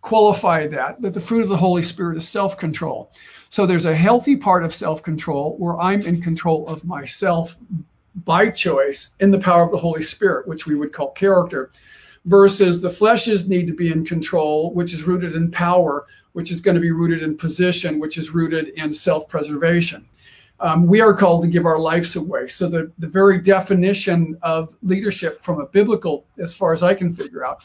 qualify 0.00 0.66
that 0.68 1.02
that 1.02 1.12
the 1.12 1.20
fruit 1.20 1.42
of 1.42 1.48
the 1.48 1.56
Holy 1.56 1.82
Spirit 1.82 2.16
is 2.16 2.28
self-control. 2.28 3.10
So 3.50 3.66
there's 3.66 3.86
a 3.86 3.94
healthy 3.94 4.36
part 4.36 4.64
of 4.64 4.72
self-control 4.72 5.56
where 5.58 5.78
I'm 5.80 6.02
in 6.02 6.22
control 6.22 6.66
of 6.68 6.84
myself 6.84 7.56
by 8.24 8.50
choice 8.50 9.10
in 9.20 9.30
the 9.30 9.38
power 9.38 9.64
of 9.64 9.72
the 9.72 9.78
Holy 9.78 10.02
Spirit, 10.02 10.46
which 10.46 10.66
we 10.66 10.74
would 10.74 10.92
call 10.92 11.10
character 11.10 11.70
versus 12.28 12.80
the 12.82 12.88
fleshes 12.88 13.48
need 13.48 13.66
to 13.66 13.72
be 13.72 13.90
in 13.90 14.04
control, 14.04 14.72
which 14.74 14.92
is 14.92 15.04
rooted 15.04 15.34
in 15.34 15.50
power, 15.50 16.06
which 16.32 16.50
is 16.52 16.60
going 16.60 16.74
to 16.74 16.80
be 16.80 16.90
rooted 16.90 17.22
in 17.22 17.36
position, 17.36 17.98
which 17.98 18.18
is 18.18 18.34
rooted 18.34 18.68
in 18.68 18.92
self 18.92 19.26
preservation. 19.28 20.06
Um, 20.60 20.86
we 20.86 21.00
are 21.00 21.14
called 21.14 21.42
to 21.44 21.48
give 21.48 21.64
our 21.64 21.78
lives 21.78 22.16
away. 22.16 22.48
So, 22.48 22.68
the, 22.68 22.92
the 22.98 23.08
very 23.08 23.40
definition 23.40 24.36
of 24.42 24.76
leadership 24.82 25.42
from 25.42 25.60
a 25.60 25.66
biblical, 25.66 26.26
as 26.38 26.54
far 26.54 26.72
as 26.72 26.82
I 26.82 26.94
can 26.94 27.12
figure 27.12 27.46
out, 27.46 27.62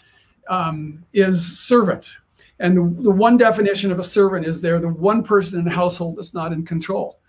um, 0.48 1.04
is 1.12 1.60
servant. 1.60 2.18
And 2.60 2.78
the, 2.78 3.04
the 3.04 3.12
one 3.12 3.36
definition 3.36 3.92
of 3.92 4.00
a 4.00 4.04
servant 4.04 4.48
is 4.48 4.62
they're 4.62 4.80
the 4.80 4.88
one 4.88 5.24
person 5.24 5.60
in 5.60 5.66
the 5.66 5.72
household 5.72 6.18
that's 6.18 6.34
not 6.34 6.54
in 6.54 6.66
control. 6.66 7.20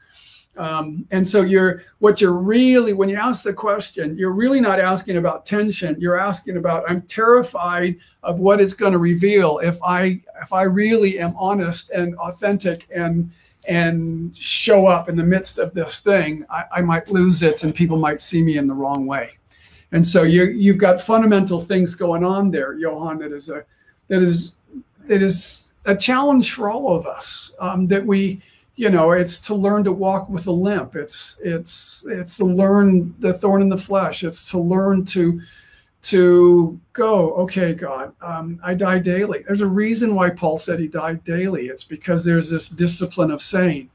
Um, 0.57 1.07
and 1.11 1.27
so 1.27 1.43
you're 1.43 1.83
what 1.99 2.21
you're 2.21 2.33
really 2.33 2.93
when 2.93 3.09
you 3.09 3.17
ask 3.17 3.43
the 3.43 3.53
question, 3.53 4.17
you're 4.17 4.33
really 4.33 4.61
not 4.61 4.79
asking 4.79 5.17
about 5.17 5.45
tension. 5.45 5.97
You're 5.99 6.19
asking 6.19 6.57
about 6.57 6.89
I'm 6.89 7.03
terrified 7.03 7.97
of 8.23 8.39
what 8.39 8.61
it's 8.61 8.75
going 8.75 8.93
to 8.93 8.99
reveal 8.99 9.59
if 9.59 9.83
I 9.83 10.21
if 10.43 10.53
I 10.53 10.63
really 10.63 11.19
am 11.19 11.35
honest 11.37 11.91
and 11.91 12.15
authentic 12.17 12.87
and 12.95 13.31
and 13.67 14.37
show 14.37 14.87
up 14.87 15.09
in 15.09 15.17
the 15.17 15.25
midst 15.25 15.59
of 15.59 15.73
this 15.75 16.01
thing, 16.01 16.45
I, 16.51 16.65
I 16.77 16.81
might 16.83 17.11
lose 17.11 17.43
it 17.43 17.65
and 17.65 17.75
people 17.75 17.97
might 17.97 18.21
see 18.21 18.43
me 18.43 18.59
in 18.59 18.67
the 18.69 18.75
wrong 18.75 19.07
way. 19.07 19.31
And 19.93 20.07
so 20.07 20.23
you 20.23 20.45
you've 20.45 20.79
got 20.79 21.01
fundamental 21.01 21.61
things 21.61 21.95
going 21.95 22.25
on 22.25 22.51
there, 22.51 22.75
Johan. 22.75 23.19
That 23.19 23.33
is 23.33 23.49
a 23.49 23.65
that 24.09 24.23
is 24.23 24.57
that 25.07 25.21
is 25.21 25.71
a 25.87 25.95
challenge 25.95 26.53
for 26.53 26.71
all 26.71 26.97
of 26.97 27.07
us 27.07 27.53
um, 27.59 27.87
that 27.89 28.05
we 28.05 28.41
you 28.77 28.91
know 28.91 29.13
it's 29.13 29.39
to 29.39 29.55
learn 29.55 29.85
to 29.85 29.93
walk 29.93 30.29
with 30.29 30.47
a 30.47 30.53
limp. 30.53 30.97
It's 30.97 31.39
it's 31.43 32.05
it's 32.09 32.37
to 32.39 32.45
learn 32.45 33.15
the 33.19 33.33
thorn 33.33 33.63
in 33.63 33.69
the 33.69 33.79
flesh. 33.79 34.25
It's 34.25 34.51
to 34.51 34.59
learn 34.59 35.05
to 35.07 35.41
to 36.03 36.79
go 36.93 37.33
okay 37.33 37.73
god 37.73 38.13
um, 38.21 38.61
i 38.63 38.75
die 38.75 38.99
daily. 38.99 39.43
There's 39.47 39.63
a 39.63 39.67
reason 39.67 40.15
why 40.15 40.31
paul 40.31 40.59
said 40.59 40.79
he 40.79 40.89
died 40.89 41.25
daily. 41.25 41.69
It's 41.69 41.85
because 41.85 42.25
there's 42.25 42.51
this 42.51 42.69
discipline 42.69 43.31
of 43.31 43.41
saying 43.41 43.91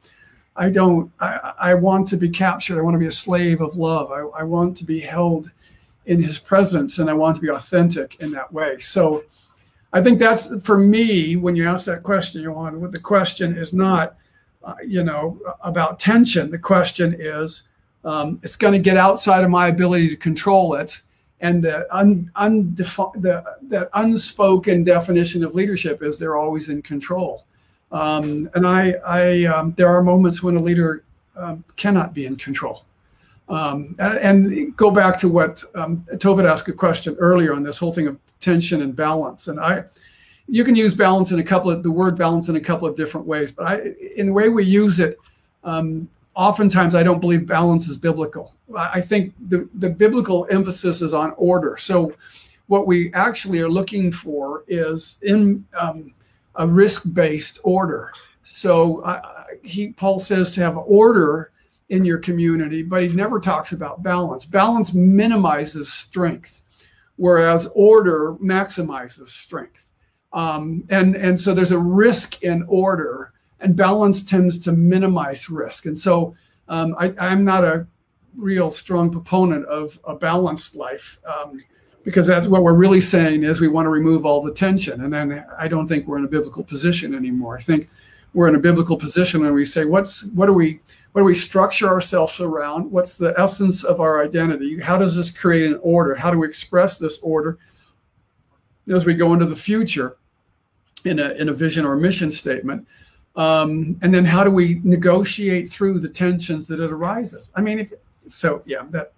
i 0.55 0.69
don't 0.69 1.11
i, 1.19 1.53
I 1.59 1.73
want 1.75 2.07
to 2.07 2.17
be 2.17 2.29
captured. 2.29 2.79
I 2.79 2.81
want 2.81 2.95
to 2.95 2.99
be 2.99 3.05
a 3.07 3.11
slave 3.11 3.61
of 3.61 3.77
love. 3.77 4.11
I, 4.11 4.21
I 4.39 4.43
want 4.43 4.75
to 4.77 4.85
be 4.85 4.99
held 4.99 5.51
in 6.05 6.21
his 6.21 6.39
presence 6.39 6.97
and 6.99 7.09
i 7.09 7.13
want 7.13 7.35
to 7.35 7.41
be 7.41 7.49
authentic 7.49 8.15
in 8.21 8.31
that 8.31 8.51
way. 8.51 8.79
So 8.79 9.23
i 9.91 10.01
think 10.01 10.19
that's 10.19 10.63
for 10.63 10.77
me 10.77 11.35
when 11.35 11.55
you 11.55 11.67
ask 11.67 11.85
that 11.85 12.01
question 12.03 12.41
you 12.41 12.53
want 12.53 12.79
what 12.79 12.91
the 12.91 12.99
question 12.99 13.55
is 13.55 13.73
not 13.73 14.15
uh, 14.63 14.75
you 14.85 15.03
know, 15.03 15.39
about 15.61 15.99
tension. 15.99 16.51
The 16.51 16.59
question 16.59 17.15
is, 17.17 17.63
um, 18.03 18.39
it's 18.43 18.55
going 18.55 18.73
to 18.73 18.79
get 18.79 18.97
outside 18.97 19.43
of 19.43 19.49
my 19.49 19.67
ability 19.67 20.09
to 20.09 20.15
control 20.15 20.75
it. 20.75 21.01
And 21.41 21.63
the, 21.63 21.87
un, 21.95 22.29
undefi- 22.35 23.21
the 23.21 23.43
that 23.63 23.89
unspoken 23.93 24.83
definition 24.83 25.43
of 25.43 25.55
leadership 25.55 26.03
is 26.03 26.19
they're 26.19 26.35
always 26.35 26.67
in 26.67 26.81
control. 26.81 27.45
Um, 27.91 28.49
and 28.53 28.67
I, 28.67 28.95
I 29.05 29.45
um, 29.45 29.73
there 29.77 29.87
are 29.87 30.03
moments 30.03 30.43
when 30.43 30.57
a 30.57 30.61
leader 30.61 31.03
um, 31.37 31.63
cannot 31.77 32.13
be 32.13 32.25
in 32.25 32.35
control. 32.35 32.83
Um, 33.47 33.95
and, 33.97 34.17
and, 34.19 34.77
go 34.77 34.91
back 34.91 35.17
to 35.19 35.27
what 35.27 35.63
um, 35.73 36.05
Tovid 36.13 36.47
asked 36.47 36.67
a 36.67 36.73
question 36.73 37.15
earlier 37.17 37.55
on 37.55 37.63
this 37.63 37.79
whole 37.79 37.91
thing 37.91 38.05
of 38.05 38.19
tension 38.39 38.83
and 38.83 38.95
balance. 38.95 39.47
And 39.47 39.59
I, 39.59 39.85
you 40.49 40.63
can 40.63 40.75
use 40.75 40.93
balance 40.93 41.31
in 41.31 41.39
a 41.39 41.43
couple 41.43 41.69
of 41.69 41.83
the 41.83 41.91
word 41.91 42.17
balance 42.17 42.49
in 42.49 42.55
a 42.55 42.61
couple 42.61 42.87
of 42.87 42.95
different 42.95 43.27
ways, 43.27 43.51
but 43.51 43.67
I, 43.67 43.93
in 44.15 44.27
the 44.27 44.33
way 44.33 44.49
we 44.49 44.65
use 44.65 44.99
it, 44.99 45.17
um, 45.63 46.09
oftentimes 46.33 46.95
I 46.95 47.03
don't 47.03 47.19
believe 47.19 47.45
balance 47.45 47.87
is 47.87 47.97
biblical. 47.97 48.55
I 48.75 49.01
think 49.01 49.33
the, 49.49 49.69
the 49.75 49.89
biblical 49.89 50.47
emphasis 50.49 51.01
is 51.01 51.13
on 51.13 51.33
order. 51.37 51.77
So 51.77 52.13
what 52.67 52.87
we 52.87 53.13
actually 53.13 53.59
are 53.59 53.69
looking 53.69 54.11
for 54.11 54.63
is 54.67 55.19
in 55.21 55.65
um, 55.79 56.13
a 56.55 56.65
risk-based 56.65 57.59
order. 57.63 58.11
So 58.43 59.01
uh, 59.01 59.45
he 59.63 59.89
Paul 59.89 60.19
says 60.19 60.53
to 60.53 60.61
have 60.61 60.77
order 60.77 61.51
in 61.89 62.05
your 62.05 62.19
community, 62.19 62.83
but 62.83 63.03
he 63.03 63.09
never 63.09 63.39
talks 63.39 63.71
about 63.71 64.03
balance. 64.03 64.45
Balance 64.45 64.93
minimizes 64.93 65.91
strength, 65.91 66.61
whereas 67.17 67.67
order 67.73 68.33
maximizes 68.35 69.27
strength. 69.29 69.88
Um, 70.33 70.83
and, 70.89 71.15
and 71.15 71.39
so 71.39 71.53
there's 71.53 71.71
a 71.71 71.79
risk 71.79 72.43
in 72.43 72.63
order, 72.67 73.33
and 73.59 73.75
balance 73.75 74.23
tends 74.23 74.59
to 74.59 74.71
minimize 74.71 75.49
risk. 75.49 75.85
And 75.85 75.97
so 75.97 76.35
um, 76.67 76.95
I, 76.99 77.13
am 77.19 77.43
not 77.43 77.63
a 77.63 77.87
real 78.35 78.71
strong 78.71 79.09
proponent 79.11 79.65
of 79.65 79.99
a 80.05 80.15
balanced 80.15 80.75
life 80.75 81.19
um, 81.25 81.59
because 82.03 82.27
that's 82.27 82.47
what 82.47 82.63
we're 82.63 82.73
really 82.73 83.01
saying 83.01 83.43
is 83.43 83.59
we 83.59 83.67
want 83.67 83.85
to 83.85 83.89
remove 83.89 84.25
all 84.25 84.41
the 84.41 84.53
tension. 84.53 85.01
And 85.01 85.11
then 85.11 85.45
I 85.57 85.67
don't 85.67 85.87
think 85.87 86.07
we're 86.07 86.17
in 86.17 86.25
a 86.25 86.29
biblical 86.29 86.63
position 86.63 87.13
anymore. 87.13 87.57
I 87.57 87.61
think 87.61 87.89
we're 88.33 88.47
in 88.47 88.55
a 88.55 88.59
biblical 88.59 88.97
position 88.97 89.41
when 89.41 89.53
we 89.53 89.65
say, 89.65 89.85
what's 89.85 90.25
what 90.25 90.45
do 90.45 90.53
we 90.53 90.79
what 91.11 91.21
do 91.21 91.25
we 91.25 91.35
structure 91.35 91.87
ourselves 91.87 92.39
around? 92.39 92.91
What's 92.91 93.17
the 93.17 93.33
essence 93.37 93.83
of 93.83 93.99
our 93.99 94.23
identity? 94.23 94.79
How 94.79 94.97
does 94.97 95.15
this 95.15 95.35
create 95.35 95.65
an 95.65 95.79
order? 95.81 96.13
How 96.13 96.29
do 96.29 96.37
we 96.37 96.47
express 96.47 96.97
this 96.97 97.17
order 97.19 97.57
as 98.89 99.05
we 99.05 99.13
go 99.13 99.33
into 99.33 99.45
the 99.45 99.55
future? 99.55 100.17
in 101.05 101.19
a, 101.19 101.31
in 101.31 101.49
a 101.49 101.53
vision 101.53 101.85
or 101.85 101.93
a 101.93 101.97
mission 101.97 102.31
statement. 102.31 102.87
Um, 103.35 103.97
and 104.01 104.13
then 104.13 104.25
how 104.25 104.43
do 104.43 104.51
we 104.51 104.81
negotiate 104.83 105.69
through 105.69 105.99
the 105.99 106.09
tensions 106.09 106.67
that 106.67 106.79
it 106.79 106.91
arises? 106.91 107.51
I 107.55 107.61
mean, 107.61 107.79
if 107.79 107.93
so, 108.27 108.61
yeah, 108.65 108.83
that, 108.89 109.13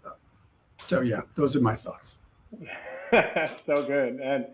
so 0.84 1.02
yeah, 1.02 1.22
those 1.36 1.56
are 1.56 1.62
my 1.62 1.76
thoughts. 1.76 2.18
so 3.12 3.84
good. 3.84 4.20
And 4.20 4.46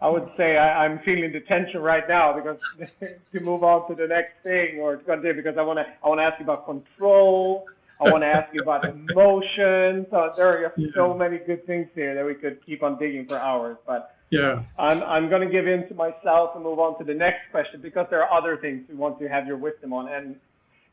I 0.00 0.08
would 0.08 0.28
say 0.36 0.58
I, 0.58 0.84
am 0.84 0.98
feeling 0.98 1.32
the 1.32 1.40
tension 1.40 1.80
right 1.80 2.06
now 2.06 2.34
because 2.34 2.60
to 3.32 3.40
move 3.40 3.64
on 3.64 3.88
to 3.88 3.94
the 3.94 4.06
next 4.06 4.34
thing 4.42 4.78
or 4.80 4.96
to 4.96 5.04
continue 5.04 5.34
because 5.34 5.56
I 5.56 5.62
want 5.62 5.78
to, 5.78 5.86
I 6.04 6.08
want 6.08 6.20
to 6.20 6.24
ask 6.24 6.38
you 6.38 6.44
about 6.44 6.66
control. 6.66 7.66
I 7.98 8.10
want 8.10 8.22
to 8.22 8.26
ask 8.26 8.52
you 8.52 8.60
about 8.60 8.84
emotions. 8.84 10.06
So 10.10 10.32
there 10.36 10.66
are 10.66 10.74
so 10.94 11.14
many 11.14 11.38
good 11.38 11.66
things 11.66 11.88
here 11.94 12.14
that 12.14 12.26
we 12.26 12.34
could 12.34 12.64
keep 12.66 12.82
on 12.82 12.98
digging 12.98 13.26
for 13.26 13.38
hours, 13.38 13.78
but 13.86 14.15
yeah. 14.30 14.62
I'm, 14.78 15.02
I'm 15.02 15.28
going 15.28 15.46
to 15.46 15.52
give 15.52 15.66
in 15.66 15.88
to 15.88 15.94
myself 15.94 16.50
and 16.54 16.64
move 16.64 16.78
on 16.78 16.98
to 16.98 17.04
the 17.04 17.14
next 17.14 17.50
question 17.50 17.80
because 17.80 18.06
there 18.10 18.22
are 18.24 18.32
other 18.32 18.56
things 18.56 18.84
we 18.88 18.94
want 18.94 19.18
to 19.20 19.28
have 19.28 19.46
your 19.46 19.56
wisdom 19.56 19.92
on. 19.92 20.08
And 20.08 20.36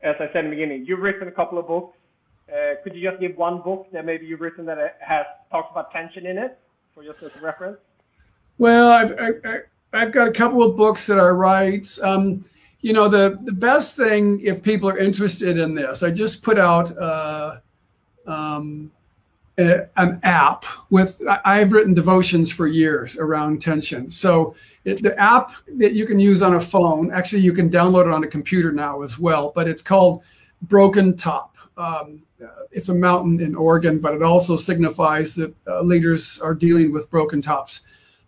as 0.02 0.16
I 0.20 0.26
said 0.32 0.44
in 0.44 0.50
the 0.50 0.56
beginning, 0.56 0.84
you've 0.86 1.00
written 1.00 1.28
a 1.28 1.32
couple 1.32 1.58
of 1.58 1.66
books. 1.66 1.96
Uh, 2.48 2.74
could 2.82 2.94
you 2.94 3.08
just 3.08 3.20
give 3.20 3.36
one 3.36 3.62
book 3.62 3.88
that 3.92 4.04
maybe 4.04 4.26
you've 4.26 4.40
written 4.40 4.66
that 4.66 4.98
has 5.00 5.24
talks 5.50 5.68
about 5.72 5.90
tension 5.90 6.26
in 6.26 6.36
it 6.38 6.58
for 6.94 7.02
just 7.02 7.22
as 7.22 7.34
a 7.36 7.40
reference? 7.40 7.78
Well, 8.58 8.92
I've, 8.92 9.18
I, 9.18 9.58
I've 9.92 10.12
got 10.12 10.28
a 10.28 10.32
couple 10.32 10.62
of 10.62 10.76
books 10.76 11.06
that 11.06 11.18
I 11.18 11.28
write. 11.28 11.98
Um, 12.02 12.44
you 12.80 12.92
know, 12.92 13.08
the, 13.08 13.38
the 13.42 13.52
best 13.52 13.96
thing 13.96 14.40
if 14.40 14.62
people 14.62 14.90
are 14.90 14.98
interested 14.98 15.58
in 15.58 15.74
this, 15.74 16.02
I 16.02 16.10
just 16.10 16.42
put 16.42 16.58
out 16.58 16.96
uh, 16.98 17.60
um, 18.26 18.92
a, 19.58 19.86
an 19.96 20.20
app 20.22 20.64
with 20.90 21.20
I've 21.44 21.72
written 21.72 21.94
devotions 21.94 22.52
for 22.52 22.66
years 22.66 23.16
around 23.16 23.62
tension. 23.62 24.10
So 24.10 24.54
it, 24.84 25.02
the 25.02 25.18
app 25.18 25.52
that 25.76 25.92
you 25.92 26.06
can 26.06 26.18
use 26.18 26.42
on 26.42 26.54
a 26.54 26.60
phone, 26.60 27.12
actually 27.12 27.42
you 27.42 27.52
can 27.52 27.70
download 27.70 28.06
it 28.06 28.12
on 28.12 28.24
a 28.24 28.28
computer 28.28 28.72
now 28.72 29.02
as 29.02 29.18
well, 29.18 29.52
but 29.54 29.68
it's 29.68 29.82
called 29.82 30.22
Broken 30.62 31.16
Top. 31.16 31.56
Um, 31.76 32.22
it's 32.72 32.88
a 32.88 32.94
mountain 32.94 33.40
in 33.40 33.54
Oregon, 33.54 34.00
but 34.00 34.14
it 34.14 34.22
also 34.22 34.56
signifies 34.56 35.34
that 35.36 35.54
uh, 35.66 35.80
leaders 35.82 36.40
are 36.40 36.54
dealing 36.54 36.92
with 36.92 37.10
broken 37.10 37.40
tops. 37.40 37.82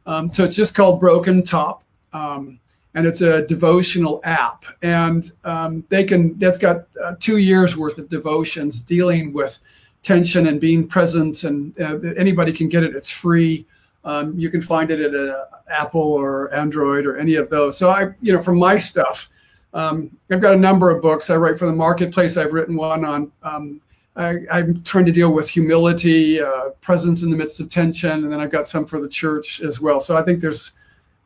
Um, 0.06 0.30
so 0.30 0.44
it's 0.44 0.56
just 0.56 0.74
called 0.74 1.00
Broken 1.00 1.42
Top. 1.42 1.82
Um, 2.12 2.60
and 2.94 3.06
it's 3.06 3.20
a 3.20 3.46
devotional 3.46 4.22
app 4.24 4.64
and 4.80 5.30
um, 5.44 5.84
they 5.90 6.02
can 6.02 6.36
that's 6.38 6.56
got 6.56 6.86
uh, 7.04 7.14
two 7.20 7.36
years 7.36 7.76
worth 7.76 7.98
of 7.98 8.08
devotions 8.08 8.80
dealing 8.80 9.34
with 9.34 9.60
tension 10.06 10.46
and 10.46 10.60
being 10.60 10.86
present. 10.86 11.44
And 11.44 11.78
uh, 11.80 11.98
anybody 12.16 12.52
can 12.52 12.68
get 12.68 12.84
it. 12.84 12.94
It's 12.94 13.10
free. 13.10 13.66
Um, 14.04 14.38
you 14.38 14.50
can 14.50 14.60
find 14.60 14.90
it 14.90 15.00
at 15.00 15.14
uh, 15.14 15.46
Apple 15.68 16.00
or 16.00 16.54
Android 16.54 17.06
or 17.06 17.16
any 17.16 17.34
of 17.34 17.50
those. 17.50 17.76
So 17.76 17.90
I, 17.90 18.12
you 18.20 18.32
know, 18.32 18.40
from 18.40 18.58
my 18.58 18.78
stuff, 18.78 19.28
um, 19.74 20.16
I've 20.30 20.40
got 20.40 20.54
a 20.54 20.58
number 20.58 20.90
of 20.90 21.02
books. 21.02 21.28
I 21.28 21.36
write 21.36 21.58
for 21.58 21.66
the 21.66 21.72
marketplace. 21.72 22.36
I've 22.36 22.52
written 22.52 22.76
one 22.76 23.04
on 23.04 23.32
um, 23.42 23.80
I, 24.16 24.60
am 24.60 24.82
trying 24.82 25.04
to 25.06 25.12
deal 25.12 25.32
with 25.32 25.48
humility, 25.48 26.40
uh, 26.40 26.70
presence 26.80 27.22
in 27.22 27.30
the 27.30 27.36
midst 27.36 27.60
of 27.60 27.68
tension, 27.68 28.10
and 28.10 28.32
then 28.32 28.40
I've 28.40 28.50
got 28.50 28.66
some 28.66 28.86
for 28.86 28.98
the 28.98 29.08
church 29.08 29.60
as 29.60 29.80
well. 29.80 30.00
So 30.00 30.16
I 30.16 30.22
think 30.22 30.40
there's 30.40 30.72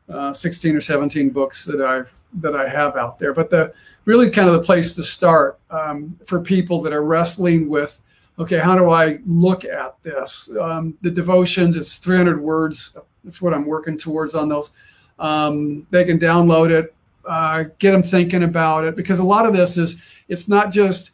uh, 0.09 0.33
16 0.33 0.75
or 0.75 0.81
17 0.81 1.29
books 1.29 1.63
that 1.65 1.81
I've 1.81 2.13
that 2.41 2.55
I 2.55 2.67
have 2.67 2.97
out 2.97 3.19
there. 3.19 3.33
But 3.33 3.49
the 3.49 3.73
really 4.05 4.29
kind 4.29 4.49
of 4.49 4.55
the 4.55 4.63
place 4.63 4.93
to 4.95 5.03
start 5.03 5.59
um, 5.69 6.17
for 6.25 6.41
people 6.41 6.81
that 6.81 6.93
are 6.93 7.03
wrestling 7.03 7.69
with, 7.69 8.01
okay, 8.39 8.59
how 8.59 8.75
do 8.75 8.89
I 8.89 9.19
look 9.25 9.65
at 9.65 10.01
this? 10.03 10.49
Um, 10.59 10.97
the 11.01 11.11
devotions, 11.11 11.75
it's 11.75 11.97
300 11.97 12.41
words. 12.41 12.95
That's 13.23 13.41
what 13.41 13.53
I'm 13.53 13.65
working 13.65 13.97
towards 13.97 14.35
on 14.35 14.49
those. 14.49 14.71
Um, 15.19 15.85
they 15.91 16.03
can 16.03 16.17
download 16.17 16.71
it, 16.71 16.95
uh, 17.25 17.65
get 17.77 17.91
them 17.91 18.01
thinking 18.01 18.43
about 18.43 18.83
it, 18.83 18.95
because 18.95 19.19
a 19.19 19.23
lot 19.23 19.45
of 19.45 19.53
this 19.53 19.77
is 19.77 20.01
it's 20.27 20.47
not 20.47 20.71
just 20.71 21.11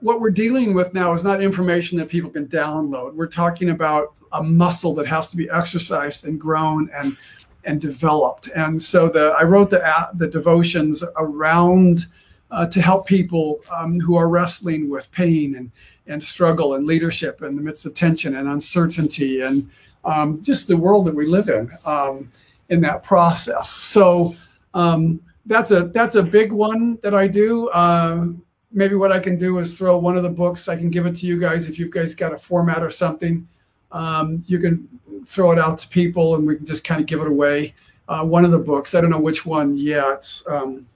what 0.00 0.20
we're 0.20 0.30
dealing 0.30 0.74
with 0.74 0.92
now 0.92 1.12
is 1.12 1.22
not 1.22 1.42
information 1.42 1.96
that 1.98 2.08
people 2.08 2.30
can 2.30 2.46
download. 2.46 3.14
We're 3.14 3.26
talking 3.28 3.70
about 3.70 4.12
a 4.32 4.42
muscle 4.42 4.94
that 4.94 5.06
has 5.06 5.28
to 5.28 5.36
be 5.36 5.48
exercised 5.50 6.26
and 6.26 6.40
grown 6.40 6.90
and 6.94 7.16
and 7.64 7.80
developed. 7.80 8.48
And 8.56 8.80
so 8.80 9.08
the 9.08 9.34
I 9.38 9.44
wrote 9.44 9.70
the 9.70 10.08
the 10.14 10.26
devotions 10.26 11.04
around 11.16 12.06
uh, 12.52 12.66
to 12.66 12.80
help 12.80 13.06
people 13.06 13.60
um, 13.74 13.98
who 13.98 14.16
are 14.16 14.28
wrestling 14.28 14.88
with 14.88 15.10
pain 15.10 15.56
and 15.56 15.70
and 16.06 16.22
struggle 16.22 16.74
and 16.74 16.86
leadership 16.86 17.42
in 17.42 17.56
the 17.56 17.62
midst 17.62 17.86
of 17.86 17.94
tension 17.94 18.36
and 18.36 18.48
uncertainty 18.48 19.40
and 19.40 19.68
um, 20.04 20.42
just 20.42 20.68
the 20.68 20.76
world 20.76 21.06
that 21.06 21.14
we 21.14 21.26
live 21.26 21.48
in 21.48 21.70
um, 21.86 22.28
in 22.68 22.80
that 22.80 23.02
process. 23.02 23.70
So 23.70 24.34
um, 24.74 25.20
that's 25.46 25.70
a 25.70 25.84
that's 25.88 26.14
a 26.14 26.22
big 26.22 26.52
one 26.52 26.98
that 27.02 27.14
I 27.14 27.26
do. 27.26 27.68
Uh, 27.70 28.28
maybe 28.70 28.94
what 28.94 29.12
I 29.12 29.18
can 29.18 29.36
do 29.36 29.58
is 29.58 29.76
throw 29.76 29.98
one 29.98 30.16
of 30.16 30.22
the 30.22 30.30
books. 30.30 30.68
I 30.68 30.76
can 30.76 30.90
give 30.90 31.06
it 31.06 31.16
to 31.16 31.26
you 31.26 31.40
guys 31.40 31.68
if 31.68 31.78
you 31.78 31.88
guys 31.88 32.14
got 32.14 32.32
a 32.32 32.38
format 32.38 32.82
or 32.82 32.90
something. 32.90 33.46
Um, 33.90 34.40
you 34.46 34.58
can 34.58 34.88
throw 35.26 35.52
it 35.52 35.58
out 35.58 35.78
to 35.78 35.88
people, 35.88 36.34
and 36.34 36.46
we 36.46 36.56
can 36.56 36.66
just 36.66 36.84
kind 36.84 37.00
of 37.00 37.06
give 37.06 37.20
it 37.20 37.26
away. 37.26 37.74
Uh, 38.08 38.24
one 38.24 38.44
of 38.44 38.50
the 38.50 38.58
books. 38.58 38.94
I 38.94 39.00
don't 39.00 39.10
know 39.10 39.20
which 39.20 39.46
one 39.46 39.76
yet. 39.76 40.42
Um, 40.48 40.86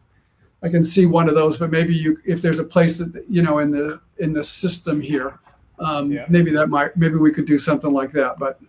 I 0.62 0.68
can 0.68 0.82
see 0.82 1.06
one 1.06 1.28
of 1.28 1.34
those, 1.34 1.58
but 1.58 1.70
maybe 1.70 1.94
you, 1.94 2.18
if 2.24 2.40
there's 2.42 2.58
a 2.58 2.64
place 2.64 2.98
that 2.98 3.24
you 3.28 3.42
know 3.42 3.58
in 3.58 3.70
the 3.70 4.00
in 4.18 4.32
the 4.32 4.42
system 4.42 5.00
here, 5.00 5.38
um, 5.78 6.10
yeah. 6.10 6.24
maybe 6.28 6.50
that 6.52 6.68
might 6.68 6.96
maybe 6.96 7.16
we 7.16 7.30
could 7.30 7.46
do 7.46 7.58
something 7.58 7.90
like 7.90 8.12
that. 8.12 8.38
But 8.38 8.60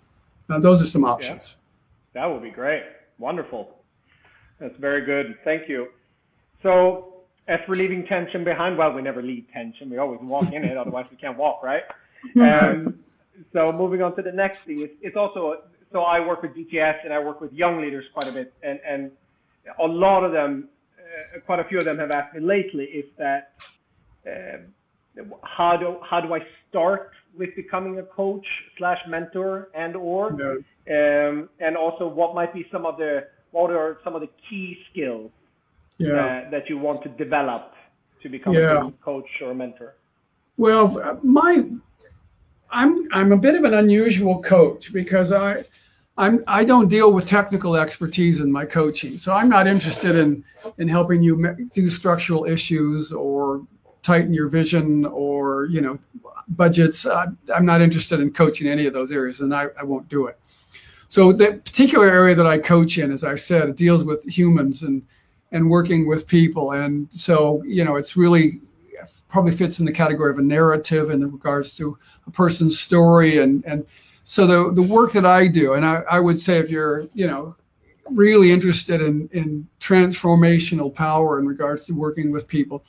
uh, 0.50 0.60
those 0.60 0.82
are 0.82 0.88
some 0.88 1.06
options. 1.06 1.56
Yeah. 2.14 2.22
That 2.22 2.34
would 2.34 2.44
be 2.44 2.52
great. 2.52 2.84
Wonderful. 3.20 3.76
That's 4.60 4.78
very 4.78 5.06
good. 5.06 5.38
Thank 5.44 5.70
you. 5.70 5.90
So 6.64 7.18
as 7.48 7.60
for 7.66 7.76
leaving 7.76 8.06
tension 8.06 8.44
behind, 8.44 8.78
well, 8.78 8.92
we 8.92 9.02
never 9.02 9.22
leave 9.22 9.46
tension. 9.54 9.90
We 9.90 9.98
always 9.98 10.20
walk 10.22 10.52
in 10.52 10.66
it, 10.66 10.78
otherwise 10.84 11.08
we 11.10 11.18
can't 11.18 11.38
walk, 11.38 11.64
right? 11.64 11.84
Um, 12.36 13.00
so 13.54 13.72
moving 13.72 14.02
on 14.02 14.16
to 14.16 14.24
the 14.24 14.32
next 14.32 14.62
thing, 14.62 14.82
it's, 14.82 14.96
it's 15.02 15.16
also 15.16 15.62
so 15.92 16.02
I 16.02 16.20
work 16.20 16.42
with 16.42 16.56
DTS 16.56 17.04
and 17.04 17.14
I 17.14 17.20
work 17.20 17.40
with 17.40 17.54
young 17.54 17.80
leaders 17.80 18.06
quite 18.14 18.28
a 18.28 18.32
bit, 18.32 18.54
and 18.64 18.80
and 18.86 19.12
a 19.80 19.86
lot 19.86 20.24
of 20.24 20.32
them, 20.32 20.70
quite 21.46 21.60
a 21.60 21.64
few 21.66 21.78
of 21.78 21.86
them 21.86 21.98
have 22.00 22.12
asked 22.12 22.34
me 22.36 22.42
lately 22.42 22.86
is 22.86 23.06
that 23.18 23.54
uh, 24.28 24.58
how 25.44 25.78
do 25.78 25.98
how 26.08 26.20
do 26.22 26.34
I 26.34 26.40
start 26.70 27.12
with 27.38 27.56
becoming 27.56 28.00
a 28.00 28.04
coach 28.04 28.46
slash 28.78 29.00
mentor 29.08 29.70
and 29.74 29.96
or 29.96 30.32
no. 30.32 30.52
um, 30.90 31.50
and 31.60 31.78
also 31.78 32.08
what 32.08 32.36
might 32.36 32.54
be 32.54 32.68
some 32.72 32.86
of 32.86 32.98
the 32.98 33.28
what 33.52 33.72
are 33.72 33.98
some 34.04 34.16
of 34.16 34.22
the 34.22 34.30
key 34.50 34.78
skills 34.92 35.32
yeah. 35.98 36.14
that, 36.14 36.52
that 36.52 36.70
you 36.70 36.78
want 36.78 37.04
to 37.04 37.10
develop 37.10 37.74
to 38.22 38.30
become 38.30 38.54
yeah. 38.54 38.88
a 38.88 38.92
coach 39.04 39.30
or 39.42 39.52
a 39.52 39.56
mentor? 39.56 39.96
Well, 40.58 41.20
my 41.24 41.66
I'm 42.70 43.08
I'm 43.12 43.32
a 43.32 43.38
bit 43.38 43.56
of 43.56 43.64
an 43.64 43.74
unusual 43.74 44.42
coach 44.42 44.92
because 44.92 45.32
I 45.32 45.64
I'm 46.18 46.44
I 46.48 46.64
don't 46.64 46.88
deal 46.88 47.14
with 47.14 47.28
technical 47.28 47.76
expertise 47.76 48.40
in 48.40 48.52
my 48.52 48.66
coaching. 48.66 49.18
So 49.18 49.34
I'm 49.34 49.50
not 49.50 49.68
interested 49.68 50.16
in 50.16 50.44
in 50.78 50.88
helping 50.88 51.22
you 51.22 51.56
do 51.74 51.90
structural 51.90 52.46
issues 52.46 53.12
or 53.12 53.66
tighten 54.02 54.34
your 54.34 54.48
vision 54.48 55.06
or 55.06 55.66
you 55.66 55.82
know 55.82 56.00
budgets. 56.50 57.06
I, 57.06 57.28
I'm 57.54 57.66
not 57.66 57.82
interested 57.82 58.20
in 58.20 58.32
coaching 58.32 58.68
any 58.68 58.86
of 58.86 58.94
those 58.94 59.12
areas, 59.12 59.42
and 59.42 59.54
I, 59.54 59.68
I 59.80 59.84
won't 59.84 60.10
do 60.10 60.28
it. 60.28 60.40
So 61.10 61.32
the 61.32 61.62
particular 61.64 62.10
area 62.10 62.36
that 62.36 62.48
I 62.48 62.58
coach 62.58 62.98
in, 62.98 63.12
as 63.12 63.24
I 63.24 63.36
said, 63.36 63.76
deals 63.76 64.04
with 64.04 64.24
humans 64.26 64.84
and 64.84 65.04
and 65.52 65.70
working 65.70 66.08
with 66.08 66.28
people. 66.28 66.72
And 66.74 67.12
so, 67.12 67.64
you 67.64 67.84
know, 67.84 67.96
it's 67.96 68.18
really 68.18 68.62
probably 69.30 69.52
fits 69.52 69.80
in 69.80 69.86
the 69.86 69.92
category 69.92 70.32
of 70.32 70.40
a 70.40 70.42
narrative 70.42 71.10
in 71.10 71.32
regards 71.32 71.78
to 71.78 71.98
a 72.26 72.32
person's 72.32 72.80
story. 72.80 73.38
And, 73.38 73.64
and 73.66 73.86
so 74.30 74.46
the, 74.46 74.74
the 74.74 74.82
work 74.82 75.14
that 75.14 75.26
I 75.26 75.48
do, 75.48 75.76
and 75.76 75.86
I, 75.86 76.04
I 76.12 76.20
would 76.20 76.38
say 76.38 76.58
if 76.58 76.70
you're, 76.70 77.08
you 77.14 77.28
know, 77.28 77.56
really 78.10 78.52
interested 78.52 79.00
in, 79.00 79.30
in 79.32 79.66
transformational 79.80 80.94
power 80.94 81.40
in 81.40 81.48
regards 81.48 81.86
to 81.86 81.94
working 81.94 82.30
with 82.30 82.46
people, 82.46 82.84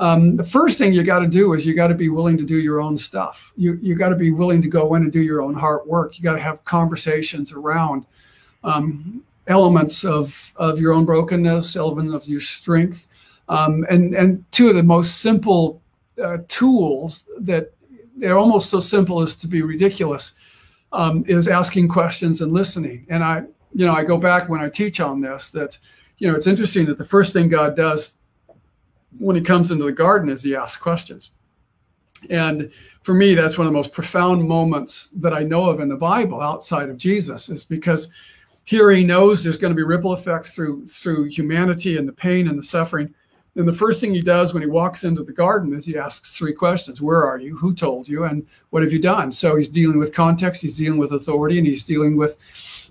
um, 0.00 0.36
the 0.36 0.44
first 0.44 0.76
thing 0.76 0.92
you 0.92 1.02
got 1.02 1.20
to 1.20 1.28
do 1.28 1.54
is 1.54 1.64
you 1.64 1.72
got 1.72 1.86
to 1.86 1.94
be 1.94 2.10
willing 2.10 2.36
to 2.36 2.44
do 2.44 2.60
your 2.60 2.78
own 2.78 2.98
stuff. 2.98 3.54
You 3.56 3.78
you 3.80 3.94
got 3.94 4.10
to 4.10 4.16
be 4.16 4.32
willing 4.32 4.60
to 4.60 4.68
go 4.68 4.94
in 4.94 5.02
and 5.04 5.10
do 5.10 5.22
your 5.22 5.40
own 5.40 5.54
hard 5.54 5.86
work. 5.86 6.18
You 6.18 6.24
got 6.24 6.34
to 6.34 6.42
have 6.42 6.62
conversations 6.66 7.52
around 7.52 8.04
um, 8.62 9.24
elements 9.46 10.04
of, 10.04 10.52
of 10.56 10.78
your 10.78 10.92
own 10.92 11.06
brokenness, 11.06 11.74
elements 11.74 12.12
of 12.14 12.28
your 12.28 12.40
strength. 12.40 13.06
Um, 13.48 13.86
and, 13.88 14.14
and 14.14 14.44
two 14.52 14.68
of 14.68 14.74
the 14.74 14.82
most 14.82 15.22
simple 15.22 15.80
uh, 16.22 16.36
tools 16.48 17.24
that 17.38 17.72
they're 18.14 18.36
almost 18.36 18.68
so 18.68 18.78
simple 18.78 19.22
as 19.22 19.36
to 19.36 19.48
be 19.48 19.62
ridiculous 19.62 20.34
um, 20.92 21.24
is 21.26 21.48
asking 21.48 21.88
questions 21.88 22.40
and 22.40 22.52
listening. 22.52 23.06
And 23.08 23.24
I, 23.24 23.44
you 23.72 23.86
know, 23.86 23.94
I 23.94 24.04
go 24.04 24.18
back 24.18 24.48
when 24.48 24.60
I 24.60 24.68
teach 24.68 25.00
on 25.00 25.20
this 25.20 25.50
that, 25.50 25.78
you 26.18 26.28
know, 26.28 26.36
it's 26.36 26.46
interesting 26.46 26.86
that 26.86 26.98
the 26.98 27.04
first 27.04 27.32
thing 27.32 27.48
God 27.48 27.76
does 27.76 28.12
when 29.18 29.36
he 29.36 29.42
comes 29.42 29.70
into 29.70 29.84
the 29.84 29.92
garden 29.92 30.28
is 30.28 30.42
he 30.42 30.54
asks 30.54 30.80
questions. 30.80 31.30
And 32.30 32.70
for 33.02 33.14
me, 33.14 33.34
that's 33.34 33.58
one 33.58 33.66
of 33.66 33.72
the 33.72 33.76
most 33.76 33.92
profound 33.92 34.46
moments 34.46 35.08
that 35.16 35.34
I 35.34 35.42
know 35.42 35.68
of 35.68 35.80
in 35.80 35.88
the 35.88 35.96
Bible 35.96 36.40
outside 36.40 36.88
of 36.88 36.96
Jesus 36.96 37.48
is 37.48 37.64
because 37.64 38.08
here 38.64 38.90
he 38.92 39.02
knows 39.02 39.42
there's 39.42 39.58
going 39.58 39.72
to 39.72 39.76
be 39.76 39.82
ripple 39.82 40.12
effects 40.12 40.52
through 40.54 40.86
through 40.86 41.24
humanity 41.24 41.96
and 41.96 42.06
the 42.06 42.12
pain 42.12 42.48
and 42.48 42.58
the 42.58 42.62
suffering. 42.62 43.12
And 43.54 43.68
the 43.68 43.72
first 43.72 44.00
thing 44.00 44.14
he 44.14 44.22
does 44.22 44.54
when 44.54 44.62
he 44.62 44.68
walks 44.68 45.04
into 45.04 45.22
the 45.22 45.32
garden 45.32 45.74
is 45.74 45.84
he 45.84 45.98
asks 45.98 46.36
three 46.36 46.54
questions: 46.54 47.02
Where 47.02 47.26
are 47.26 47.38
you? 47.38 47.56
Who 47.56 47.74
told 47.74 48.08
you? 48.08 48.24
And 48.24 48.46
what 48.70 48.82
have 48.82 48.92
you 48.92 48.98
done? 48.98 49.30
So 49.30 49.56
he's 49.56 49.68
dealing 49.68 49.98
with 49.98 50.14
context, 50.14 50.62
he's 50.62 50.76
dealing 50.76 50.98
with 50.98 51.12
authority, 51.12 51.58
and 51.58 51.66
he's 51.66 51.84
dealing 51.84 52.16
with 52.16 52.38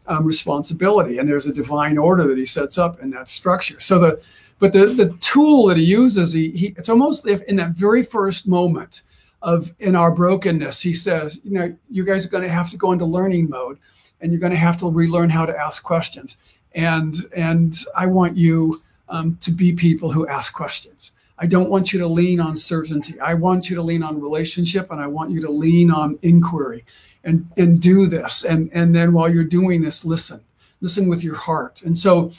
um, 0.08 0.24
responsibility. 0.24 1.18
And 1.18 1.28
there's 1.28 1.48
a 1.48 1.54
divine 1.54 1.98
order 1.98 2.28
that 2.28 2.38
he 2.38 2.46
sets 2.46 2.78
up 2.78 3.02
in 3.02 3.10
that 3.12 3.28
structure. 3.28 3.80
So 3.80 3.98
the 3.98 4.22
but 4.60 4.74
the 4.74 4.88
the 4.88 5.10
tool 5.20 5.66
that 5.66 5.78
he 5.78 5.84
uses, 5.84 6.34
he, 6.34 6.52
he 6.52 6.68
it's 6.78 6.90
almost 6.90 7.28
if 7.28 7.42
in 7.44 7.56
that 7.56 7.72
very 7.72 8.04
first 8.04 8.48
moment 8.48 9.02
of 9.42 9.74
in 9.80 9.96
our 9.96 10.12
brokenness, 10.12 10.80
he 10.80 10.94
says, 10.94 11.40
you 11.44 11.52
know, 11.52 11.76
you 11.90 12.06
guys 12.06 12.24
are 12.26 12.30
going 12.30 12.44
to 12.44 12.50
have 12.50 12.70
to 12.70 12.78
go 12.78 12.92
into 12.92 13.06
learning 13.06 13.50
mode 13.50 13.80
and 14.22 14.32
you're 14.32 14.40
going 14.40 14.52
to 14.52 14.58
have 14.58 14.78
to 14.78 14.92
relearn 14.92 15.30
how 15.30 15.48
to 15.48 15.58
ask 15.58 15.82
questions. 15.82 16.38
And 16.74 17.16
and 17.36 17.78
I 17.96 18.06
want 18.06 18.38
you 18.38 18.82
um, 19.12 19.38
to 19.42 19.52
be 19.52 19.74
people 19.74 20.12
who 20.12 20.28
ask 20.28 20.54
questions. 20.54 21.12
I 21.38 21.46
don't 21.46 21.70
want 21.70 21.92
you 21.92 22.00
to 22.00 22.08
lean 22.08 22.40
on 22.40 22.56
certainty. 22.56 23.20
I 23.20 23.34
want 23.34 23.70
you 23.70 23.76
to 23.76 23.82
lean 23.82 24.04
on 24.04 24.22
relationship, 24.22 24.92
and 24.92 25.02
I 25.02 25.08
want 25.08 25.32
you 25.32 25.42
to 25.42 25.52
lean 25.52 25.92
on 25.92 26.18
inquiry, 26.22 26.86
and 27.24 27.48
and 27.58 27.80
do 27.82 28.08
this. 28.08 28.46
And 28.46 28.70
and 28.74 28.96
then 28.96 29.14
while 29.14 29.30
you're 29.30 29.44
doing 29.44 29.82
this, 29.82 30.06
listen, 30.06 30.42
listen 30.82 31.08
with 31.08 31.24
your 31.24 31.36
heart. 31.36 31.82
And 31.84 31.98
so, 31.98 32.32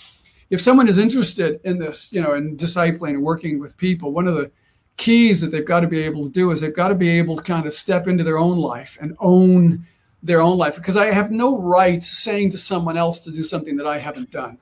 if 0.51 0.61
someone 0.61 0.89
is 0.89 0.99
interested 0.99 1.61
in 1.65 1.79
this, 1.79 2.13
you 2.13 2.23
know, 2.23 2.35
in 2.35 2.57
discipling 2.57 3.11
and 3.11 3.23
working 3.23 3.59
with 3.59 3.77
people, 3.77 4.13
one 4.13 4.29
of 4.29 4.35
the 4.35 4.51
keys 4.97 5.41
that 5.41 5.51
they've 5.51 5.67
got 5.67 5.81
to 5.81 5.89
be 5.89 6.03
able 6.03 6.25
to 6.25 6.31
do 6.31 6.51
is 6.51 6.61
they've 6.61 6.75
got 6.75 6.89
to 6.89 6.95
be 6.95 7.11
able 7.11 7.37
to 7.37 7.43
kind 7.43 7.67
of 7.67 7.73
step 7.73 8.07
into 8.07 8.23
their 8.23 8.39
own 8.39 8.59
life 8.59 8.99
and 9.01 9.17
own 9.19 9.85
their 10.23 10.41
own 10.41 10.57
life 10.57 10.77
because 10.77 10.97
I 10.97 11.07
have 11.07 11.33
no 11.33 11.59
right 11.59 12.03
saying 12.03 12.51
to 12.51 12.59
someone 12.59 12.97
else 12.97 13.19
to 13.21 13.33
do 13.33 13.43
something 13.43 13.77
that 13.79 13.87
I 13.87 13.99
haven't 13.99 14.31
done. 14.31 14.59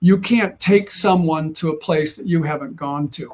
You 0.00 0.18
can't 0.18 0.58
take 0.60 0.90
someone 0.90 1.52
to 1.54 1.70
a 1.70 1.76
place 1.78 2.16
that 2.16 2.26
you 2.26 2.42
haven't 2.42 2.76
gone 2.76 3.08
to. 3.10 3.32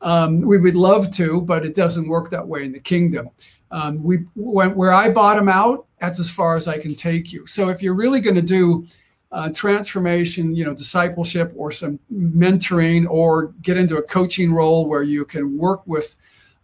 Um, 0.00 0.40
we 0.40 0.58
would 0.58 0.76
love 0.76 1.10
to, 1.12 1.40
but 1.40 1.64
it 1.64 1.74
doesn't 1.74 2.08
work 2.08 2.30
that 2.30 2.46
way 2.46 2.64
in 2.64 2.72
the 2.72 2.80
kingdom. 2.80 3.30
Um, 3.70 4.02
we 4.02 4.18
when, 4.34 4.74
where 4.74 4.92
I 4.92 5.08
bottom 5.08 5.48
out, 5.48 5.86
that's 5.98 6.20
as 6.20 6.30
far 6.30 6.56
as 6.56 6.68
I 6.68 6.78
can 6.78 6.94
take 6.94 7.32
you. 7.32 7.46
So 7.46 7.70
if 7.70 7.82
you're 7.82 7.94
really 7.94 8.20
going 8.20 8.36
to 8.36 8.42
do 8.42 8.86
uh, 9.30 9.48
transformation, 9.50 10.54
you 10.54 10.64
know, 10.64 10.74
discipleship 10.74 11.52
or 11.56 11.72
some 11.72 11.98
mentoring, 12.12 13.08
or 13.08 13.54
get 13.62 13.78
into 13.78 13.96
a 13.96 14.02
coaching 14.02 14.52
role 14.52 14.86
where 14.86 15.02
you 15.02 15.24
can 15.24 15.56
work 15.56 15.80
with, 15.86 16.16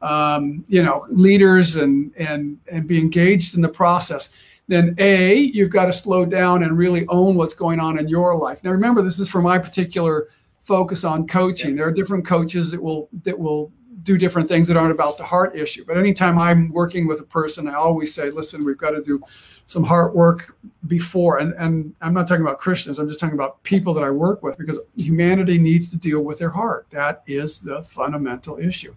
um, 0.02 0.64
you 0.68 0.82
know, 0.82 1.06
leaders 1.08 1.76
and 1.76 2.12
and 2.18 2.58
and 2.70 2.86
be 2.86 2.98
engaged 2.98 3.54
in 3.54 3.62
the 3.62 3.68
process 3.68 4.28
then 4.68 4.94
A, 4.98 5.34
you've 5.34 5.70
got 5.70 5.86
to 5.86 5.92
slow 5.92 6.24
down 6.26 6.62
and 6.62 6.76
really 6.76 7.06
own 7.08 7.34
what's 7.34 7.54
going 7.54 7.80
on 7.80 7.98
in 7.98 8.08
your 8.08 8.36
life. 8.36 8.62
Now, 8.62 8.70
remember, 8.70 9.02
this 9.02 9.18
is 9.18 9.28
for 9.28 9.42
my 9.42 9.58
particular 9.58 10.28
focus 10.60 11.04
on 11.04 11.26
coaching. 11.26 11.74
There 11.74 11.86
are 11.86 11.92
different 11.92 12.26
coaches 12.26 12.70
that 12.70 12.82
will 12.82 13.08
that 13.24 13.38
will 13.38 13.72
do 14.02 14.16
different 14.16 14.48
things 14.48 14.68
that 14.68 14.76
aren't 14.76 14.92
about 14.92 15.18
the 15.18 15.24
heart 15.24 15.56
issue. 15.56 15.84
But 15.84 15.96
anytime 15.96 16.38
I'm 16.38 16.70
working 16.70 17.06
with 17.06 17.20
a 17.20 17.24
person, 17.24 17.68
I 17.68 17.74
always 17.74 18.14
say, 18.14 18.30
listen, 18.30 18.64
we've 18.64 18.78
got 18.78 18.92
to 18.92 19.02
do 19.02 19.20
some 19.66 19.84
heart 19.84 20.14
work 20.14 20.56
before. 20.86 21.38
And, 21.38 21.52
and 21.54 21.94
I'm 22.00 22.14
not 22.14 22.26
talking 22.28 22.42
about 22.42 22.58
Christians, 22.58 22.98
I'm 22.98 23.08
just 23.08 23.20
talking 23.20 23.34
about 23.34 23.62
people 23.64 23.92
that 23.94 24.04
I 24.04 24.10
work 24.10 24.42
with 24.42 24.56
because 24.56 24.78
humanity 24.96 25.58
needs 25.58 25.90
to 25.90 25.98
deal 25.98 26.20
with 26.22 26.38
their 26.38 26.50
heart. 26.50 26.86
That 26.90 27.22
is 27.26 27.60
the 27.60 27.82
fundamental 27.82 28.58
issue. 28.58 28.94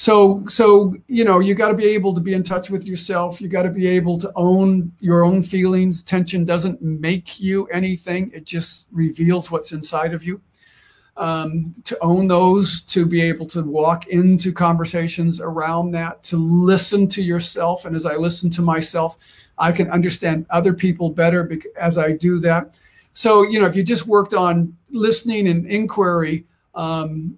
So, 0.00 0.42
so 0.46 0.96
you 1.08 1.24
know, 1.26 1.40
you 1.40 1.54
got 1.54 1.68
to 1.68 1.74
be 1.74 1.84
able 1.84 2.14
to 2.14 2.22
be 2.22 2.32
in 2.32 2.42
touch 2.42 2.70
with 2.70 2.86
yourself. 2.86 3.38
You 3.38 3.48
got 3.48 3.64
to 3.64 3.70
be 3.70 3.86
able 3.86 4.16
to 4.20 4.32
own 4.34 4.90
your 4.98 5.26
own 5.26 5.42
feelings. 5.42 6.02
Tension 6.02 6.46
doesn't 6.46 6.80
make 6.80 7.38
you 7.38 7.66
anything; 7.66 8.30
it 8.32 8.46
just 8.46 8.86
reveals 8.92 9.50
what's 9.50 9.72
inside 9.72 10.14
of 10.14 10.24
you 10.24 10.40
um, 11.18 11.74
to 11.84 11.98
own 12.00 12.28
those, 12.28 12.80
to 12.84 13.04
be 13.04 13.20
able 13.20 13.44
to 13.48 13.62
walk 13.62 14.06
into 14.06 14.54
conversations 14.54 15.38
around 15.38 15.90
that, 15.90 16.22
to 16.22 16.38
listen 16.38 17.06
to 17.08 17.22
yourself. 17.22 17.84
And 17.84 17.94
as 17.94 18.06
I 18.06 18.16
listen 18.16 18.48
to 18.52 18.62
myself, 18.62 19.18
I 19.58 19.70
can 19.70 19.90
understand 19.90 20.46
other 20.48 20.72
people 20.72 21.10
better 21.10 21.52
as 21.78 21.98
I 21.98 22.12
do 22.12 22.38
that. 22.38 22.80
So, 23.12 23.42
you 23.42 23.60
know, 23.60 23.66
if 23.66 23.76
you 23.76 23.82
just 23.82 24.06
worked 24.06 24.32
on 24.32 24.74
listening 24.88 25.46
and 25.46 25.66
inquiry, 25.66 26.46
um, 26.74 27.36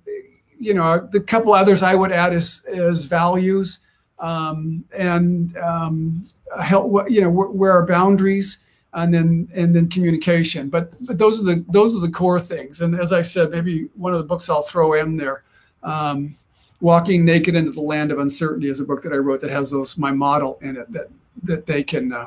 you 0.63 0.75
know, 0.75 1.09
the 1.11 1.21
couple 1.21 1.53
others 1.53 1.83
I 1.83 1.95
would 1.95 2.13
add 2.13 2.33
is, 2.33 2.63
is 2.69 3.05
values 3.05 3.81
um, 4.21 4.85
and 4.97 5.57
um, 5.59 6.25
help, 6.61 7.11
you 7.11 7.21
know, 7.21 7.31
where 7.31 7.73
are 7.73 7.85
boundaries 7.85 8.59
and 8.95 9.13
then 9.13 9.49
and 9.55 9.75
then 9.75 9.89
communication. 9.89 10.69
But 10.69 10.93
but 11.05 11.19
those 11.19 11.41
are 11.41 11.45
the 11.45 11.65
those 11.69 11.97
are 11.97 12.01
the 12.01 12.11
core 12.11 12.41
things. 12.41 12.81
And 12.81 12.99
as 12.99 13.13
I 13.13 13.23
said, 13.23 13.51
maybe 13.51 13.89
one 13.97 14.13
of 14.13 14.19
the 14.19 14.25
books 14.25 14.49
I'll 14.49 14.63
throw 14.63 14.95
in 14.95 15.17
there. 15.17 15.43
Um, 15.83 16.37
Walking 16.81 17.25
Naked 17.25 17.55
into 17.55 17.71
the 17.71 17.81
Land 17.81 18.11
of 18.11 18.19
Uncertainty 18.19 18.69
is 18.69 18.81
a 18.81 18.85
book 18.85 19.03
that 19.03 19.13
I 19.13 19.17
wrote 19.17 19.41
that 19.43 19.51
has 19.51 19.71
those 19.71 19.97
my 19.97 20.11
model 20.11 20.59
in 20.63 20.77
it 20.77 20.91
that 20.93 21.09
that 21.45 21.67
they 21.67 21.83
can 21.83 22.13
uh, 22.13 22.27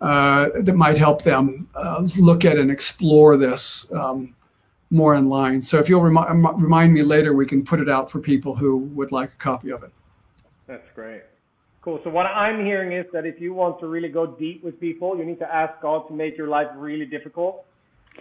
uh, 0.00 0.48
that 0.54 0.74
might 0.74 0.98
help 0.98 1.22
them 1.22 1.68
uh, 1.74 2.06
look 2.18 2.44
at 2.44 2.58
and 2.58 2.70
explore 2.70 3.36
this 3.36 3.90
um, 3.92 4.34
more 4.90 5.14
in 5.14 5.28
line. 5.28 5.62
So 5.62 5.78
if 5.78 5.88
you'll 5.88 6.02
remi- 6.02 6.52
remind 6.56 6.92
me 6.92 7.02
later, 7.02 7.32
we 7.32 7.46
can 7.46 7.64
put 7.64 7.80
it 7.80 7.88
out 7.88 8.10
for 8.10 8.18
people 8.18 8.54
who 8.54 8.78
would 8.78 9.12
like 9.12 9.32
a 9.32 9.36
copy 9.36 9.70
of 9.70 9.82
it. 9.82 9.92
That's 10.66 10.88
great. 10.94 11.22
Cool. 11.82 12.00
So 12.04 12.10
what 12.10 12.26
I'm 12.26 12.64
hearing 12.64 12.92
is 12.92 13.06
that 13.12 13.24
if 13.24 13.40
you 13.40 13.54
want 13.54 13.80
to 13.80 13.86
really 13.86 14.08
go 14.08 14.26
deep 14.26 14.62
with 14.62 14.78
people, 14.78 15.16
you 15.16 15.24
need 15.24 15.38
to 15.38 15.54
ask 15.54 15.80
God 15.80 16.06
to 16.08 16.14
make 16.14 16.36
your 16.36 16.48
life 16.48 16.68
really 16.74 17.06
difficult. 17.06 17.64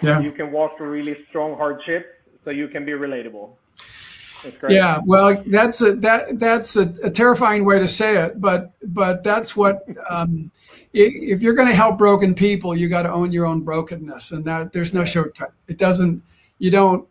Yeah. 0.01 0.19
You 0.21 0.31
can 0.31 0.51
walk 0.51 0.77
through 0.77 0.91
really 0.91 1.17
strong 1.27 1.57
hardships 1.57 2.07
so 2.45 2.51
you 2.51 2.67
can 2.67 2.85
be 2.85 2.93
relatable. 2.93 3.49
That's 4.43 4.57
great. 4.57 4.73
Yeah, 4.73 4.99
well, 5.05 5.43
that's 5.47 5.81
a 5.81 5.95
that 5.95 6.39
that's 6.39 6.77
a, 6.77 6.93
a, 7.03 7.09
terrifying 7.09 7.65
way 7.65 7.79
to 7.79 7.87
say 7.87 8.23
it, 8.23 8.39
but 8.39 8.71
but 8.83 9.21
that's 9.21 9.55
what 9.57 9.85
um, 10.09 10.49
if 10.93 11.41
you're 11.41 11.53
going 11.53 11.67
to 11.67 11.75
help 11.75 11.97
broken 11.97 12.33
people, 12.33 12.75
you 12.75 12.87
got 12.87 13.03
to 13.03 13.11
own 13.11 13.33
your 13.33 13.45
own 13.45 13.61
brokenness, 13.61 14.31
and 14.31 14.45
that 14.45 14.71
there's 14.71 14.93
no 14.93 15.03
shortcut. 15.03 15.51
It 15.67 15.77
doesn't. 15.77 16.23
You 16.59 16.71
don't. 16.71 17.07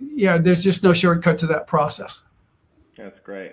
Yeah, 0.00 0.38
there's 0.38 0.62
just 0.62 0.82
no 0.82 0.94
shortcut 0.94 1.38
to 1.38 1.46
that 1.48 1.66
process. 1.66 2.22
That's 2.96 3.18
great. 3.20 3.52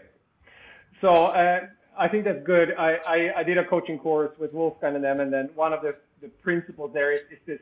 So 1.02 1.10
uh, 1.10 1.68
I 1.98 2.08
think 2.08 2.24
that's 2.26 2.44
good. 2.46 2.74
I, 2.78 2.98
I, 3.08 3.32
I, 3.38 3.44
did 3.44 3.58
a 3.58 3.66
coaching 3.66 4.00
course 4.00 4.32
with 4.40 4.54
Wolfgang 4.54 4.96
and 4.96 5.04
them, 5.04 5.20
and 5.20 5.32
then 5.32 5.50
one 5.56 5.74
of 5.74 5.82
the, 5.82 5.98
the 6.22 6.28
principles 6.28 6.92
there 6.94 7.12
is, 7.12 7.20
is 7.32 7.40
this, 7.46 7.60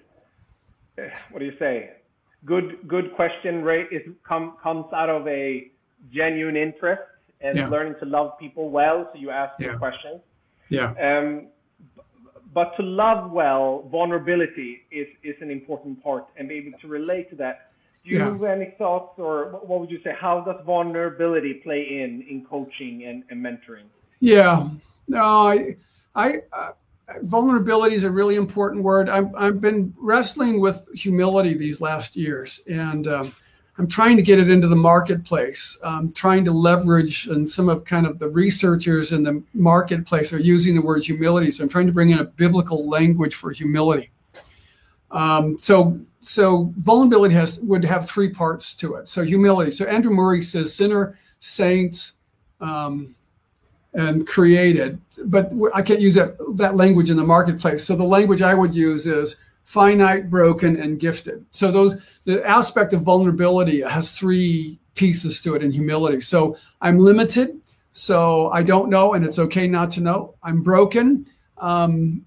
uh, 0.97 1.10
what 1.32 1.39
do 1.39 1.45
you 1.45 1.56
say? 1.58 1.91
Good 2.45 2.88
good 2.88 3.16
question 3.16 3.64
rate 3.64 3.88
is 3.91 4.03
come 4.28 4.56
comes 4.62 4.86
out 4.93 5.10
of 5.10 5.28
a 5.28 5.72
genuine 6.14 6.56
interest 6.56 7.01
and 7.41 7.58
yeah. 7.58 7.68
learning 7.68 7.95
to 7.99 8.06
love 8.06 8.38
people 8.39 8.70
well. 8.70 9.10
So 9.12 9.20
you 9.20 9.32
ask 9.32 9.60
yeah. 9.60 9.72
the 9.72 9.78
questions. 9.78 10.22
Yeah. 10.70 10.91
Um, 10.91 11.47
but 12.56 12.76
to 12.78 12.84
love 12.84 13.32
well, 13.32 13.88
vulnerability 13.91 14.84
is, 14.89 15.08
is 15.24 15.36
an 15.41 15.51
important 15.51 16.01
part, 16.01 16.26
and 16.38 16.47
be 16.47 16.56
able 16.56 16.80
to 16.80 16.88
relate 16.88 17.30
to 17.32 17.36
that. 17.36 17.72
Do 18.03 18.12
you 18.12 18.20
yeah. 18.20 18.32
have 18.32 18.43
any 18.43 18.74
thoughts, 18.78 19.20
or 19.20 19.60
what 19.68 19.82
would 19.82 19.91
you 19.91 20.01
say? 20.06 20.14
How 20.18 20.39
does 20.39 20.60
vulnerability 20.66 21.56
play 21.56 21.82
in 22.01 22.26
in 22.32 22.45
coaching 22.45 23.03
and, 23.03 23.24
and 23.30 23.38
mentoring? 23.45 23.88
Yeah, 24.22 24.70
no, 25.10 25.24
I, 25.24 25.76
I, 26.16 26.28
uh, 26.53 26.72
vulnerability 27.24 27.95
is 27.95 28.06
a 28.06 28.12
really 28.12 28.36
important 28.36 28.84
word. 28.84 29.10
I've, 29.10 29.34
I've 29.36 29.60
been 29.60 29.93
wrestling 29.99 30.62
with 30.62 30.88
humility 30.95 31.56
these 31.56 31.82
last 31.82 32.16
years, 32.16 32.62
and 32.70 33.06
um, 33.08 33.36
I'm 33.78 33.88
trying 33.88 34.15
to 34.15 34.23
get 34.23 34.39
it 34.39 34.49
into 34.49 34.67
the 34.67 34.76
marketplace. 34.76 35.78
I'm 35.84 36.13
trying 36.13 36.45
to 36.45 36.51
leverage, 36.51 37.28
and 37.28 37.47
some 37.47 37.67
of 37.67 37.84
kind 37.84 38.05
of 38.05 38.19
the 38.19 38.30
researchers 38.30 39.11
in 39.11 39.21
the 39.21 39.43
marketplace 39.53 40.32
are 40.32 40.39
using 40.39 40.76
the 40.76 40.82
word 40.82 41.03
humility. 41.03 41.51
So 41.51 41.63
I'm 41.63 41.69
trying 41.69 41.88
to 41.88 41.93
bring 41.93 42.11
in 42.11 42.19
a 42.19 42.23
biblical 42.23 42.88
language 42.88 43.36
for 43.36 43.51
humility. 43.51 44.11
Um, 45.11 45.57
so, 45.57 45.99
so 46.21 46.73
vulnerability 46.78 47.36
has 47.36 47.59
would 47.59 47.84
have 47.84 48.07
three 48.07 48.30
parts 48.30 48.76
to 48.76 48.95
it. 48.95 49.09
So 49.09 49.23
humility. 49.23 49.71
So 49.71 49.86
Andrew 49.86 50.11
Murray 50.11 50.41
says 50.41 50.73
sinner, 50.73 51.17
saint, 51.39 52.13
um, 52.61 53.13
and 53.93 54.26
created. 54.26 54.99
But 55.26 55.51
I 55.73 55.82
can't 55.82 56.01
use 56.01 56.15
that, 56.15 56.38
that 56.57 56.76
language 56.78 57.09
in 57.09 57.17
the 57.17 57.23
marketplace. 57.23 57.84
So 57.86 57.95
the 57.95 58.03
language 58.03 58.41
I 58.41 58.53
would 58.53 58.73
use 58.73 59.05
is 59.05 59.36
finite, 59.66 60.30
broken, 60.30 60.78
and 60.78 60.99
gifted. 60.99 61.45
So 61.51 61.72
those 61.72 62.01
the 62.24 62.47
aspect 62.47 62.93
of 62.93 63.01
vulnerability 63.01 63.82
has 63.82 64.11
three 64.11 64.80
pieces 64.93 65.41
to 65.41 65.55
it 65.55 65.63
in 65.63 65.72
humility. 65.72 66.22
So 66.22 66.57
I'm 66.80 66.97
limited, 66.97 67.59
so 67.91 68.49
I 68.51 68.63
don't 68.63 68.89
know, 68.89 69.13
and 69.13 69.26
it's 69.26 69.39
okay 69.39 69.68
not 69.68 69.91
to 69.91 70.01
know. 70.01 70.36
I'm 70.41 70.63
broken. 70.63 71.28
Um, 71.57 72.26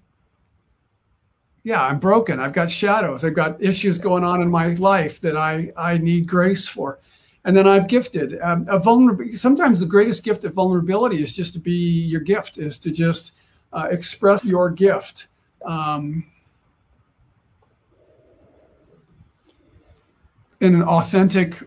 yeah, 1.63 1.81
I'm 1.81 1.99
broken. 1.99 2.39
I've 2.39 2.53
got 2.53 2.69
shadows. 2.69 3.23
I've 3.23 3.33
got 3.33 3.61
issues 3.61 3.97
going 3.97 4.23
on 4.23 4.41
in 4.41 4.49
my 4.49 4.75
life 4.75 5.19
that 5.21 5.35
I 5.35 5.71
I 5.75 5.97
need 5.97 6.27
grace 6.27 6.67
for 6.67 6.99
and 7.45 7.55
then 7.55 7.67
I've 7.67 7.87
gifted 7.87 8.39
um, 8.41 8.67
a 8.69 8.77
vulnerability. 8.77 9.35
Sometimes 9.37 9.79
the 9.79 9.85
greatest 9.85 10.23
gift 10.23 10.43
of 10.43 10.53
vulnerability 10.53 11.23
is 11.23 11.35
just 11.35 11.53
to 11.53 11.59
be 11.59 11.71
your 11.71 12.21
gift, 12.21 12.57
is 12.57 12.77
to 12.79 12.91
just 12.91 13.33
uh, 13.71 13.87
express 13.89 14.43
your 14.43 14.69
gift. 14.69 15.27
Um, 15.65 16.25
in 20.61 20.75
an 20.75 20.83
authentic 20.83 21.61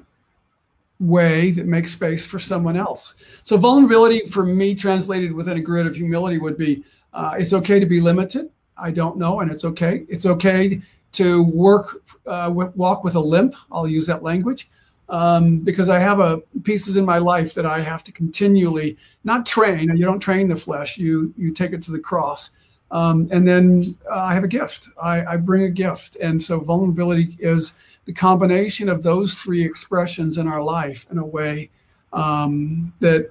way 1.01 1.51
that 1.51 1.66
makes 1.66 1.93
space 1.93 2.24
for 2.24 2.38
someone 2.38 2.76
else. 2.76 3.14
So 3.43 3.57
vulnerability 3.57 4.26
for 4.26 4.45
me 4.45 4.74
translated 4.74 5.32
within 5.32 5.57
a 5.57 5.61
grid 5.61 5.86
of 5.86 5.97
humility 5.97 6.38
would 6.38 6.57
be 6.57 6.84
uh, 7.12 7.34
it's 7.38 7.53
okay 7.53 7.78
to 7.80 7.86
be 7.86 8.01
limited. 8.01 8.51
I 8.76 8.90
don't 8.90 9.18
know, 9.18 9.40
and 9.40 9.51
it's 9.51 9.64
okay. 9.64 10.05
It's 10.09 10.26
okay 10.26 10.80
to 11.12 11.45
work, 11.45 12.03
uh, 12.26 12.51
walk 12.53 13.05
with 13.05 13.16
a 13.16 13.20
limp. 13.20 13.55
I'll 13.70 13.88
use 13.88 14.07
that 14.07 14.22
language 14.22 14.68
um, 15.09 15.59
because 15.59 15.88
I 15.88 15.99
have 15.99 16.20
a 16.20 16.38
pieces 16.64 16.97
in 16.97 17.05
my 17.05 17.18
life 17.18 17.53
that 17.55 17.66
I 17.66 17.80
have 17.80 18.03
to 18.05 18.12
continually 18.12 18.97
not 19.24 19.45
train. 19.45 19.95
You 19.95 20.05
don't 20.05 20.20
train 20.20 20.49
the 20.49 20.57
flesh; 20.57 20.97
you 20.97 21.32
you 21.36 21.53
take 21.53 21.72
it 21.72 21.82
to 21.82 21.93
the 21.93 21.99
cross. 21.99 22.51
Um, 22.90 23.28
and 23.30 23.49
then 23.49 23.95
uh, 24.11 24.20
I 24.20 24.34
have 24.34 24.45
a 24.45 24.49
gift. 24.49 24.88
I, 25.03 25.24
I 25.24 25.36
bring 25.36 25.62
a 25.62 25.70
gift, 25.70 26.16
and 26.16 26.43
so 26.43 26.61
vulnerability 26.61 27.36
is 27.40 27.72
the 28.05 28.12
combination 28.12 28.88
of 28.88 29.03
those 29.03 29.34
three 29.34 29.64
expressions 29.64 30.38
in 30.38 30.48
our 30.48 30.62
life 30.62 31.07
in 31.11 31.18
a 31.18 31.26
way 31.26 31.70
um, 32.12 32.92
that 33.00 33.30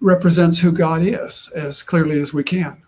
represents 0.00 0.58
who 0.58 0.70
God 0.70 1.02
is 1.02 1.48
as 1.54 1.82
clearly 1.82 2.20
as 2.20 2.34
we 2.34 2.42
can. 2.42 2.82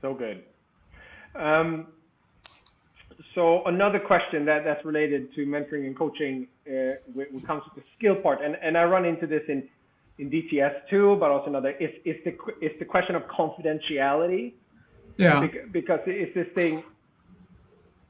So 0.00 0.14
good. 0.14 0.42
Um, 1.36 1.86
so 3.34 3.64
another 3.64 4.00
question 4.00 4.44
that, 4.46 4.64
that's 4.64 4.84
related 4.84 5.32
to 5.36 5.46
mentoring 5.46 5.86
and 5.86 5.96
coaching 5.96 6.48
uh, 6.66 6.98
when 7.14 7.28
it 7.34 7.46
comes 7.46 7.62
to 7.64 7.70
the 7.76 7.82
skill 7.96 8.16
part, 8.16 8.42
and, 8.42 8.56
and 8.60 8.76
I 8.76 8.84
run 8.84 9.04
into 9.04 9.26
this 9.26 9.42
in, 9.48 9.68
in 10.18 10.28
DTS 10.28 10.88
too, 10.90 11.16
but 11.18 11.30
also 11.30 11.46
another, 11.46 11.70
is, 11.70 11.90
is, 12.04 12.16
the, 12.24 12.36
is 12.60 12.72
the 12.78 12.84
question 12.84 13.14
of 13.14 13.22
confidentiality. 13.28 14.52
Yeah. 15.16 15.46
Because 15.70 16.00
it's 16.06 16.34
this 16.34 16.48
thing, 16.54 16.82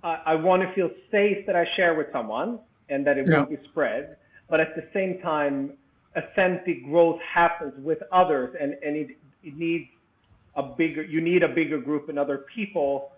I, 0.03 0.21
I 0.27 0.35
want 0.35 0.63
to 0.63 0.73
feel 0.75 0.91
safe 1.11 1.47
that 1.47 1.57
I 1.57 1.67
share 1.77 1.95
with 1.95 2.09
someone 2.13 2.59
and 2.89 3.07
that 3.07 3.19
it 3.19 3.27
yeah. 3.29 3.39
won't 3.39 3.51
be 3.51 3.59
spread, 3.69 4.17
but 4.49 4.61
at 4.61 4.75
the 4.75 4.87
same 4.93 5.21
time, 5.21 5.73
authentic 6.17 6.85
growth 6.85 7.21
happens 7.23 7.73
with 7.79 8.03
others 8.13 8.55
and, 8.61 8.77
and 8.85 8.97
it, 8.97 9.17
it 9.43 9.57
needs 9.57 9.89
a 10.57 10.63
bigger, 10.63 11.03
you 11.03 11.21
need 11.21 11.43
a 11.43 11.49
bigger 11.49 11.79
group 11.79 12.09
and 12.09 12.19
other 12.19 12.45
people 12.55 13.13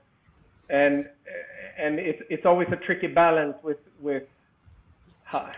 and 0.70 1.09
and 1.78 1.99
it's 1.99 2.22
it's 2.30 2.47
always 2.47 2.68
a 2.70 2.76
tricky 2.76 3.07
balance 3.07 3.57
with 3.62 3.78
with 4.01 4.24
how, 5.24 5.51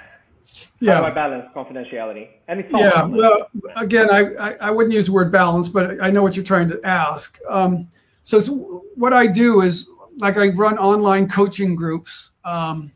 yeah. 0.80 0.94
how 0.94 1.00
do 1.00 1.06
I 1.06 1.10
balance 1.10 1.46
confidentiality? 1.54 2.28
And 2.48 2.60
it's 2.60 2.72
yeah, 2.72 3.04
well, 3.04 3.48
again, 3.76 4.10
I, 4.10 4.34
I, 4.34 4.56
I 4.60 4.70
wouldn't 4.70 4.94
use 4.94 5.06
the 5.06 5.12
word 5.12 5.32
balance, 5.32 5.68
but 5.68 6.00
I 6.00 6.10
know 6.10 6.22
what 6.22 6.36
you're 6.36 6.44
trying 6.44 6.68
to 6.68 6.80
ask. 6.84 7.38
Um, 7.48 7.90
so, 8.22 8.40
so, 8.40 8.84
what 8.94 9.12
I 9.12 9.26
do 9.26 9.60
is 9.60 9.88
like 10.18 10.36
I 10.36 10.48
run 10.48 10.78
online 10.78 11.28
coaching 11.28 11.76
groups, 11.76 12.32
um, 12.44 12.92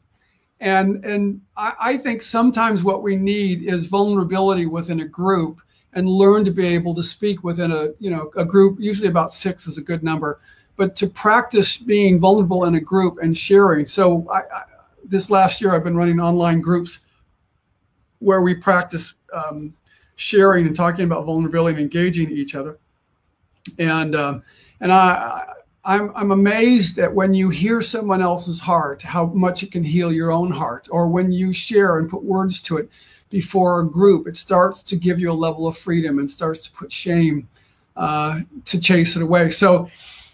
And 0.60 1.04
and 1.04 1.40
I, 1.56 1.72
I 1.80 1.96
think 1.96 2.22
sometimes 2.22 2.82
what 2.82 3.02
we 3.02 3.16
need 3.16 3.62
is 3.64 3.86
vulnerability 3.86 4.66
within 4.66 5.00
a 5.00 5.08
group 5.08 5.60
and 5.94 6.06
learn 6.08 6.44
to 6.44 6.50
be 6.50 6.66
able 6.66 6.94
to 6.94 7.02
speak 7.02 7.42
within 7.42 7.72
a 7.72 7.88
you 7.98 8.10
know 8.10 8.30
a 8.36 8.44
group. 8.44 8.78
Usually 8.78 9.08
about 9.08 9.32
six 9.32 9.66
is 9.66 9.78
a 9.78 9.82
good 9.82 10.02
number, 10.02 10.40
but 10.76 10.94
to 10.96 11.06
practice 11.06 11.78
being 11.78 12.20
vulnerable 12.20 12.66
in 12.66 12.74
a 12.74 12.80
group 12.80 13.18
and 13.22 13.34
sharing. 13.36 13.86
So 13.86 14.28
I, 14.30 14.38
I, 14.38 14.62
this 15.04 15.30
last 15.30 15.60
year 15.60 15.74
I've 15.74 15.84
been 15.84 15.96
running 15.96 16.20
online 16.20 16.60
groups 16.60 17.00
where 18.18 18.42
we 18.42 18.54
practice 18.54 19.14
um, 19.32 19.72
sharing 20.16 20.66
and 20.66 20.76
talking 20.76 21.06
about 21.06 21.24
vulnerability 21.24 21.76
and 21.76 21.82
engaging 21.82 22.30
each 22.30 22.54
other. 22.54 22.78
And 23.78 24.14
um, 24.14 24.42
and 24.80 24.92
I 24.92 25.54
I'm, 25.84 26.12
I'm 26.14 26.30
amazed 26.30 26.98
at 26.98 27.14
when 27.14 27.32
you 27.32 27.48
hear 27.48 27.80
someone 27.80 28.20
else's 28.20 28.60
heart, 28.60 29.02
how 29.02 29.26
much 29.26 29.62
it 29.62 29.72
can 29.72 29.82
heal 29.82 30.12
your 30.12 30.30
own 30.30 30.50
heart, 30.50 30.88
or 30.90 31.08
when 31.08 31.32
you 31.32 31.52
share 31.52 31.98
and 31.98 32.08
put 32.08 32.22
words 32.22 32.60
to 32.62 32.76
it 32.78 32.90
before 33.30 33.80
a 33.80 33.88
group, 33.88 34.26
it 34.26 34.36
starts 34.36 34.82
to 34.82 34.96
give 34.96 35.18
you 35.18 35.30
a 35.30 35.32
level 35.32 35.66
of 35.66 35.78
freedom 35.78 36.18
and 36.18 36.30
starts 36.30 36.64
to 36.66 36.72
put 36.72 36.92
shame 36.92 37.48
uh, 37.96 38.40
to 38.64 38.78
chase 38.78 39.16
it 39.16 39.22
away. 39.22 39.50
So, 39.50 39.88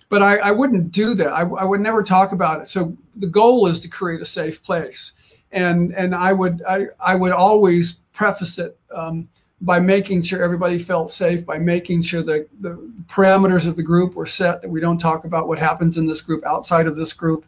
but 0.08 0.22
I, 0.22 0.38
I 0.38 0.50
wouldn't 0.50 0.92
do 0.92 1.14
that. 1.14 1.32
I, 1.32 1.42
I 1.42 1.64
would 1.64 1.80
never 1.80 2.02
talk 2.02 2.32
about 2.32 2.60
it. 2.60 2.68
So 2.68 2.96
the 3.16 3.26
goal 3.26 3.66
is 3.66 3.80
to 3.80 3.88
create 3.88 4.20
a 4.20 4.26
safe 4.26 4.62
place, 4.62 5.12
and 5.52 5.92
and 5.94 6.14
I 6.14 6.32
would 6.32 6.62
I, 6.68 6.86
I 7.00 7.14
would 7.14 7.32
always 7.32 7.94
preface 8.12 8.58
it 8.58 8.78
um, 8.90 9.28
by 9.60 9.80
making 9.80 10.22
sure 10.22 10.42
everybody 10.42 10.78
felt 10.78 11.10
safe, 11.10 11.44
by 11.46 11.58
making 11.58 12.02
sure 12.02 12.22
that 12.22 12.48
the 12.60 12.76
parameters 13.06 13.66
of 13.66 13.76
the 13.76 13.82
group 13.82 14.14
were 14.14 14.26
set, 14.26 14.62
that 14.62 14.68
we 14.68 14.80
don't 14.80 14.98
talk 14.98 15.24
about 15.24 15.48
what 15.48 15.58
happens 15.58 15.96
in 15.96 16.06
this 16.06 16.20
group 16.20 16.44
outside 16.44 16.86
of 16.86 16.96
this 16.96 17.12
group, 17.12 17.46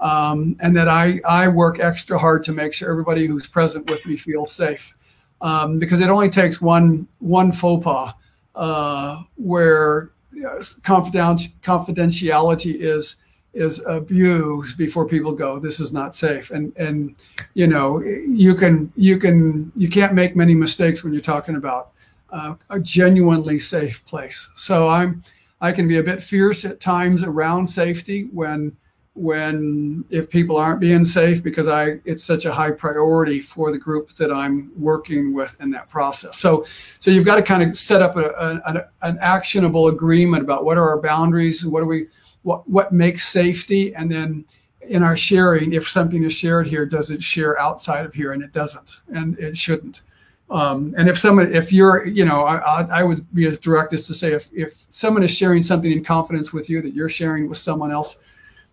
um, 0.00 0.56
and 0.60 0.76
that 0.76 0.88
I, 0.88 1.20
I 1.26 1.48
work 1.48 1.80
extra 1.80 2.18
hard 2.18 2.44
to 2.44 2.52
make 2.52 2.74
sure 2.74 2.90
everybody 2.90 3.26
who's 3.26 3.46
present 3.46 3.90
with 3.90 4.04
me 4.04 4.16
feels 4.16 4.52
safe. 4.52 4.94
Um, 5.42 5.78
because 5.78 6.00
it 6.00 6.08
only 6.08 6.30
takes 6.30 6.62
one 6.62 7.06
one 7.18 7.52
faux 7.52 7.84
pas 7.84 8.14
uh, 8.54 9.22
where 9.34 10.12
know, 10.32 10.56
confidentiality 10.58 12.74
is 12.74 13.16
is 13.56 13.82
abused 13.86 14.76
before 14.76 15.08
people 15.08 15.32
go 15.32 15.58
this 15.58 15.80
is 15.80 15.92
not 15.92 16.14
safe. 16.14 16.50
And 16.50 16.76
and 16.76 17.16
you 17.54 17.66
know 17.66 18.00
you 18.00 18.54
can 18.54 18.92
you 18.96 19.18
can 19.18 19.72
you 19.74 19.88
can't 19.88 20.14
make 20.14 20.36
many 20.36 20.54
mistakes 20.54 21.02
when 21.02 21.12
you're 21.12 21.22
talking 21.22 21.56
about 21.56 21.92
uh, 22.30 22.54
a 22.70 22.80
genuinely 22.80 23.58
safe 23.58 24.04
place. 24.04 24.48
So 24.54 24.88
i'm 24.88 25.22
i 25.60 25.72
can 25.72 25.88
be 25.88 25.96
a 25.96 26.02
bit 26.02 26.22
fierce 26.22 26.64
at 26.64 26.80
times 26.80 27.24
around 27.24 27.66
safety 27.66 28.28
when 28.32 28.76
when 29.14 30.04
if 30.10 30.28
people 30.28 30.58
aren't 30.58 30.78
being 30.78 31.02
safe 31.02 31.42
because 31.42 31.68
i 31.68 31.98
it's 32.04 32.22
such 32.22 32.44
a 32.44 32.52
high 32.52 32.70
priority 32.70 33.40
for 33.40 33.72
the 33.72 33.78
group 33.78 34.12
that 34.14 34.30
i'm 34.30 34.70
working 34.76 35.32
with 35.32 35.56
in 35.60 35.70
that 35.70 35.88
process. 35.88 36.36
So 36.36 36.66
so 37.00 37.10
you've 37.10 37.24
got 37.24 37.36
to 37.36 37.42
kind 37.42 37.62
of 37.62 37.76
set 37.78 38.02
up 38.02 38.16
a, 38.16 38.60
a, 38.66 38.88
an 39.08 39.16
actionable 39.20 39.88
agreement 39.88 40.42
about 40.42 40.64
what 40.66 40.76
are 40.76 40.88
our 40.90 41.00
boundaries 41.00 41.62
and 41.62 41.72
what 41.72 41.82
are 41.82 41.86
we 41.86 42.08
what 42.46 42.68
what 42.70 42.92
makes 42.92 43.26
safety 43.26 43.92
and 43.96 44.08
then 44.10 44.44
in 44.82 45.02
our 45.02 45.16
sharing 45.16 45.72
if 45.72 45.88
something 45.88 46.22
is 46.22 46.32
shared 46.32 46.64
here 46.64 46.86
does 46.86 47.10
it 47.10 47.20
share 47.20 47.58
outside 47.58 48.06
of 48.06 48.14
here 48.14 48.32
and 48.32 48.42
it 48.42 48.52
doesn't 48.52 49.00
and 49.12 49.36
it 49.40 49.56
shouldn't. 49.56 50.02
Um, 50.48 50.94
and 50.96 51.08
if 51.08 51.18
someone 51.18 51.52
if 51.52 51.72
you're 51.72 52.06
you 52.06 52.24
know 52.24 52.44
I, 52.44 52.82
I 52.82 53.02
would 53.02 53.26
be 53.34 53.46
as 53.46 53.58
direct 53.58 53.92
as 53.92 54.06
to 54.06 54.14
say 54.14 54.32
if, 54.32 54.48
if 54.52 54.86
someone 54.90 55.24
is 55.24 55.32
sharing 55.32 55.60
something 55.60 55.90
in 55.90 56.04
confidence 56.04 56.52
with 56.52 56.70
you 56.70 56.80
that 56.82 56.94
you're 56.94 57.08
sharing 57.08 57.48
with 57.48 57.58
someone 57.58 57.90
else 57.90 58.16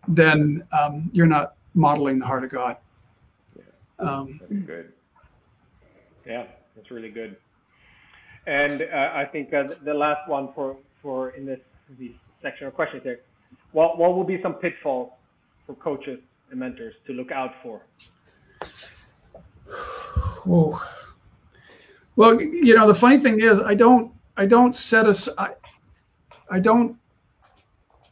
then 0.08 0.64
um, 0.72 1.10
you're 1.12 1.26
not 1.26 1.56
modeling 1.74 2.20
the 2.20 2.28
heart 2.28 2.44
of 2.44 2.52
god. 2.52 2.78
Yeah. 3.56 3.64
Um, 3.98 4.40
that's 4.40 4.62
good. 4.68 4.94
Yeah 6.28 6.46
that's 6.76 6.92
really 6.92 7.10
good. 7.10 7.38
And 8.46 8.84
uh, 8.84 9.10
i 9.16 9.26
think 9.26 9.52
uh, 9.52 9.64
the 9.84 9.96
last 9.96 10.30
one 10.30 10.54
for 10.54 10.78
for 11.02 11.32
in 11.32 11.44
this, 11.44 11.60
this 11.98 12.12
section 12.44 12.68
of 12.68 12.76
questions 12.76 13.02
here 13.02 13.22
what 13.74 13.98
what 13.98 14.16
will 14.16 14.24
be 14.24 14.42
some 14.42 14.54
pitfalls 14.56 15.12
for 15.66 15.76
coaches 15.76 16.20
and 16.50 16.60
mentors 16.60 16.96
to 17.08 17.14
look 17.14 17.32
out 17.32 17.54
for? 17.62 17.82
Oh. 20.48 20.82
Well, 22.16 22.40
you 22.42 22.76
know, 22.76 22.88
the 22.88 22.96
funny 22.96 23.18
thing 23.18 23.42
is, 23.42 23.60
I 23.60 23.74
don't, 23.74 24.14
I 24.38 24.46
don't 24.46 24.76
set 24.76 25.06
I, 25.38 25.52
I 26.50 26.60
don't, 26.60 26.98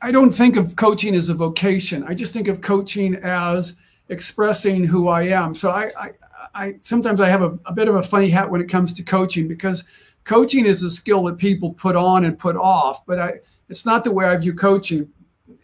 I 0.02 0.12
don't 0.12 0.32
think 0.32 0.56
of 0.56 0.76
coaching 0.76 1.14
as 1.14 1.30
a 1.30 1.36
vocation. 1.36 2.04
I 2.04 2.16
just 2.16 2.34
think 2.34 2.48
of 2.48 2.62
coaching 2.62 3.16
as 3.16 3.76
expressing 4.10 4.84
who 4.84 5.10
I 5.10 5.24
am. 5.24 5.54
So 5.54 5.70
I, 5.70 5.92
I, 5.98 6.12
I 6.56 6.76
sometimes 6.82 7.22
I 7.22 7.30
have 7.30 7.44
a, 7.44 7.60
a 7.66 7.74
bit 7.74 7.88
of 7.88 7.96
a 7.96 8.02
funny 8.02 8.30
hat 8.30 8.50
when 8.50 8.62
it 8.62 8.68
comes 8.68 8.96
to 8.96 9.04
coaching 9.04 9.48
because 9.48 9.84
coaching 10.24 10.66
is 10.66 10.82
a 10.82 10.90
skill 10.90 11.24
that 11.26 11.38
people 11.38 11.72
put 11.74 11.96
on 11.96 12.26
and 12.26 12.40
put 12.40 12.56
off. 12.56 13.06
But 13.06 13.20
I, 13.20 13.34
it's 13.70 13.86
not 13.86 14.04
the 14.04 14.12
way 14.12 14.26
I 14.26 14.36
view 14.38 14.56
coaching 14.56 15.08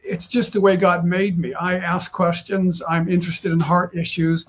it's 0.07 0.27
just 0.27 0.53
the 0.53 0.61
way 0.61 0.77
God 0.77 1.05
made 1.05 1.37
me. 1.37 1.53
I 1.53 1.75
ask 1.77 2.11
questions. 2.11 2.81
I'm 2.87 3.09
interested 3.09 3.51
in 3.51 3.59
heart 3.59 3.95
issues, 3.95 4.45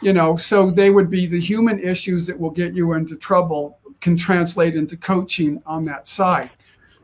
you 0.00 0.12
know. 0.12 0.36
So 0.36 0.70
they 0.70 0.90
would 0.90 1.10
be 1.10 1.26
the 1.26 1.40
human 1.40 1.78
issues 1.78 2.26
that 2.26 2.38
will 2.38 2.50
get 2.50 2.74
you 2.74 2.92
into 2.92 3.16
trouble 3.16 3.78
can 4.00 4.16
translate 4.16 4.74
into 4.74 4.96
coaching 4.96 5.62
on 5.64 5.84
that 5.84 6.06
side. 6.08 6.50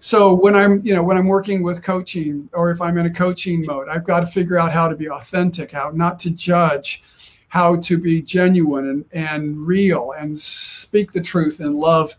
So 0.01 0.33
when 0.33 0.55
I'm, 0.55 0.81
you 0.85 0.95
know, 0.95 1.03
when 1.03 1.17
I'm 1.17 1.27
working 1.27 1.63
with 1.63 1.83
coaching, 1.83 2.49
or 2.53 2.71
if 2.71 2.81
I'm 2.81 2.99
in 2.99 3.07
a 3.07 3.11
coaching 3.11 3.65
mode, 3.65 3.89
I've 3.89 4.05
got 4.05 4.21
to 4.21 4.27
figure 4.27 4.59
out 4.59 4.73
how 4.73 4.89
to 4.89 4.95
be 4.95 5.09
authentic, 5.09 5.73
how 5.73 5.91
not 5.93 6.21
to 6.21 6.31
judge, 6.31 7.03
how 7.49 7.77
to 7.77 7.99
be 7.99 8.23
genuine 8.23 8.89
and, 8.89 9.05
and 9.13 9.67
real, 9.67 10.13
and 10.13 10.39
speak 10.39 11.13
the 11.13 11.21
truth 11.21 11.61
in 11.61 11.75
love 11.75 12.15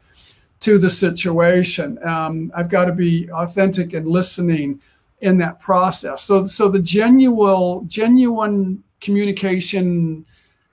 to 0.62 0.78
the 0.78 0.90
situation. 0.90 2.04
Um, 2.06 2.52
I've 2.56 2.70
got 2.70 2.86
to 2.86 2.92
be 2.92 3.30
authentic 3.32 3.94
and 3.94 4.08
listening 4.08 4.82
in 5.22 5.38
that 5.40 5.60
process. 5.60 6.24
So, 6.24 6.46
so 6.46 6.70
the 6.70 6.80
genuine, 6.80 7.88
genuine 7.88 8.84
communication 9.02 10.26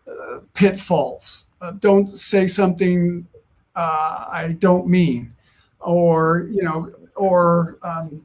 uh, 0.08 0.38
pitfalls. 0.54 1.46
Uh, 1.60 1.72
don't 1.80 2.06
say 2.06 2.46
something 2.46 3.26
uh, 3.76 4.26
I 4.30 4.56
don't 4.58 4.86
mean, 4.86 5.34
or 5.80 6.48
you 6.50 6.62
know, 6.62 6.92
or 7.14 7.78
um, 7.82 8.24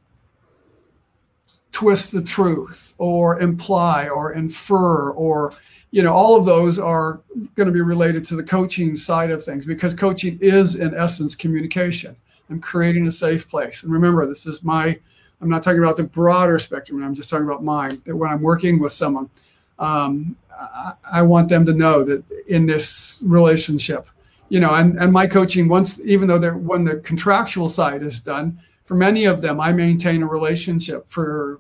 twist 1.72 2.12
the 2.12 2.22
truth, 2.22 2.96
or 2.98 3.40
imply, 3.40 4.08
or 4.08 4.34
infer, 4.34 5.12
or 5.12 5.54
you 5.92 6.04
know, 6.04 6.14
all 6.14 6.38
of 6.38 6.46
those 6.46 6.80
are 6.80 7.22
going 7.56 7.68
to 7.68 7.74
be 7.74 7.82
related 7.82 8.24
to 8.26 8.36
the 8.36 8.44
coaching 8.44 8.96
side 8.96 9.30
of 9.30 9.44
things 9.44 9.66
because 9.66 9.94
coaching 9.94 10.40
is, 10.42 10.76
in 10.76 10.96
essence, 10.96 11.36
communication. 11.36 12.16
I'm 12.50 12.62
creating 12.62 13.08
a 13.08 13.12
safe 13.12 13.50
place. 13.50 13.84
And 13.84 13.92
remember, 13.92 14.26
this 14.26 14.46
is 14.46 14.64
my 14.64 15.00
I'm 15.42 15.50
not 15.50 15.64
talking 15.64 15.80
about 15.80 15.98
the 15.98 16.04
broader 16.04 16.60
spectrum. 16.60 17.04
I'm 17.04 17.16
just 17.16 17.30
talking 17.30 17.46
about 17.46 17.64
mine. 17.64 18.02
That 18.06 18.16
when 18.16 18.30
I'm 18.30 18.42
working 18.42 18.80
with 18.80 18.94
someone, 18.94 19.30
um, 19.80 20.36
I, 20.52 20.94
I, 21.12 21.22
want 21.24 21.50
them 21.50 21.66
to 21.66 21.74
know 21.74 22.04
that 22.04 22.24
in 22.48 22.68
this 22.68 23.20
relationship, 23.26 24.08
you 24.50 24.60
know, 24.60 24.76
and, 24.76 25.00
and 25.00 25.12
my 25.12 25.26
coaching 25.26 25.68
once, 25.68 26.00
even 26.06 26.28
though 26.28 26.38
they're 26.38 26.56
when 26.56 26.84
the 26.84 26.98
contractual 26.98 27.68
side 27.68 28.04
is 28.04 28.20
done, 28.20 28.60
for 28.86 28.94
many 28.94 29.26
of 29.26 29.42
them, 29.42 29.60
I 29.60 29.72
maintain 29.72 30.22
a 30.22 30.28
relationship 30.28 31.10
for, 31.10 31.60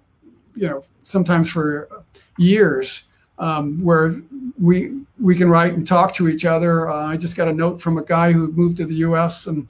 you 0.56 0.68
know, 0.68 0.84
sometimes 1.04 1.50
for 1.50 2.04
years, 2.38 3.10
um, 3.40 3.84
where 3.84 4.14
we 4.60 5.02
we 5.20 5.36
can 5.36 5.50
write 5.50 5.74
and 5.74 5.88
talk 5.88 6.14
to 6.16 6.28
each 6.28 6.46
other. 6.46 6.90
Uh, 6.90 7.08
I 7.08 7.18
just 7.18 7.36
got 7.36 7.48
a 7.48 7.54
note 7.54 7.82
from 7.82 7.98
a 7.98 8.04
guy 8.04 8.32
who 8.32 8.52
moved 8.52 8.78
to 8.78 8.86
the 8.86 8.96
U.S. 8.96 9.48
and 9.48 9.68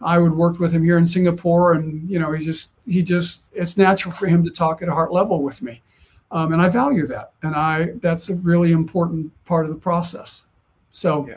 I 0.00 0.18
would 0.18 0.34
work 0.34 0.58
with 0.58 0.72
him 0.72 0.84
here 0.84 0.98
in 0.98 1.06
Singapore, 1.06 1.72
and 1.72 2.08
you 2.10 2.18
know, 2.18 2.32
he 2.32 2.44
just 2.44 2.72
he 2.86 3.02
just 3.02 3.50
it's 3.52 3.76
natural 3.76 4.12
for 4.12 4.26
him 4.26 4.44
to 4.44 4.50
talk 4.50 4.82
at 4.82 4.88
a 4.88 4.92
heart 4.92 5.12
level 5.12 5.42
with 5.42 5.62
me, 5.62 5.82
um, 6.30 6.52
and 6.52 6.60
I 6.60 6.68
value 6.68 7.06
that, 7.06 7.32
and 7.42 7.54
I 7.54 7.92
that's 8.00 8.28
a 8.28 8.34
really 8.36 8.72
important 8.72 9.32
part 9.44 9.64
of 9.64 9.70
the 9.70 9.78
process. 9.78 10.44
So, 10.90 11.26
yeah. 11.28 11.34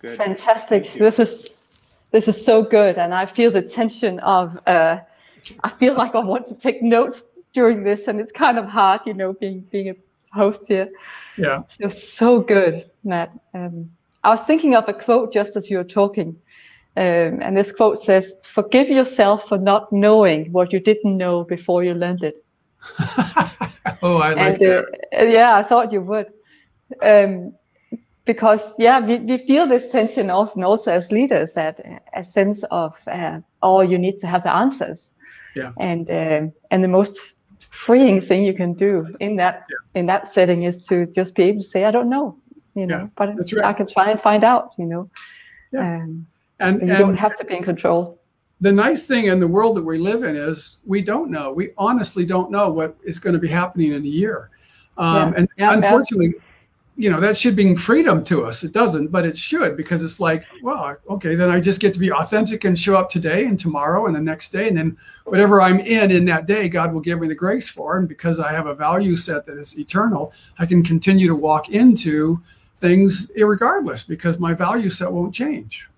Good. 0.00 0.16
fantastic! 0.16 0.92
This 0.94 1.18
is 1.18 1.62
this 2.10 2.28
is 2.28 2.42
so 2.42 2.62
good, 2.62 2.98
and 2.98 3.14
I 3.14 3.26
feel 3.26 3.50
the 3.50 3.62
tension 3.62 4.20
of. 4.20 4.58
Uh, 4.66 5.00
I 5.64 5.70
feel 5.70 5.94
like 5.94 6.14
I 6.14 6.20
want 6.20 6.44
to 6.46 6.54
take 6.54 6.82
notes 6.82 7.24
during 7.52 7.82
this, 7.82 8.08
and 8.08 8.20
it's 8.20 8.32
kind 8.32 8.58
of 8.58 8.66
hard, 8.66 9.00
you 9.06 9.14
know, 9.14 9.32
being 9.32 9.60
being 9.70 9.90
a 9.90 9.96
host 10.32 10.68
here. 10.68 10.88
Yeah, 11.36 11.62
it's 11.78 12.06
so 12.06 12.40
good, 12.40 12.90
Matt. 13.04 13.38
Um, 13.54 13.90
I 14.22 14.30
was 14.30 14.40
thinking 14.42 14.74
of 14.74 14.88
a 14.88 14.92
quote 14.92 15.32
just 15.32 15.56
as 15.56 15.70
you 15.70 15.78
were 15.78 15.84
talking. 15.84 16.36
Um, 17.00 17.40
and 17.40 17.56
this 17.56 17.72
quote 17.72 17.98
says, 17.98 18.34
Forgive 18.42 18.90
yourself 18.90 19.48
for 19.48 19.56
not 19.56 19.90
knowing 19.90 20.52
what 20.52 20.70
you 20.70 20.80
didn't 20.80 21.16
know 21.16 21.44
before 21.44 21.82
you 21.82 21.94
learned 21.94 22.22
it. 22.22 22.44
oh, 24.02 24.18
I 24.18 24.34
like 24.34 24.60
and, 24.60 24.62
uh, 24.62 24.82
that. 25.12 25.30
yeah, 25.30 25.56
I 25.56 25.62
thought 25.62 25.92
you 25.94 26.02
would. 26.02 26.26
Um, 27.00 27.54
because, 28.26 28.74
yeah, 28.78 29.00
we, 29.00 29.16
we 29.16 29.38
feel 29.46 29.66
this 29.66 29.90
tension 29.90 30.28
often 30.28 30.62
also 30.62 30.92
as 30.92 31.10
leaders 31.10 31.54
that 31.54 31.80
a 32.14 32.22
sense 32.22 32.64
of, 32.64 33.00
uh, 33.06 33.40
oh, 33.62 33.80
you 33.80 33.96
need 33.96 34.18
to 34.18 34.26
have 34.26 34.42
the 34.42 34.54
answers. 34.54 35.14
Yeah. 35.56 35.72
And, 35.78 36.10
uh, 36.10 36.48
and 36.70 36.84
the 36.84 36.88
most 36.88 37.18
freeing 37.70 38.20
thing 38.20 38.42
you 38.42 38.52
can 38.52 38.74
do 38.74 39.16
in 39.20 39.36
that 39.36 39.64
yeah. 39.70 40.00
in 40.00 40.06
that 40.06 40.28
setting 40.28 40.64
is 40.64 40.86
to 40.88 41.06
just 41.06 41.34
be 41.34 41.44
able 41.44 41.60
to 41.60 41.66
say, 41.66 41.86
I 41.86 41.90
don't 41.90 42.10
know, 42.10 42.36
you 42.74 42.86
know, 42.86 42.98
yeah, 42.98 43.08
but 43.16 43.28
right. 43.36 43.64
I 43.64 43.72
can 43.72 43.86
try 43.86 44.10
and 44.10 44.20
find 44.20 44.44
out, 44.44 44.74
you 44.76 44.84
know. 44.84 45.08
Yeah. 45.72 45.96
Um, 45.96 46.26
and, 46.60 46.80
and 46.80 46.88
you 46.88 46.94
and 46.94 47.00
don't 47.00 47.16
have 47.16 47.34
to 47.36 47.44
be 47.44 47.56
in 47.56 47.62
control. 47.62 48.18
The 48.60 48.72
nice 48.72 49.06
thing 49.06 49.26
in 49.26 49.40
the 49.40 49.48
world 49.48 49.76
that 49.76 49.82
we 49.82 49.98
live 49.98 50.22
in 50.22 50.36
is 50.36 50.78
we 50.84 51.00
don't 51.02 51.30
know. 51.30 51.50
We 51.52 51.70
honestly 51.78 52.26
don't 52.26 52.50
know 52.50 52.70
what 52.70 52.96
is 53.02 53.18
going 53.18 53.32
to 53.32 53.38
be 53.38 53.48
happening 53.48 53.92
in 53.92 54.04
a 54.04 54.08
year. 54.08 54.50
Um, 54.98 55.34
and 55.34 55.48
unfortunately, 55.58 56.34
you 57.00 57.08
know 57.08 57.18
that 57.18 57.34
should 57.34 57.54
bring 57.54 57.78
freedom 57.78 58.22
to 58.22 58.44
us 58.44 58.62
it 58.62 58.72
doesn't 58.72 59.08
but 59.08 59.24
it 59.24 59.34
should 59.34 59.74
because 59.74 60.02
it's 60.02 60.20
like 60.20 60.44
well 60.62 60.98
okay 61.08 61.34
then 61.34 61.48
i 61.48 61.58
just 61.58 61.80
get 61.80 61.94
to 61.94 61.98
be 61.98 62.12
authentic 62.12 62.64
and 62.64 62.78
show 62.78 62.94
up 62.94 63.08
today 63.08 63.46
and 63.46 63.58
tomorrow 63.58 64.04
and 64.04 64.14
the 64.14 64.20
next 64.20 64.50
day 64.50 64.68
and 64.68 64.76
then 64.76 64.94
whatever 65.24 65.62
i'm 65.62 65.80
in 65.80 66.10
in 66.10 66.26
that 66.26 66.44
day 66.44 66.68
god 66.68 66.92
will 66.92 67.00
give 67.00 67.18
me 67.18 67.26
the 67.26 67.34
grace 67.34 67.70
for 67.70 67.96
and 67.96 68.06
because 68.06 68.38
i 68.38 68.52
have 68.52 68.66
a 68.66 68.74
value 68.74 69.16
set 69.16 69.46
that 69.46 69.56
is 69.56 69.78
eternal 69.78 70.34
i 70.58 70.66
can 70.66 70.82
continue 70.82 71.26
to 71.26 71.34
walk 71.34 71.70
into 71.70 72.38
things 72.76 73.30
regardless 73.34 74.02
because 74.02 74.38
my 74.38 74.52
value 74.52 74.90
set 74.90 75.10
won't 75.10 75.34
change 75.34 75.88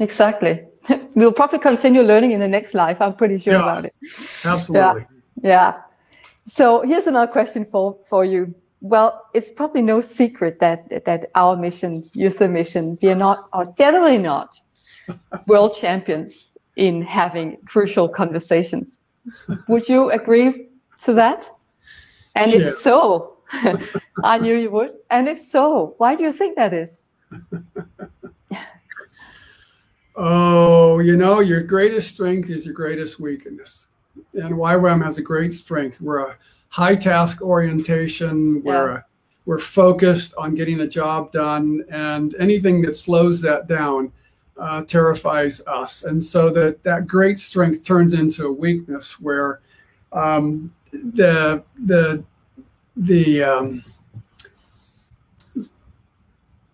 exactly 0.00 0.64
we'll 1.14 1.32
probably 1.32 1.58
continue 1.58 2.02
learning 2.02 2.32
in 2.32 2.40
the 2.40 2.48
next 2.48 2.74
life 2.74 3.00
i'm 3.00 3.14
pretty 3.14 3.38
sure 3.38 3.52
yeah, 3.52 3.62
about 3.62 3.84
it 3.84 3.94
absolutely 4.44 5.06
yeah. 5.42 5.50
yeah 5.50 5.82
so 6.44 6.80
here's 6.82 7.06
another 7.06 7.30
question 7.30 7.64
for 7.64 7.96
for 8.08 8.24
you 8.24 8.52
well, 8.80 9.26
it's 9.34 9.50
probably 9.50 9.82
no 9.82 10.00
secret 10.00 10.58
that 10.60 11.04
that 11.04 11.30
our 11.34 11.56
mission, 11.56 12.08
Youth 12.14 12.40
Mission, 12.40 12.98
we 13.02 13.10
are 13.10 13.14
not, 13.14 13.48
or 13.52 13.66
generally 13.76 14.18
not, 14.18 14.58
world 15.46 15.76
champions 15.76 16.56
in 16.76 17.02
having 17.02 17.58
crucial 17.66 18.08
conversations. 18.08 19.00
Would 19.68 19.88
you 19.88 20.10
agree 20.10 20.68
to 21.00 21.12
that? 21.14 21.50
And 22.34 22.52
yeah. 22.52 22.58
if 22.60 22.74
so, 22.76 23.36
I 24.24 24.38
knew 24.38 24.56
you 24.56 24.70
would. 24.70 24.92
And 25.10 25.28
if 25.28 25.38
so, 25.38 25.94
why 25.98 26.14
do 26.14 26.22
you 26.22 26.32
think 26.32 26.56
that 26.56 26.72
is? 26.72 27.10
Oh, 30.16 30.98
you 30.98 31.16
know, 31.16 31.40
your 31.40 31.62
greatest 31.62 32.14
strength 32.14 32.50
is 32.50 32.64
your 32.64 32.74
greatest 32.74 33.20
weakness. 33.20 33.86
And 34.34 34.54
YWAM 34.54 35.04
has 35.04 35.18
a 35.18 35.22
great 35.22 35.52
strength. 35.52 36.00
We're 36.00 36.30
a 36.30 36.36
high 36.68 36.96
task 36.96 37.42
orientation. 37.42 38.62
We're 38.62 38.92
yeah. 38.92 39.02
we're 39.44 39.58
focused 39.58 40.34
on 40.36 40.54
getting 40.54 40.80
a 40.80 40.86
job 40.86 41.32
done, 41.32 41.84
and 41.90 42.34
anything 42.38 42.82
that 42.82 42.94
slows 42.94 43.40
that 43.42 43.66
down 43.66 44.12
uh, 44.56 44.82
terrifies 44.82 45.66
us. 45.66 46.04
And 46.04 46.22
so 46.22 46.50
that 46.50 46.82
that 46.84 47.06
great 47.06 47.38
strength 47.38 47.82
turns 47.82 48.14
into 48.14 48.46
a 48.46 48.52
weakness 48.52 49.20
where 49.20 49.60
um, 50.12 50.72
the 50.92 51.62
the 51.84 52.22
the 52.96 53.42
um, 53.42 53.84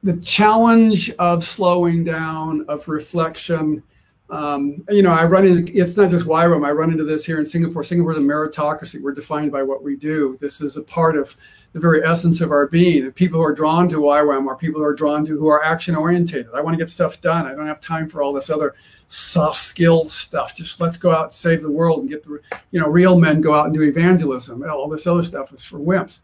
the 0.07 0.17
challenge 0.19 1.11
of 1.19 1.43
slowing 1.45 2.05
down, 2.05 2.65
of 2.69 2.87
reflection, 2.87 3.83
um, 4.31 4.85
you 4.89 5.03
know, 5.03 5.11
I 5.11 5.25
run 5.25 5.47
into 5.47 5.77
it's 5.77 5.97
not 5.97 6.11
just 6.11 6.27
YWAM. 6.27 6.65
I 6.65 6.71
run 6.71 6.93
into 6.93 7.03
this 7.03 7.25
here 7.25 7.41
in 7.41 7.47
Singapore. 7.47 7.83
Singapore 7.83 8.13
is 8.13 8.19
a 8.19 8.21
meritocracy. 8.21 9.03
We're 9.03 9.13
defined 9.13 9.51
by 9.51 9.65
what 9.65 9.83
we 9.83 9.97
do. 9.97 10.39
This 10.41 10.61
is 10.61 10.77
a 10.77 10.83
part 10.83 11.17
of 11.17 11.37
the 11.73 11.81
very 11.81 12.05
essence 12.05 12.41
of 12.41 12.53
our 12.53 12.69
being. 12.69 13.11
People 13.13 13.41
who 13.41 13.47
are 13.47 13.55
drawn 13.55 13.89
to 13.89 13.97
YWAM 13.97 14.47
are 14.47 14.57
people 14.57 14.81
who 14.81 14.87
are 14.87 14.95
drawn 14.95 15.27
to 15.27 15.37
who 15.37 15.49
are 15.49 15.65
action 15.65 15.97
orientated. 15.97 16.49
I 16.55 16.61
want 16.61 16.75
to 16.75 16.79
get 16.79 16.89
stuff 16.89 17.21
done. 17.21 17.47
I 17.47 17.55
don't 17.55 17.67
have 17.67 17.81
time 17.81 18.09
for 18.09 18.23
all 18.23 18.33
this 18.33 18.49
other 18.49 18.77
soft 19.09 19.59
skills 19.59 20.13
stuff. 20.13 20.55
Just 20.55 20.81
let's 20.81 20.97
go 20.97 21.13
out 21.13 21.25
and 21.25 21.33
save 21.33 21.63
the 21.63 21.71
world 21.71 22.01
and 22.01 22.09
get 22.09 22.23
the 22.23 22.41
you 22.71 22.81
know 22.81 22.89
real 22.89 23.19
men 23.19 23.41
go 23.41 23.55
out 23.55 23.67
and 23.67 23.75
do 23.75 23.83
evangelism. 23.83 24.65
All 24.69 24.89
this 24.89 25.09
other 25.09 25.23
stuff 25.23 25.53
is 25.53 25.65
for 25.65 25.79
wimps. 25.79 26.21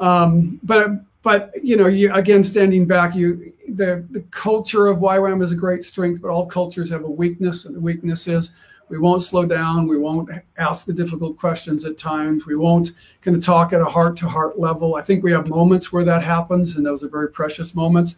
Um, 0.00 0.60
but 0.62 0.90
but 1.22 1.52
you 1.62 1.76
know, 1.76 1.86
you 1.86 2.12
again 2.14 2.44
standing 2.44 2.86
back, 2.86 3.14
you 3.14 3.52
the 3.68 4.06
the 4.10 4.20
culture 4.30 4.86
of 4.86 4.98
YWAM 4.98 5.42
is 5.42 5.52
a 5.52 5.56
great 5.56 5.84
strength, 5.84 6.22
but 6.22 6.28
all 6.30 6.46
cultures 6.46 6.90
have 6.90 7.04
a 7.04 7.10
weakness, 7.10 7.64
and 7.64 7.74
the 7.74 7.80
weakness 7.80 8.28
is 8.28 8.50
we 8.88 8.98
won't 8.98 9.22
slow 9.22 9.44
down, 9.44 9.86
we 9.86 9.98
won't 9.98 10.30
ask 10.56 10.86
the 10.86 10.92
difficult 10.92 11.36
questions 11.36 11.84
at 11.84 11.98
times, 11.98 12.46
we 12.46 12.56
won't 12.56 12.92
kind 13.20 13.36
of 13.36 13.44
talk 13.44 13.72
at 13.72 13.80
a 13.80 13.84
heart 13.84 14.16
to 14.16 14.28
heart 14.28 14.58
level. 14.58 14.94
I 14.94 15.02
think 15.02 15.22
we 15.22 15.32
have 15.32 15.46
moments 15.48 15.92
where 15.92 16.04
that 16.04 16.22
happens, 16.22 16.76
and 16.76 16.86
those 16.86 17.02
are 17.02 17.08
very 17.08 17.28
precious 17.30 17.74
moments. 17.74 18.16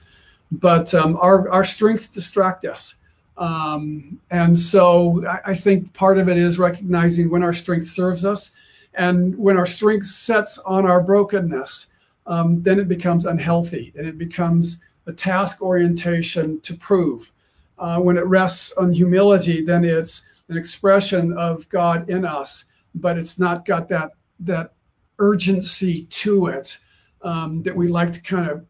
But 0.53 0.93
um, 0.95 1.17
our 1.17 1.49
our 1.51 1.65
strengths 1.65 2.07
distract 2.09 2.65
us. 2.65 2.97
Um, 3.39 4.21
and 4.31 4.57
so 4.57 5.27
I, 5.27 5.53
I 5.53 5.55
think 5.55 5.93
part 5.95 6.19
of 6.19 6.29
it 6.29 6.37
is 6.37 6.59
recognizing 6.59 7.31
when 7.31 7.43
our 7.43 7.55
strength 7.55 7.87
serves 7.87 8.25
us 8.25 8.51
and 8.95 9.37
when 9.39 9.57
our 9.57 9.67
strength 9.67 10.07
sets 10.07 10.59
on 10.59 10.85
our 10.85 11.01
brokenness 11.01 11.87
um, 12.31 12.61
then 12.61 12.79
it 12.79 12.89
becomes 12.89 13.27
unhealthy 13.27 13.93
and 13.99 14.07
it 14.07 14.17
becomes 14.17 14.79
a 15.07 15.13
task 15.13 15.61
orientation 15.61 16.61
to 16.61 16.75
prove. 16.75 17.33
Uh, 17.77 17.99
when 17.99 18.17
it 18.17 18.25
rests 18.27 18.73
on 18.73 18.93
humility, 18.93 19.65
then 19.65 19.85
it's 19.85 20.23
an 20.49 20.57
expression 20.57 21.37
of 21.37 21.69
God 21.71 22.09
in 22.09 22.25
us, 22.25 22.67
but 22.95 23.19
it's 23.19 23.39
not 23.39 23.65
got 23.65 23.89
that 23.89 24.13
that 24.41 24.73
urgency 25.19 26.05
to 26.05 26.47
it 26.47 26.79
um, 27.23 27.63
that 27.63 27.75
we 27.75 27.89
like 27.89 28.13
to 28.13 28.23
kind 28.23 28.49
of 28.49 28.65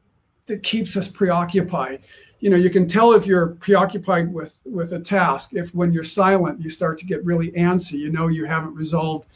that 0.46 0.62
keeps 0.62 0.96
us 0.96 1.06
preoccupied. 1.06 2.00
You 2.40 2.50
know, 2.50 2.56
you 2.56 2.70
can 2.70 2.88
tell 2.88 3.12
if 3.12 3.26
you're 3.26 3.48
preoccupied 3.48 4.32
with 4.32 4.58
with 4.64 4.92
a 4.92 5.00
task 5.00 5.50
if 5.52 5.74
when 5.74 5.92
you're 5.92 6.02
silent 6.02 6.62
you 6.62 6.70
start 6.70 6.96
to 6.98 7.04
get 7.04 7.24
really 7.24 7.50
antsy. 7.52 7.98
You 7.98 8.11
know, 8.11 8.28
you 8.28 8.46
haven't 8.46 8.74
resolved 8.74 9.28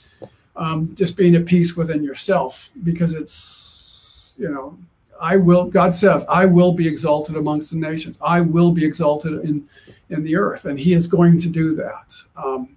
um, 0.56 0.94
just 0.94 1.16
being 1.16 1.34
at 1.34 1.44
peace 1.44 1.76
within 1.76 2.02
yourself 2.02 2.70
because 2.84 3.14
it's 3.14 3.73
you 4.39 4.51
know, 4.51 4.78
I 5.20 5.37
will, 5.37 5.64
God 5.70 5.95
says, 5.95 6.24
I 6.28 6.45
will 6.47 6.72
be 6.72 6.87
exalted 6.87 7.37
amongst 7.37 7.70
the 7.70 7.78
nations. 7.78 8.18
I 8.20 8.41
will 8.41 8.72
be 8.72 8.85
exalted 8.85 9.45
in, 9.45 9.66
in 10.11 10.22
the 10.24 10.37
earth. 10.37 10.64
And 10.64 10.78
he 10.78 10.93
is 10.93 11.07
going 11.07 11.39
to 11.41 11.49
do 11.49 11.74
that. 11.76 12.14
Um, 12.37 12.76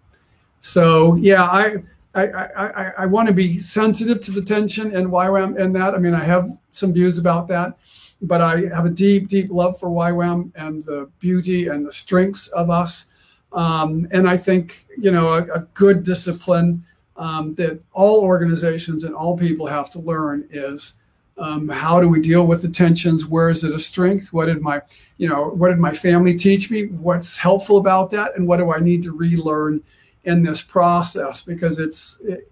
so 0.59 1.15
yeah, 1.15 1.43
I, 1.43 1.77
I, 2.13 2.25
I, 2.25 2.91
I 2.99 3.05
want 3.05 3.27
to 3.27 3.33
be 3.33 3.59
sensitive 3.59 4.19
to 4.21 4.31
the 4.31 4.41
tension 4.41 4.95
and 4.95 5.07
YWAM 5.07 5.59
and 5.59 5.75
that. 5.75 5.93
I 5.93 5.97
mean, 5.97 6.13
I 6.13 6.23
have 6.23 6.49
some 6.69 6.93
views 6.93 7.17
about 7.17 7.47
that, 7.49 7.77
but 8.21 8.41
I 8.41 8.67
have 8.73 8.85
a 8.85 8.89
deep, 8.89 9.27
deep 9.27 9.51
love 9.51 9.79
for 9.79 9.89
YWAM 9.89 10.51
and 10.55 10.83
the 10.83 11.09
beauty 11.19 11.67
and 11.67 11.85
the 11.85 11.91
strengths 11.91 12.47
of 12.49 12.69
us. 12.69 13.05
Um, 13.53 14.07
and 14.11 14.29
I 14.29 14.37
think, 14.37 14.85
you 14.97 15.11
know, 15.11 15.33
a, 15.33 15.43
a 15.43 15.59
good 15.73 16.03
discipline 16.03 16.83
um, 17.15 17.53
that 17.53 17.79
all 17.93 18.21
organizations 18.21 19.03
and 19.03 19.15
all 19.15 19.37
people 19.37 19.67
have 19.67 19.89
to 19.91 19.99
learn 19.99 20.47
is 20.51 20.93
um, 21.37 21.67
how 21.69 21.99
do 21.99 22.09
we 22.09 22.19
deal 22.19 22.47
with 22.47 22.61
the 22.61 22.69
tensions? 22.69 23.25
Where 23.25 23.49
is 23.49 23.63
it 23.63 23.73
a 23.73 23.79
strength? 23.79 24.33
What 24.33 24.47
did 24.47 24.61
my, 24.61 24.81
you 25.17 25.29
know, 25.29 25.49
what 25.49 25.69
did 25.69 25.77
my 25.77 25.93
family 25.93 26.35
teach 26.35 26.71
me? 26.71 26.87
What's 26.87 27.37
helpful 27.37 27.77
about 27.77 28.09
that? 28.11 28.35
And 28.35 28.47
what 28.47 28.57
do 28.57 28.73
I 28.73 28.79
need 28.79 29.03
to 29.03 29.11
relearn 29.11 29.83
in 30.23 30.43
this 30.43 30.61
process? 30.61 31.41
Because 31.41 31.77
it's 31.79 32.19
it, 32.23 32.49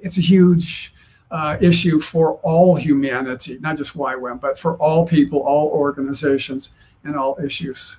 it's 0.00 0.18
a 0.18 0.20
huge 0.20 0.94
uh, 1.30 1.56
issue 1.60 1.98
for 1.98 2.34
all 2.42 2.76
humanity, 2.76 3.58
not 3.60 3.76
just 3.76 3.96
YWAM, 3.96 4.40
but 4.40 4.58
for 4.58 4.76
all 4.76 5.06
people, 5.06 5.40
all 5.40 5.68
organizations, 5.68 6.70
and 7.02 7.16
all 7.16 7.36
issues. 7.42 7.96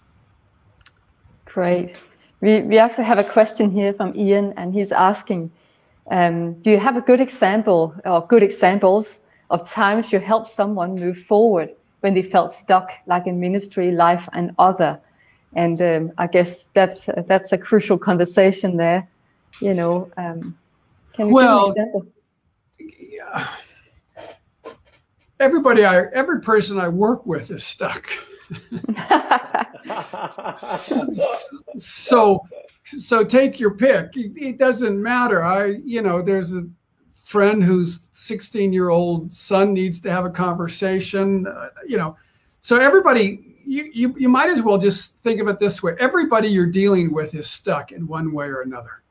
Great. 1.46 1.96
We, 2.42 2.62
we 2.62 2.78
actually 2.78 3.06
have 3.06 3.18
a 3.18 3.24
question 3.24 3.72
here 3.72 3.92
from 3.94 4.14
Ian, 4.16 4.54
and 4.56 4.74
he's 4.74 4.92
asking, 4.92 5.52
um, 6.12 6.54
do 6.62 6.72
you 6.72 6.78
have 6.78 6.96
a 6.96 7.02
good 7.02 7.20
example 7.20 7.96
or 8.06 8.26
good 8.28 8.44
examples 8.44 9.22
of 9.50 9.70
times 9.70 10.12
you 10.12 10.20
helped 10.20 10.50
someone 10.50 10.96
move 10.96 11.18
forward 11.18 11.70
when 12.02 12.14
they 12.14 12.24
felt 12.24 12.52
stuck, 12.52 12.92
like 13.08 13.28
in 13.28 13.40
ministry, 13.40 13.92
life, 13.92 14.28
and 14.34 14.52
other. 14.60 15.00
And 15.54 15.82
um, 15.82 16.12
I 16.18 16.28
guess 16.28 16.66
that's 16.68 17.10
that's 17.28 17.52
a 17.52 17.58
crucial 17.58 17.98
conversation 17.98 18.78
there. 18.78 19.08
You 19.62 19.74
know, 19.74 20.12
um, 20.18 20.58
can 21.14 21.28
you 21.28 21.34
well, 21.34 21.74
give 21.74 21.78
an 21.78 21.82
example? 21.88 22.06
Yeah. 23.00 23.48
Everybody, 25.40 25.86
I 25.86 26.06
every 26.14 26.42
person 26.42 26.80
I 26.80 26.90
work 26.90 27.26
with 27.26 27.52
is 27.52 27.64
stuck. 27.64 28.10
so, 31.78 32.46
so 32.84 33.24
take 33.24 33.60
your 33.60 33.72
pick. 33.72 34.12
It 34.14 34.58
doesn't 34.58 35.02
matter. 35.02 35.44
I, 35.44 35.78
you 35.84 36.02
know, 36.02 36.22
there's 36.22 36.54
a 36.54 36.68
friend 37.26 37.64
whose 37.64 38.10
16 38.14 38.72
year 38.72 38.90
old 38.90 39.34
son 39.34 39.74
needs 39.74 40.00
to 40.00 40.12
have 40.12 40.26
a 40.26 40.30
conversation 40.30 41.48
uh, 41.48 41.70
you 41.86 41.98
know. 41.98 42.16
So 42.62 42.80
everybody 42.80 43.58
you, 43.66 43.90
you 43.92 44.16
you 44.16 44.30
might 44.30 44.52
as 44.52 44.62
well 44.62 44.78
just 44.78 45.18
think 45.18 45.42
of 45.42 45.48
it 45.48 45.60
this 45.60 45.82
way. 45.82 45.96
Everybody 46.00 46.48
you're 46.50 46.70
dealing 46.70 47.12
with 47.12 47.34
is 47.34 47.50
stuck 47.50 47.92
in 47.92 48.06
one 48.06 48.32
way 48.32 48.46
or 48.46 48.62
another. 48.62 49.02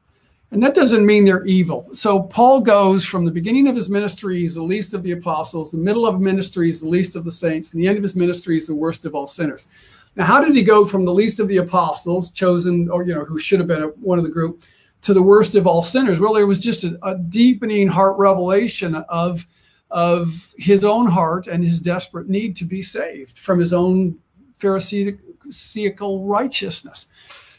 And 0.53 0.63
that 0.63 0.77
doesn't 0.77 1.05
mean 1.05 1.25
they're 1.25 1.45
evil. 1.45 1.89
So 1.93 2.23
paul 2.23 2.61
goes 2.61 3.05
from 3.05 3.25
the 3.25 3.33
beginning 3.33 3.67
of 3.67 3.75
his 3.75 3.91
ministry 3.91 4.39
he's 4.39 4.55
the 4.55 4.63
least 4.63 4.95
of 4.95 5.03
the 5.03 5.13
apostles 5.13 5.73
the 5.73 5.79
middle 5.79 6.07
of 6.07 6.21
ministry 6.21 6.69
is 6.69 6.81
the 6.81 6.89
least 6.89 7.17
of 7.17 7.25
the 7.25 7.33
saints 7.33 7.73
and 7.73 7.83
the 7.83 7.89
end 7.89 7.97
of 7.97 8.05
his 8.05 8.15
ministry 8.15 8.57
is 8.57 8.69
the 8.69 8.75
worst 8.77 9.05
of 9.05 9.17
all 9.17 9.27
sinners. 9.27 9.67
Now 10.15 10.25
how 10.25 10.41
did 10.41 10.55
he 10.55 10.63
go 10.63 10.87
from 10.87 11.05
the 11.05 11.13
least 11.13 11.41
of 11.41 11.49
the 11.49 11.57
apostles 11.57 12.31
chosen 12.31 12.89
or 12.89 13.03
you 13.03 13.13
know 13.13 13.25
who 13.25 13.41
should 13.41 13.59
have 13.59 13.67
been 13.67 13.83
one 14.01 14.19
of 14.19 14.25
the 14.25 14.31
group 14.31 14.63
to 15.05 15.15
the 15.15 15.23
worst 15.23 15.55
of 15.55 15.67
all 15.67 15.83
sinners? 15.83 16.19
Well, 16.19 16.33
there 16.33 16.47
was 16.47 16.59
just 16.59 16.85
a, 16.85 16.99
a 17.03 17.17
deepening 17.17 17.89
heart 17.89 18.17
revelation 18.19 18.95
of 18.95 19.47
of 19.91 20.53
his 20.59 20.83
own 20.83 21.07
heart 21.07 21.47
and 21.47 21.63
his 21.63 21.79
desperate 21.79 22.29
need 22.29 22.57
to 22.57 22.65
be 22.65 22.83
saved 22.83 23.39
from 23.39 23.61
his 23.61 23.73
own 23.73 24.19
Pharisaical 24.59 26.25
righteousness. 26.25 27.07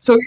So, 0.02 0.20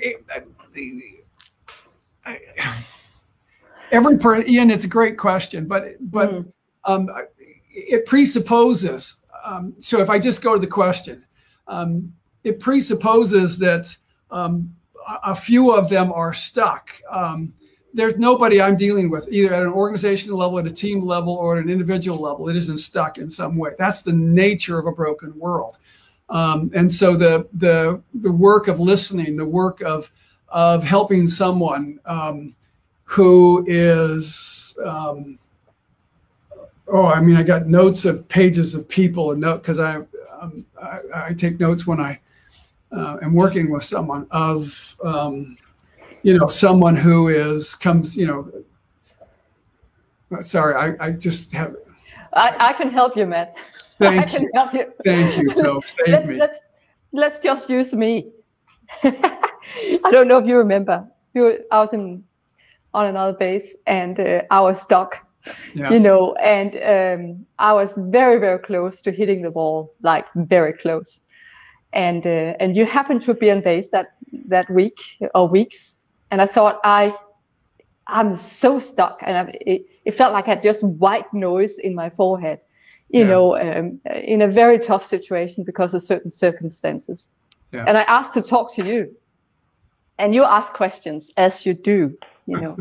every 3.91 4.19
per, 4.19 4.43
Ian, 4.43 4.71
it's 4.71 4.85
a 4.85 4.89
great 4.89 5.19
question, 5.19 5.67
but 5.67 5.97
but 6.11 6.31
mm. 6.31 6.53
um, 6.85 7.11
it 7.71 8.07
presupposes. 8.07 9.17
Um, 9.45 9.75
so, 9.81 10.01
if 10.01 10.09
I 10.09 10.19
just 10.19 10.41
go 10.41 10.55
to 10.55 10.61
the 10.61 10.67
question, 10.67 11.25
um, 11.67 12.13
it 12.45 12.61
presupposes 12.61 13.59
that 13.59 13.95
um, 14.31 14.75
a 15.25 15.35
few 15.35 15.73
of 15.75 15.89
them 15.89 16.13
are 16.13 16.33
stuck. 16.33 16.91
Um, 17.11 17.53
there's 17.95 18.19
nobody 18.19 18.61
I'm 18.61 18.77
dealing 18.77 19.11
with, 19.11 19.29
either 19.31 19.55
at 19.55 19.63
an 19.63 19.73
organizational 19.73 20.39
level, 20.39 20.59
at 20.59 20.67
a 20.67 20.73
team 20.73 21.03
level, 21.03 21.33
or 21.33 21.57
at 21.57 21.65
an 21.65 21.71
individual 21.71 22.19
level, 22.19 22.49
It 22.49 22.57
isn't 22.57 22.79
stuck 22.79 23.19
in 23.19 23.31
some 23.31 23.57
way. 23.57 23.71
That's 23.79 24.03
the 24.03 24.13
nature 24.13 24.79
of 24.79 24.87
a 24.87 24.93
broken 24.93 25.37
world. 25.39 25.79
Um, 26.29 26.71
and 26.75 26.93
so 26.93 27.17
the 27.17 27.49
the 27.55 28.03
the 28.13 28.31
work 28.31 28.69
of 28.69 28.81
listening, 28.81 29.37
the 29.37 29.47
work 29.47 29.81
of 29.81 30.11
of 30.49 30.85
helping 30.85 31.27
someone 31.27 31.99
um, 32.05 32.55
who 33.05 33.65
is 33.67 34.77
um, 34.85 35.39
oh, 36.89 37.07
I 37.07 37.21
mean, 37.21 37.37
I 37.37 37.43
got 37.43 37.67
notes 37.67 38.05
of 38.05 38.29
pages 38.29 38.75
of 38.75 38.89
people 38.89 39.33
and 39.33 39.41
note 39.41 39.63
because 39.63 39.79
I, 39.79 39.97
um, 40.41 40.65
I, 40.81 41.01
I 41.15 41.35
take 41.35 41.61
notes 41.61 41.87
when 41.87 42.01
I 42.01 42.21
uh, 42.93 43.19
am 43.23 43.35
working 43.35 43.71
with 43.71 43.85
someone 43.85 44.27
of 44.31 44.97
um, 45.05 45.57
you 46.23 46.39
know 46.39 46.47
someone 46.47 46.97
who 46.97 47.29
is 47.29 47.75
comes 47.75 48.17
you 48.17 48.27
know. 48.27 48.51
Sorry, 50.41 50.75
I, 50.75 51.07
I 51.07 51.13
just 51.13 51.53
have. 51.53 51.75
I, 52.35 52.55
I 52.59 52.73
can 52.75 52.91
help 52.91 53.17
you, 53.17 53.27
Matt. 53.27 53.57
Thank 53.99 54.21
I 54.21 54.29
can 54.29 54.43
you. 54.43 54.51
help 54.55 54.75
you. 54.75 54.93
Thank 55.05 55.37
you. 55.39 55.51
Save 55.57 56.09
let's, 56.09 56.29
me. 56.29 56.37
let's 56.37 56.61
let's 57.13 57.39
just 57.39 57.71
use 57.71 57.93
me. 57.93 58.31
I 59.03 60.11
don't 60.11 60.29
know 60.29 60.39
if 60.39 60.47
you 60.47 60.57
remember. 60.57 61.07
You 61.35 61.43
were, 61.43 61.59
I 61.71 61.81
was 61.81 61.93
in 61.93 62.25
on 62.95 63.07
another 63.07 63.37
base 63.37 63.77
and 63.87 64.19
uh, 64.21 64.43
I 64.51 64.61
was 64.61 64.81
stuck. 64.81 65.27
Yeah. 65.75 65.91
You 65.93 66.01
know, 66.01 66.35
and 66.35 66.77
um, 66.83 67.47
I 67.59 67.73
was 67.73 67.95
very 67.97 68.39
very 68.39 68.59
close 68.59 69.01
to 69.03 69.11
hitting 69.11 69.43
the 69.43 69.51
wall, 69.51 69.95
like 70.03 70.27
very 70.35 70.75
close. 70.75 71.21
And 71.93 72.27
uh, 72.27 72.55
and 72.61 72.77
you 72.77 72.85
happened 72.85 73.23
to 73.23 73.35
be 73.35 73.51
on 73.51 73.63
base 73.63 73.91
that 73.91 74.09
that 74.49 74.69
week 74.71 75.01
or 75.35 75.49
weeks, 75.49 76.03
and 76.31 76.43
I 76.43 76.47
thought 76.47 76.81
I 76.85 77.17
I'm 78.07 78.37
so 78.37 78.79
stuck, 78.79 79.23
and 79.23 79.37
I, 79.39 79.53
it, 79.61 79.87
it 80.05 80.13
felt 80.13 80.33
like 80.33 80.47
I 80.49 80.51
had 80.51 80.63
just 80.63 80.83
white 80.83 81.33
noise 81.33 81.79
in 81.79 81.95
my 81.95 82.11
forehead 82.11 82.61
you 83.11 83.21
Yeah. 83.21 83.29
know, 83.29 83.57
um, 83.57 84.01
in 84.23 84.43
a 84.43 84.49
very 84.49 84.79
tough 84.79 85.05
situation 85.05 85.65
because 85.65 85.95
of 85.95 86.03
certain 86.03 86.31
circumstances. 86.31 87.31
Yeah. 87.73 87.85
And 87.87 87.97
I 87.97 88.03
asked 88.03 88.35
to 88.35 88.43
talk 88.43 88.75
to 88.75 88.85
you, 88.85 89.15
and 90.19 90.35
you 90.35 90.45
ask 90.45 90.73
questions 90.73 91.31
as 91.37 91.65
you 91.65 91.75
do, 91.75 92.17
you 92.47 92.57
know. 92.61 92.77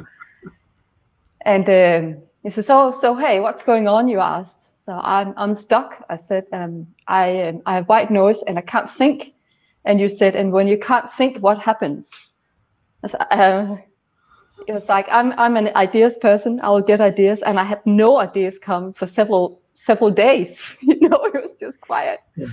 and 1.45 1.69
um, 1.69 2.23
he 2.43 2.49
says, 2.49 2.69
"Oh, 2.69 2.91
so 2.91 3.15
hey, 3.15 3.39
what's 3.39 3.63
going 3.63 3.87
on?" 3.87 4.07
You 4.07 4.19
asked. 4.19 4.66
So 4.87 4.93
I'm 5.03 5.33
I'm 5.35 5.53
stuck. 5.53 6.05
I 6.09 6.15
said, 6.15 6.45
um, 6.53 6.87
I 7.09 7.49
um, 7.49 7.61
I 7.65 7.75
have 7.75 7.89
white 7.89 8.09
noise 8.09 8.41
and 8.43 8.57
I 8.57 8.61
can't 8.61 8.89
think. 8.89 9.33
And 9.83 9.99
you 9.99 10.07
said, 10.07 10.33
and 10.33 10.53
when 10.53 10.65
you 10.69 10.77
can't 10.77 11.11
think, 11.11 11.39
what 11.39 11.59
happens? 11.59 12.09
Said, 13.05 13.19
uh, 13.29 13.75
it 14.65 14.71
was 14.71 14.87
like 14.87 15.05
I'm 15.11 15.33
I'm 15.33 15.57
an 15.57 15.75
ideas 15.75 16.15
person. 16.15 16.61
I 16.61 16.69
will 16.69 16.81
get 16.81 17.01
ideas, 17.01 17.41
and 17.41 17.59
I 17.59 17.65
had 17.65 17.85
no 17.85 18.17
ideas 18.17 18.59
come 18.59 18.93
for 18.93 19.05
several 19.05 19.61
several 19.73 20.09
days. 20.09 20.77
you 20.81 21.01
know, 21.01 21.19
it 21.25 21.41
was 21.41 21.55
just 21.55 21.81
quiet. 21.81 22.21
Yeah. 22.37 22.47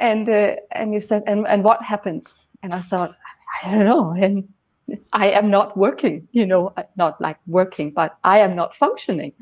And 0.00 0.28
uh, 0.28 0.56
and 0.72 0.92
you 0.92 0.98
said, 0.98 1.22
and 1.28 1.46
and 1.46 1.62
what 1.62 1.84
happens? 1.84 2.46
And 2.64 2.74
I 2.74 2.80
thought, 2.80 3.14
I 3.62 3.76
don't 3.76 3.86
know. 3.86 4.10
And 4.10 4.48
I 5.12 5.30
am 5.30 5.50
not 5.50 5.76
working. 5.76 6.26
You 6.32 6.46
know, 6.46 6.74
not 6.96 7.20
like 7.20 7.38
working, 7.46 7.92
but 7.92 8.18
I 8.24 8.40
am 8.40 8.56
not 8.56 8.74
functioning. 8.74 9.34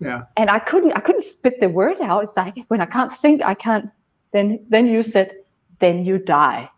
Yeah. 0.00 0.22
And 0.36 0.50
I 0.50 0.58
couldn't 0.58 0.92
I 0.92 1.00
couldn't 1.00 1.24
spit 1.24 1.60
the 1.60 1.68
word 1.68 2.00
out. 2.00 2.22
It's 2.22 2.36
like 2.36 2.56
when 2.68 2.80
I 2.80 2.86
can't 2.86 3.12
think, 3.12 3.42
I 3.42 3.54
can't. 3.54 3.90
Then 4.32 4.64
then 4.68 4.86
you 4.86 5.02
said, 5.02 5.36
then 5.80 6.04
you 6.04 6.18
die. 6.18 6.68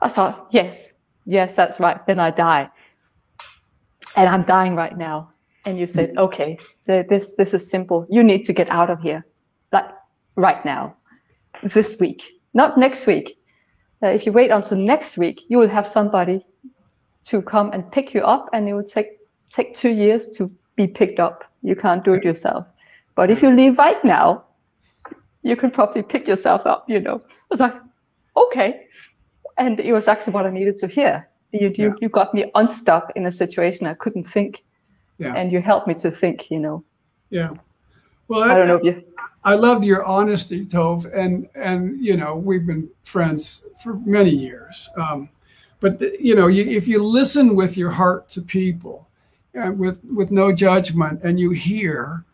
I 0.00 0.08
thought, 0.08 0.48
yes, 0.50 0.92
yes, 1.24 1.54
that's 1.54 1.80
right. 1.80 2.04
Then 2.06 2.18
I 2.18 2.30
die 2.30 2.68
and 4.16 4.28
I'm 4.28 4.42
dying 4.42 4.74
right 4.74 4.96
now. 4.96 5.30
And 5.64 5.78
you 5.78 5.86
said, 5.86 6.16
okay, 6.16 6.58
th- 6.86 7.06
this 7.08 7.34
this 7.34 7.52
is 7.52 7.68
simple. 7.68 8.06
You 8.08 8.22
need 8.22 8.44
to 8.44 8.52
get 8.52 8.70
out 8.70 8.88
of 8.88 9.00
here, 9.00 9.26
like 9.72 9.90
right 10.36 10.64
now, 10.64 10.96
this 11.62 11.98
week, 12.00 12.24
not 12.54 12.78
next 12.78 13.06
week. 13.06 13.38
Uh, 14.02 14.08
if 14.08 14.26
you 14.26 14.32
wait 14.32 14.50
until 14.50 14.78
next 14.78 15.18
week, 15.18 15.42
you 15.48 15.58
will 15.58 15.68
have 15.68 15.86
somebody 15.86 16.44
to 17.24 17.42
come 17.42 17.72
and 17.72 17.90
pick 17.90 18.14
you 18.14 18.20
up, 18.20 18.48
and 18.52 18.68
it 18.68 18.74
will 18.74 18.84
take 18.84 19.08
take 19.50 19.74
two 19.74 19.90
years 19.90 20.28
to 20.36 20.50
be 20.76 20.86
picked 20.86 21.18
up. 21.20 21.44
You 21.62 21.74
can't 21.74 22.04
do 22.04 22.12
it 22.14 22.22
yourself. 22.24 22.66
But 23.14 23.30
if 23.30 23.42
you 23.42 23.50
leave 23.50 23.78
right 23.78 24.02
now, 24.04 24.44
you 25.42 25.56
can 25.56 25.70
probably 25.70 26.02
pick 26.02 26.28
yourself 26.28 26.66
up. 26.66 26.88
You 26.88 27.00
know, 27.00 27.22
I 27.26 27.44
was 27.50 27.60
like, 27.60 27.74
okay, 28.36 28.86
and 29.58 29.80
it 29.80 29.92
was 29.92 30.06
actually 30.08 30.34
what 30.34 30.46
I 30.46 30.50
needed 30.50 30.76
to 30.76 30.86
hear. 30.86 31.28
You 31.52 31.68
you, 31.74 31.88
Yeah. 31.88 31.94
you 32.00 32.08
got 32.08 32.34
me 32.34 32.50
unstuck 32.54 33.12
in 33.16 33.26
a 33.26 33.32
situation 33.32 33.86
I 33.86 33.94
couldn't 33.94 34.24
think, 34.24 34.64
Yeah. 35.18 35.34
and 35.34 35.50
you 35.50 35.60
helped 35.60 35.86
me 35.88 35.94
to 35.94 36.10
think. 36.10 36.50
You 36.50 36.60
know, 36.60 36.84
Yeah. 37.30 37.50
Well, 38.28 38.42
I 38.42 38.54
don't 38.54 38.68
know 38.68 38.76
if 38.76 38.84
you. 38.84 39.02
I 39.44 39.54
loved 39.54 39.84
your 39.84 40.04
honesty, 40.04 40.66
Tove, 40.66 41.06
and 41.14 41.48
and 41.54 41.98
you 42.04 42.16
know 42.16 42.36
we've 42.36 42.66
been 42.66 42.88
friends 43.02 43.64
for 43.82 43.94
many 44.04 44.30
years. 44.30 44.90
Um, 44.96 45.28
but 45.80 46.00
you 46.20 46.34
know, 46.34 46.48
you, 46.48 46.64
if 46.64 46.88
you 46.88 47.02
listen 47.02 47.54
with 47.54 47.76
your 47.76 47.90
heart 47.90 48.28
to 48.30 48.42
people, 48.42 49.08
with 49.76 50.02
with 50.04 50.30
no 50.30 50.52
judgment, 50.52 51.20
and 51.22 51.38
you 51.40 51.50
hear, 51.50 52.24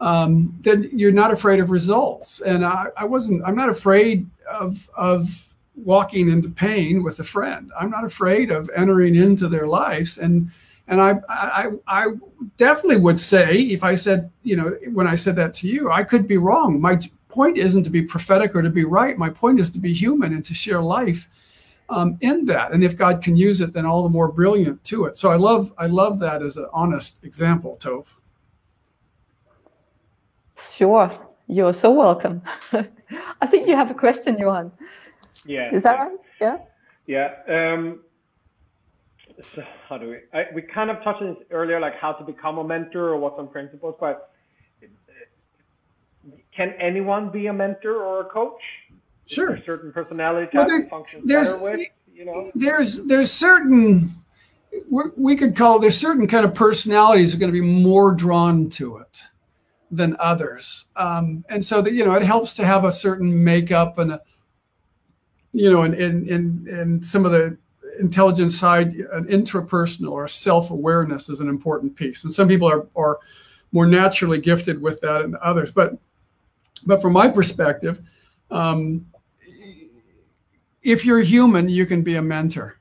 um, 0.00 0.56
then 0.60 0.88
you're 0.92 1.12
not 1.12 1.32
afraid 1.32 1.60
of 1.60 1.70
results. 1.70 2.40
And 2.40 2.64
I, 2.64 2.86
I 2.96 3.04
wasn't. 3.04 3.42
I'm 3.44 3.56
not 3.56 3.68
afraid 3.68 4.26
of 4.50 4.88
of 4.96 5.54
walking 5.76 6.28
into 6.28 6.48
pain 6.48 7.02
with 7.02 7.18
a 7.20 7.24
friend. 7.24 7.72
I'm 7.78 7.90
not 7.90 8.04
afraid 8.04 8.50
of 8.50 8.70
entering 8.76 9.14
into 9.16 9.48
their 9.48 9.66
lives 9.66 10.18
and. 10.18 10.50
And 10.88 11.00
I, 11.00 11.14
I, 11.28 11.70
I 11.86 12.06
definitely 12.56 12.98
would 12.98 13.18
say, 13.18 13.60
if 13.60 13.84
I 13.84 13.94
said, 13.94 14.30
you 14.42 14.56
know, 14.56 14.76
when 14.92 15.06
I 15.06 15.14
said 15.14 15.36
that 15.36 15.54
to 15.54 15.68
you, 15.68 15.92
I 15.92 16.02
could 16.02 16.26
be 16.26 16.38
wrong. 16.38 16.80
My 16.80 16.98
point 17.28 17.56
isn't 17.56 17.84
to 17.84 17.88
be 17.88 18.02
prophetic 18.02 18.54
or 18.54 18.62
to 18.62 18.68
be 18.68 18.84
right. 18.84 19.16
My 19.16 19.30
point 19.30 19.60
is 19.60 19.70
to 19.70 19.78
be 19.78 19.92
human 19.92 20.34
and 20.34 20.44
to 20.44 20.54
share 20.54 20.82
life 20.82 21.30
um, 21.92 22.18
in 22.20 22.46
that. 22.46 22.72
And 22.72 22.82
if 22.82 22.96
God 22.96 23.22
can 23.22 23.36
use 23.36 23.60
it, 23.60 23.72
then 23.72 23.86
all 23.86 24.02
the 24.02 24.08
more 24.08 24.30
brilliant 24.32 24.82
to 24.84 25.04
it. 25.04 25.16
So 25.16 25.30
I 25.30 25.36
love, 25.36 25.72
I 25.78 25.86
love 25.86 26.18
that 26.20 26.42
as 26.42 26.56
an 26.56 26.66
honest 26.72 27.22
example, 27.24 27.78
Tove. 27.80 28.08
Sure, 30.58 31.10
you're 31.46 31.72
so 31.72 31.90
welcome. 31.90 32.42
I 33.40 33.46
think 33.46 33.68
you 33.68 33.76
have 33.76 33.90
a 33.90 33.94
question, 33.94 34.38
Johan. 34.38 34.72
Yeah. 35.44 35.74
Is 35.74 35.82
that 35.82 35.98
right? 35.98 36.18
Yeah. 36.40 36.58
Yeah. 37.06 37.34
Um, 37.48 38.00
so 39.54 39.62
how 39.88 39.98
do 39.98 40.10
we? 40.10 40.18
I, 40.32 40.46
we 40.54 40.62
kind 40.62 40.90
of 40.90 41.02
touched 41.02 41.20
on 41.20 41.34
this 41.34 41.44
earlier, 41.50 41.80
like 41.80 41.96
how 41.96 42.12
to 42.12 42.24
become 42.24 42.58
a 42.58 42.64
mentor 42.64 43.08
or 43.08 43.16
what 43.18 43.36
some 43.36 43.48
principles. 43.48 43.96
But 43.98 44.30
can 46.54 46.74
anyone 46.78 47.30
be 47.30 47.46
a 47.48 47.52
mentor 47.52 47.96
or 47.96 48.20
a 48.20 48.24
coach? 48.24 48.60
Sure. 49.26 49.58
certain 49.64 49.92
personality 49.92 50.48
Well, 50.52 50.64
types 50.64 50.72
there- 50.72 50.80
that 50.82 50.90
functions 50.90 51.26
there's- 51.26 51.52
better 51.54 51.62
with? 51.78 51.86
You 52.14 52.24
know. 52.26 52.50
There's, 52.54 53.04
there's 53.06 53.30
certain, 53.32 54.14
we 55.16 55.34
could 55.34 55.56
call 55.56 55.78
there's 55.78 55.96
certain 55.96 56.26
kind 56.26 56.44
of 56.44 56.54
personalities 56.54 57.34
are 57.34 57.38
going 57.38 57.52
to 57.52 57.58
be 57.58 57.66
more 57.66 58.12
drawn 58.14 58.68
to 58.70 58.98
it 58.98 59.22
than 59.90 60.16
others. 60.20 60.86
Um, 60.96 61.44
and 61.48 61.64
so 61.64 61.80
that, 61.82 61.94
you 61.94 62.04
know, 62.04 62.14
it 62.14 62.22
helps 62.22 62.54
to 62.54 62.64
have 62.64 62.84
a 62.84 62.92
certain 62.92 63.42
makeup 63.42 63.98
and 63.98 64.12
a, 64.12 64.20
you 65.52 65.70
know, 65.70 65.82
in, 65.82 65.94
in, 65.94 66.28
in, 66.28 66.66
in 66.68 67.02
some 67.02 67.24
of 67.24 67.32
the 67.32 67.56
intelligence 67.98 68.58
side, 68.58 68.94
an 69.12 69.24
intrapersonal 69.24 70.12
or 70.12 70.28
self-awareness 70.28 71.28
is 71.28 71.40
an 71.40 71.48
important 71.48 71.94
piece. 71.96 72.24
And 72.24 72.32
some 72.32 72.46
people 72.48 72.68
are, 72.68 72.86
are 72.96 73.18
more 73.72 73.86
naturally 73.86 74.38
gifted 74.38 74.80
with 74.80 75.00
that 75.00 75.22
than 75.22 75.36
others. 75.42 75.72
But, 75.72 75.98
but 76.86 77.02
from 77.02 77.12
my 77.14 77.28
perspective, 77.28 78.00
um, 78.50 79.06
if 80.82 81.04
you're 81.04 81.20
human, 81.20 81.68
you 81.68 81.86
can 81.86 82.02
be 82.02 82.16
a 82.16 82.22
mentor. 82.22 82.78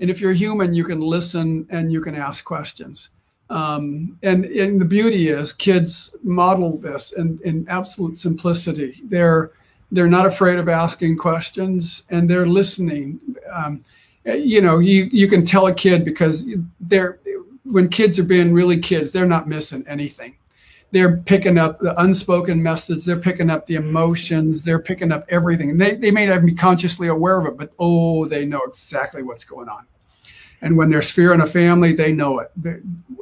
And 0.00 0.10
if 0.10 0.20
you're 0.20 0.32
human, 0.32 0.74
you 0.74 0.84
can 0.84 1.00
listen 1.00 1.66
and 1.70 1.92
you 1.92 2.00
can 2.00 2.14
ask 2.14 2.44
questions. 2.44 3.10
Um, 3.48 4.18
and, 4.22 4.44
and 4.44 4.80
the 4.80 4.84
beauty 4.84 5.28
is 5.28 5.52
kids 5.52 6.14
model 6.22 6.76
this 6.76 7.12
in, 7.12 7.38
in 7.44 7.66
absolute 7.68 8.16
simplicity. 8.16 9.00
They're, 9.04 9.52
they're 9.92 10.08
not 10.08 10.26
afraid 10.26 10.58
of 10.58 10.68
asking 10.68 11.16
questions 11.16 12.02
and 12.10 12.28
they're 12.28 12.46
listening. 12.46 13.20
Um, 13.52 13.82
you 14.24 14.60
know, 14.60 14.80
you 14.80 15.08
you 15.12 15.28
can 15.28 15.44
tell 15.44 15.68
a 15.68 15.74
kid 15.74 16.04
because 16.04 16.46
they're 16.80 17.20
when 17.62 17.88
kids 17.88 18.18
are 18.18 18.24
being 18.24 18.52
really 18.52 18.78
kids, 18.78 19.12
they're 19.12 19.26
not 19.26 19.48
missing 19.48 19.84
anything. 19.86 20.36
They're 20.92 21.18
picking 21.18 21.58
up 21.58 21.80
the 21.80 21.98
unspoken 22.00 22.62
message. 22.62 23.04
They're 23.04 23.18
picking 23.18 23.50
up 23.50 23.66
the 23.66 23.74
emotions. 23.74 24.62
They're 24.62 24.78
picking 24.78 25.12
up 25.12 25.24
everything. 25.28 25.76
They, 25.76 25.96
they 25.96 26.10
may 26.10 26.26
not 26.26 26.44
be 26.44 26.54
consciously 26.54 27.08
aware 27.08 27.40
of 27.40 27.46
it, 27.46 27.56
but 27.56 27.72
oh, 27.78 28.24
they 28.26 28.46
know 28.46 28.60
exactly 28.62 29.22
what's 29.22 29.44
going 29.44 29.68
on. 29.68 29.86
And 30.62 30.76
when 30.76 30.88
there's 30.88 31.10
fear 31.10 31.32
in 31.34 31.40
a 31.40 31.46
family, 31.46 31.92
they 31.92 32.12
know 32.12 32.38
it. 32.38 32.50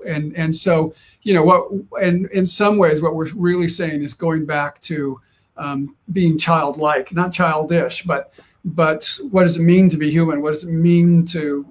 And 0.07 0.37
and 0.37 0.55
so 0.55 0.95
you 1.23 1.35
know 1.35 1.43
what? 1.43 1.71
And 2.03 2.31
in 2.31 2.47
some 2.47 2.77
ways, 2.77 3.03
what 3.03 3.17
we're 3.17 3.33
really 3.35 3.69
saying 3.69 4.03
is 4.03 4.15
going 4.15 4.47
back 4.47 4.81
to 4.83 5.21
um, 5.57 5.97
being 6.13 6.39
childlike, 6.39 7.13
not 7.13 7.33
childish, 7.33 8.03
but 8.05 8.33
but 8.65 9.19
what 9.31 9.43
does 9.43 9.57
it 9.57 9.63
mean 9.63 9.89
to 9.91 9.97
be 9.97 10.11
human? 10.11 10.41
What 10.41 10.53
does 10.53 10.65
it 10.65 10.71
mean 10.71 11.25
to 11.27 11.67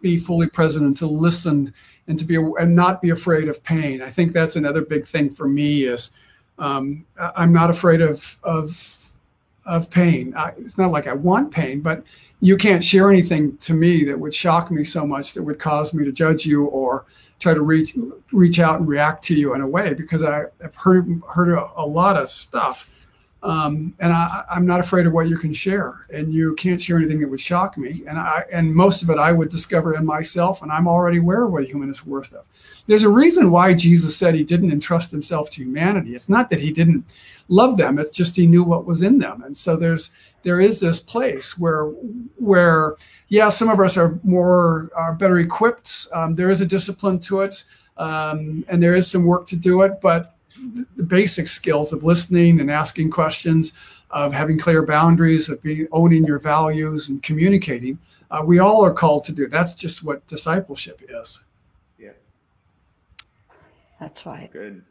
be 0.00 0.16
fully 0.16 0.46
present 0.46 0.84
and 0.84 0.96
to 0.98 1.06
listen 1.06 1.74
and 2.08 2.18
to 2.18 2.24
be 2.24 2.36
and 2.36 2.74
not 2.74 3.00
be 3.00 3.10
afraid 3.10 3.48
of 3.48 3.62
pain? 3.62 4.02
I 4.02 4.10
think 4.10 4.32
that's 4.32 4.56
another 4.56 4.82
big 4.82 5.06
thing 5.06 5.30
for 5.30 5.46
me 5.46 5.84
is 5.84 6.10
um, 6.58 7.04
I'm 7.36 7.52
not 7.52 7.70
afraid 7.70 8.00
of 8.00 8.38
of 8.42 8.96
of 9.66 9.90
pain. 9.90 10.34
I, 10.34 10.54
it's 10.58 10.78
not 10.78 10.90
like 10.90 11.06
I 11.06 11.12
want 11.12 11.50
pain, 11.50 11.80
but 11.80 12.02
you 12.40 12.56
can't 12.56 12.82
share 12.82 13.10
anything 13.10 13.56
to 13.58 13.74
me 13.74 14.04
that 14.04 14.18
would 14.18 14.34
shock 14.34 14.70
me 14.70 14.82
so 14.82 15.06
much 15.06 15.34
that 15.34 15.42
would 15.42 15.58
cause 15.58 15.92
me 15.92 16.04
to 16.04 16.12
judge 16.12 16.46
you 16.46 16.66
or 16.66 17.04
try 17.38 17.54
to 17.54 17.62
reach 17.62 17.96
reach 18.32 18.58
out 18.58 18.80
and 18.80 18.88
react 18.88 19.24
to 19.24 19.34
you 19.34 19.54
in 19.54 19.60
a 19.60 19.68
way 19.68 19.94
because 19.94 20.22
I, 20.22 20.44
have 20.60 20.74
heard 20.74 21.20
heard 21.28 21.50
a, 21.50 21.70
a 21.76 21.86
lot 21.86 22.16
of 22.16 22.30
stuff 22.30 22.88
um, 23.42 23.94
and 24.00 24.12
I, 24.12 24.44
am 24.50 24.66
not 24.66 24.80
afraid 24.80 25.06
of 25.06 25.12
what 25.12 25.28
you 25.28 25.38
can 25.38 25.52
share. 25.52 26.06
And 26.12 26.32
you 26.32 26.54
can't 26.56 26.80
share 26.80 26.96
anything 26.96 27.20
that 27.20 27.28
would 27.28 27.40
shock 27.40 27.78
me. 27.78 28.02
And 28.08 28.18
I 28.18 28.44
and 28.52 28.74
most 28.74 29.02
of 29.02 29.10
it 29.10 29.18
I 29.18 29.32
would 29.32 29.48
discover 29.48 29.94
in 29.94 30.04
myself, 30.04 30.62
and 30.62 30.72
I'm 30.72 30.88
already 30.88 31.18
aware 31.18 31.44
of 31.44 31.52
what 31.52 31.62
a 31.62 31.66
human 31.66 31.88
is 31.88 32.04
worth 32.04 32.32
of. 32.32 32.46
There's 32.86 33.04
a 33.04 33.08
reason 33.08 33.50
why 33.50 33.74
Jesus 33.74 34.16
said 34.16 34.34
he 34.34 34.44
didn't 34.44 34.72
entrust 34.72 35.10
himself 35.10 35.50
to 35.50 35.62
humanity. 35.62 36.14
It's 36.14 36.28
not 36.28 36.50
that 36.50 36.58
he 36.58 36.72
didn't 36.72 37.04
love 37.46 37.76
them; 37.76 37.98
it's 37.98 38.16
just 38.16 38.34
he 38.34 38.46
knew 38.46 38.64
what 38.64 38.86
was 38.86 39.02
in 39.02 39.18
them. 39.18 39.42
And 39.42 39.56
so 39.56 39.76
there's 39.76 40.10
there 40.42 40.60
is 40.60 40.80
this 40.80 41.00
place 41.00 41.56
where 41.56 41.84
where 42.36 42.96
yeah, 43.28 43.50
some 43.50 43.68
of 43.68 43.78
us 43.78 43.96
are 43.96 44.18
more 44.24 44.90
are 44.96 45.14
better 45.14 45.38
equipped. 45.38 46.08
Um, 46.12 46.34
there 46.34 46.50
is 46.50 46.60
a 46.60 46.66
discipline 46.66 47.20
to 47.20 47.42
it, 47.42 47.62
um, 47.98 48.64
and 48.68 48.82
there 48.82 48.94
is 48.94 49.08
some 49.08 49.24
work 49.24 49.46
to 49.48 49.56
do 49.56 49.82
it, 49.82 50.00
but 50.00 50.34
the 50.96 51.02
basic 51.02 51.46
skills 51.46 51.92
of 51.92 52.04
listening 52.04 52.60
and 52.60 52.70
asking 52.70 53.10
questions, 53.10 53.72
of 54.10 54.32
having 54.32 54.58
clear 54.58 54.84
boundaries, 54.84 55.48
of 55.48 55.62
being 55.62 55.86
owning 55.92 56.24
your 56.24 56.38
values 56.38 57.08
and 57.08 57.22
communicating. 57.22 57.98
Uh, 58.30 58.42
we 58.44 58.58
all 58.58 58.84
are 58.84 58.92
called 58.92 59.24
to 59.24 59.32
do. 59.32 59.46
That's 59.46 59.74
just 59.74 60.02
what 60.02 60.26
discipleship 60.26 61.00
is. 61.08 61.40
Yeah. 61.98 62.10
That's 64.00 64.26
right. 64.26 64.52
Good. 64.52 64.82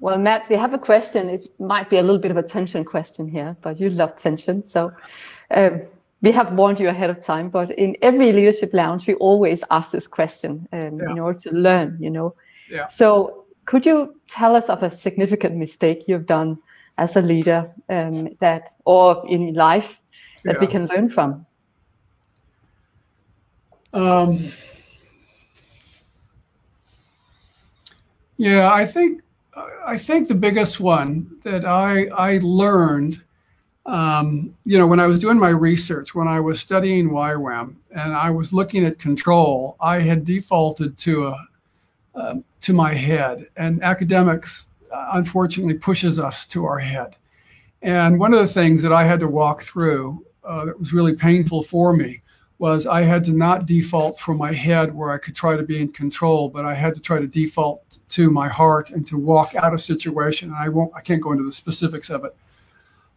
Well, 0.00 0.18
Matt, 0.18 0.48
we 0.50 0.56
have 0.56 0.74
a 0.74 0.78
question. 0.78 1.28
It 1.28 1.48
might 1.58 1.88
be 1.88 1.98
a 1.98 2.02
little 2.02 2.20
bit 2.20 2.30
of 2.30 2.36
a 2.36 2.42
tension 2.42 2.84
question 2.84 3.26
here, 3.26 3.56
but 3.62 3.80
you 3.80 3.90
love 3.90 4.16
tension. 4.16 4.62
So 4.62 4.92
um, 5.50 5.80
we 6.20 6.32
have 6.32 6.52
warned 6.52 6.80
you 6.80 6.88
ahead 6.88 7.10
of 7.10 7.20
time, 7.20 7.48
but 7.48 7.70
in 7.70 7.96
every 8.02 8.32
leadership 8.32 8.74
lounge, 8.74 9.06
we 9.06 9.14
always 9.14 9.62
ask 9.70 9.92
this 9.92 10.06
question 10.06 10.68
um, 10.72 10.98
yeah. 10.98 11.10
in 11.10 11.18
order 11.18 11.38
to 11.40 11.50
learn, 11.52 11.96
you 12.00 12.10
know. 12.10 12.34
Yeah. 12.70 12.86
So 12.86 13.43
could 13.64 13.86
you 13.86 14.14
tell 14.28 14.56
us 14.56 14.68
of 14.68 14.82
a 14.82 14.90
significant 14.90 15.56
mistake 15.56 16.06
you've 16.06 16.26
done 16.26 16.58
as 16.98 17.16
a 17.16 17.22
leader 17.22 17.70
um, 17.88 18.28
that, 18.40 18.74
or 18.84 19.24
in 19.28 19.54
life, 19.54 20.02
that 20.44 20.54
yeah. 20.54 20.60
we 20.60 20.66
can 20.66 20.86
learn 20.86 21.08
from? 21.08 21.46
Um, 23.92 24.48
yeah, 28.36 28.72
I 28.72 28.84
think 28.84 29.22
I 29.86 29.96
think 29.96 30.26
the 30.26 30.34
biggest 30.34 30.80
one 30.80 31.38
that 31.42 31.64
I 31.64 32.06
I 32.08 32.38
learned, 32.42 33.20
um, 33.86 34.54
you 34.64 34.78
know, 34.78 34.86
when 34.86 34.98
I 34.98 35.06
was 35.06 35.20
doing 35.20 35.38
my 35.38 35.50
research, 35.50 36.14
when 36.14 36.26
I 36.26 36.40
was 36.40 36.60
studying 36.60 37.10
YWAM 37.10 37.76
and 37.92 38.12
I 38.12 38.30
was 38.30 38.52
looking 38.52 38.84
at 38.84 38.98
control, 38.98 39.76
I 39.80 40.00
had 40.00 40.24
defaulted 40.24 40.98
to 40.98 41.28
a 41.28 41.48
uh, 42.14 42.36
to 42.60 42.72
my 42.72 42.92
head. 42.92 43.48
And 43.56 43.82
academics, 43.82 44.68
uh, 44.92 45.10
unfortunately, 45.14 45.74
pushes 45.74 46.18
us 46.18 46.46
to 46.46 46.64
our 46.64 46.78
head. 46.78 47.16
And 47.82 48.18
one 48.18 48.32
of 48.32 48.40
the 48.40 48.48
things 48.48 48.82
that 48.82 48.92
I 48.92 49.04
had 49.04 49.20
to 49.20 49.28
walk 49.28 49.62
through 49.62 50.24
uh, 50.44 50.64
that 50.66 50.78
was 50.78 50.92
really 50.92 51.14
painful 51.14 51.62
for 51.62 51.94
me 51.94 52.22
was 52.58 52.86
I 52.86 53.02
had 53.02 53.24
to 53.24 53.32
not 53.32 53.66
default 53.66 54.18
from 54.18 54.38
my 54.38 54.52
head 54.52 54.94
where 54.94 55.10
I 55.10 55.18
could 55.18 55.34
try 55.34 55.56
to 55.56 55.62
be 55.62 55.80
in 55.80 55.92
control, 55.92 56.48
but 56.48 56.64
I 56.64 56.74
had 56.74 56.94
to 56.94 57.00
try 57.00 57.18
to 57.18 57.26
default 57.26 57.98
to 58.10 58.30
my 58.30 58.48
heart 58.48 58.90
and 58.90 59.06
to 59.08 59.18
walk 59.18 59.54
out 59.54 59.74
of 59.74 59.80
situation. 59.80 60.50
And 60.50 60.56
I 60.56 60.68
won't, 60.68 60.92
I 60.94 61.00
can't 61.00 61.20
go 61.20 61.32
into 61.32 61.44
the 61.44 61.52
specifics 61.52 62.10
of 62.10 62.24
it. 62.24 62.34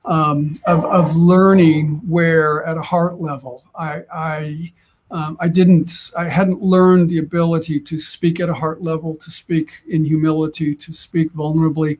Um, 0.05 0.59
of, 0.65 0.85
of 0.85 1.15
learning 1.17 2.01
where 2.07 2.63
at 2.65 2.77
a 2.77 2.81
heart 2.81 3.19
level 3.19 3.65
I, 3.75 4.03
I 4.11 4.73
um, 5.09 5.37
I 5.39 5.47
didn't, 5.47 6.11
I 6.17 6.25
hadn't 6.25 6.61
learned 6.61 7.09
the 7.09 7.19
ability 7.19 7.79
to 7.79 7.97
speak 7.97 8.39
at 8.39 8.49
a 8.49 8.53
heart 8.53 8.81
level, 8.81 9.15
to 9.15 9.31
speak 9.31 9.71
in 9.87 10.03
humility, 10.03 10.75
to 10.75 10.93
speak 10.93 11.33
vulnerably, 11.33 11.97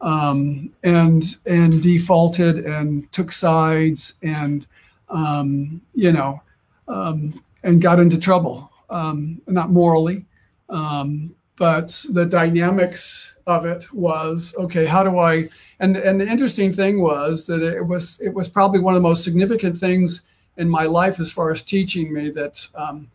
um, 0.00 0.72
and 0.82 1.36
and 1.46 1.82
defaulted 1.82 2.64
and 2.64 3.10
took 3.12 3.30
sides 3.30 4.14
and 4.22 4.66
um, 5.10 5.80
you 5.94 6.12
know 6.12 6.42
um, 6.88 7.42
and 7.62 7.80
got 7.80 8.00
into 8.00 8.18
trouble, 8.18 8.70
um, 8.88 9.40
not 9.46 9.70
morally, 9.70 10.24
um, 10.70 11.34
but 11.56 12.04
the 12.10 12.24
dynamics 12.24 13.34
of 13.46 13.64
it 13.64 13.92
was 13.92 14.54
okay. 14.58 14.86
How 14.86 15.04
do 15.04 15.18
I? 15.18 15.48
And 15.78 15.96
and 15.96 16.20
the 16.20 16.26
interesting 16.26 16.72
thing 16.72 17.00
was 17.00 17.46
that 17.46 17.62
it 17.62 17.86
was 17.86 18.18
it 18.20 18.34
was 18.34 18.48
probably 18.48 18.80
one 18.80 18.94
of 18.94 19.02
the 19.02 19.08
most 19.08 19.22
significant 19.22 19.76
things 19.76 20.22
in 20.60 20.68
my 20.68 20.84
life 20.84 21.18
as 21.20 21.32
far 21.32 21.50
as 21.50 21.62
teaching 21.62 22.12
me 22.12 22.28
that 22.28 22.68
um, 22.74 23.10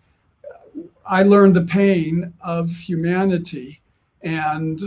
I 1.06 1.22
learned 1.22 1.54
the 1.56 1.62
pain 1.62 2.34
of 2.42 2.72
humanity 2.72 3.82
and 4.24 4.82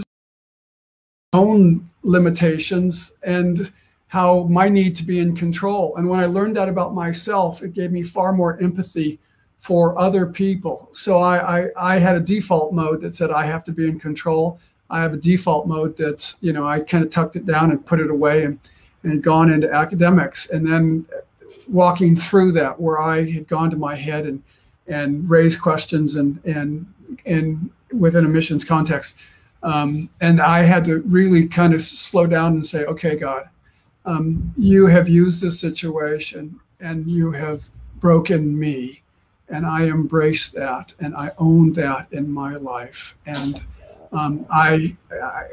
own 1.32 1.88
limitations 2.02 3.12
and 3.22 3.72
how 4.08 4.44
my 4.44 4.68
need 4.68 4.96
to 4.96 5.04
be 5.04 5.20
in 5.20 5.36
control. 5.36 5.96
And 5.96 6.08
when 6.08 6.18
I 6.18 6.26
learned 6.26 6.56
that 6.56 6.68
about 6.68 6.94
myself, 6.94 7.62
it 7.62 7.74
gave 7.74 7.92
me 7.92 8.02
far 8.02 8.32
more 8.32 8.60
empathy 8.60 9.20
for 9.58 9.96
other 9.96 10.26
people. 10.26 10.88
So 10.92 11.18
I, 11.18 11.60
I, 11.60 11.94
I 11.94 11.98
had 11.98 12.16
a 12.16 12.20
default 12.20 12.72
mode 12.72 13.00
that 13.02 13.14
said 13.14 13.30
I 13.30 13.44
have 13.44 13.62
to 13.64 13.72
be 13.72 13.86
in 13.86 14.00
control. 14.00 14.58
I 14.90 15.00
have 15.02 15.12
a 15.12 15.18
default 15.18 15.68
mode 15.68 15.96
that, 15.98 16.34
you 16.40 16.52
know, 16.52 16.66
I 16.66 16.80
kind 16.80 17.04
of 17.04 17.10
tucked 17.10 17.36
it 17.36 17.46
down 17.46 17.70
and 17.70 17.86
put 17.86 18.00
it 18.00 18.10
away 18.10 18.44
and, 18.44 18.58
and 19.04 19.22
gone 19.22 19.52
into 19.52 19.72
academics. 19.72 20.48
And 20.48 20.66
then 20.66 21.06
walking 21.66 22.16
through 22.16 22.52
that 22.52 22.80
where 22.80 23.00
I 23.00 23.30
had 23.30 23.48
gone 23.48 23.70
to 23.70 23.76
my 23.76 23.94
head 23.94 24.26
and 24.26 24.42
and 24.86 25.28
raised 25.28 25.60
questions 25.60 26.16
and 26.16 26.44
and 26.44 26.86
and 27.26 27.70
within 27.92 28.24
a 28.24 28.28
missions 28.28 28.64
context. 28.64 29.16
Um, 29.62 30.08
and 30.20 30.40
I 30.40 30.62
had 30.62 30.84
to 30.84 31.00
really 31.00 31.48
kind 31.48 31.74
of 31.74 31.82
slow 31.82 32.26
down 32.26 32.52
and 32.52 32.66
say, 32.66 32.84
okay, 32.84 33.16
God, 33.16 33.48
um, 34.04 34.52
you 34.56 34.86
have 34.86 35.08
used 35.08 35.42
this 35.42 35.58
situation 35.58 36.60
and 36.80 37.10
you 37.10 37.32
have 37.32 37.64
broken 37.96 38.58
me. 38.58 39.02
And 39.48 39.66
I 39.66 39.84
embrace 39.84 40.50
that 40.50 40.94
and 41.00 41.16
I 41.16 41.32
own 41.38 41.72
that 41.72 42.06
in 42.12 42.30
my 42.30 42.56
life. 42.56 43.16
And 43.26 43.62
um, 44.12 44.46
I, 44.50 44.96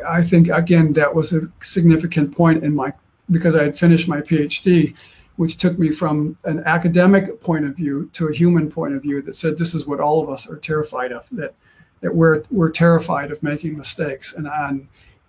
I 0.08 0.24
think, 0.24 0.50
again, 0.50 0.94
that 0.94 1.14
was 1.14 1.34
a 1.34 1.50
significant 1.62 2.36
point 2.36 2.64
in 2.64 2.76
my, 2.76 2.94
because 3.32 3.56
I 3.56 3.64
had 3.64 3.78
finished 3.78 4.08
my 4.08 4.22
PhD 4.22 4.94
which 5.38 5.58
took 5.58 5.78
me 5.78 5.92
from 5.92 6.38
an 6.46 6.64
academic 6.66 7.42
point 7.42 7.66
of 7.66 7.76
view 7.76 8.10
to 8.14 8.28
a 8.28 8.34
human 8.34 8.70
point 8.70 8.96
of 8.96 9.02
view 9.02 9.22
that 9.22 9.36
said 9.36 9.58
this 9.58 9.74
is 9.74 9.86
what 9.86 10.00
all 10.00 10.24
of 10.24 10.30
us 10.30 10.50
are 10.50 10.58
terrified 10.58 11.12
of 11.12 11.28
that 11.32 11.54
that 12.02 12.14
we're 12.14 12.44
we're 12.52 12.70
terrified 12.70 13.32
of 13.32 13.42
making 13.42 13.78
mistakes. 13.78 14.34
And 14.34 14.48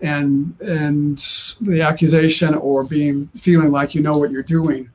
and 0.01 0.61
and 0.61 1.19
the 1.61 1.81
accusation 1.83 2.55
or 2.55 2.85
being 2.85 3.29
feeling 3.29 3.71
like 3.71 3.95
you 3.95 4.03
know 4.03 4.19
what 4.19 4.31
you're 4.31 4.43
doing 4.43 4.91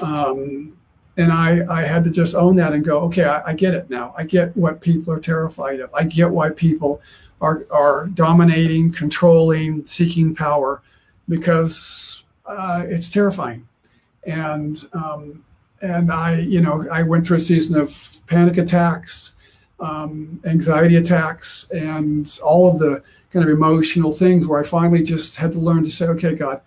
um, 0.00 0.76
and 1.16 1.32
I, 1.32 1.64
I 1.70 1.82
had 1.82 2.04
to 2.04 2.10
just 2.10 2.34
own 2.34 2.56
that 2.56 2.72
and 2.72 2.84
go 2.84 3.00
okay 3.00 3.24
I, 3.24 3.50
I 3.50 3.54
get 3.54 3.74
it 3.74 3.88
now. 3.90 4.14
I 4.16 4.24
get 4.24 4.56
what 4.56 4.80
people 4.80 5.12
are 5.12 5.20
terrified 5.20 5.80
of. 5.80 5.92
I 5.94 6.04
get 6.04 6.30
why 6.30 6.50
people 6.50 7.00
are 7.40 7.64
are 7.70 8.08
dominating 8.08 8.92
controlling 8.92 9.86
seeking 9.86 10.34
power 10.34 10.82
because 11.28 12.24
uh, 12.46 12.84
it's 12.86 13.08
terrifying 13.08 13.66
and 14.24 14.88
um, 14.92 15.44
and 15.80 16.12
I, 16.12 16.38
you 16.38 16.60
know, 16.60 16.86
I 16.90 17.02
went 17.02 17.26
through 17.26 17.38
a 17.38 17.40
season 17.40 17.78
of 17.78 18.20
panic 18.26 18.56
attacks, 18.56 19.32
um, 19.80 20.40
anxiety 20.44 20.96
attacks, 20.96 21.68
and 21.70 22.38
all 22.42 22.70
of 22.70 22.78
the 22.78 23.02
kind 23.30 23.44
of 23.44 23.50
emotional 23.50 24.12
things 24.12 24.46
where 24.46 24.60
I 24.60 24.62
finally 24.62 25.02
just 25.02 25.36
had 25.36 25.52
to 25.52 25.60
learn 25.60 25.82
to 25.84 25.90
say, 25.90 26.06
okay, 26.06 26.34
God, 26.34 26.60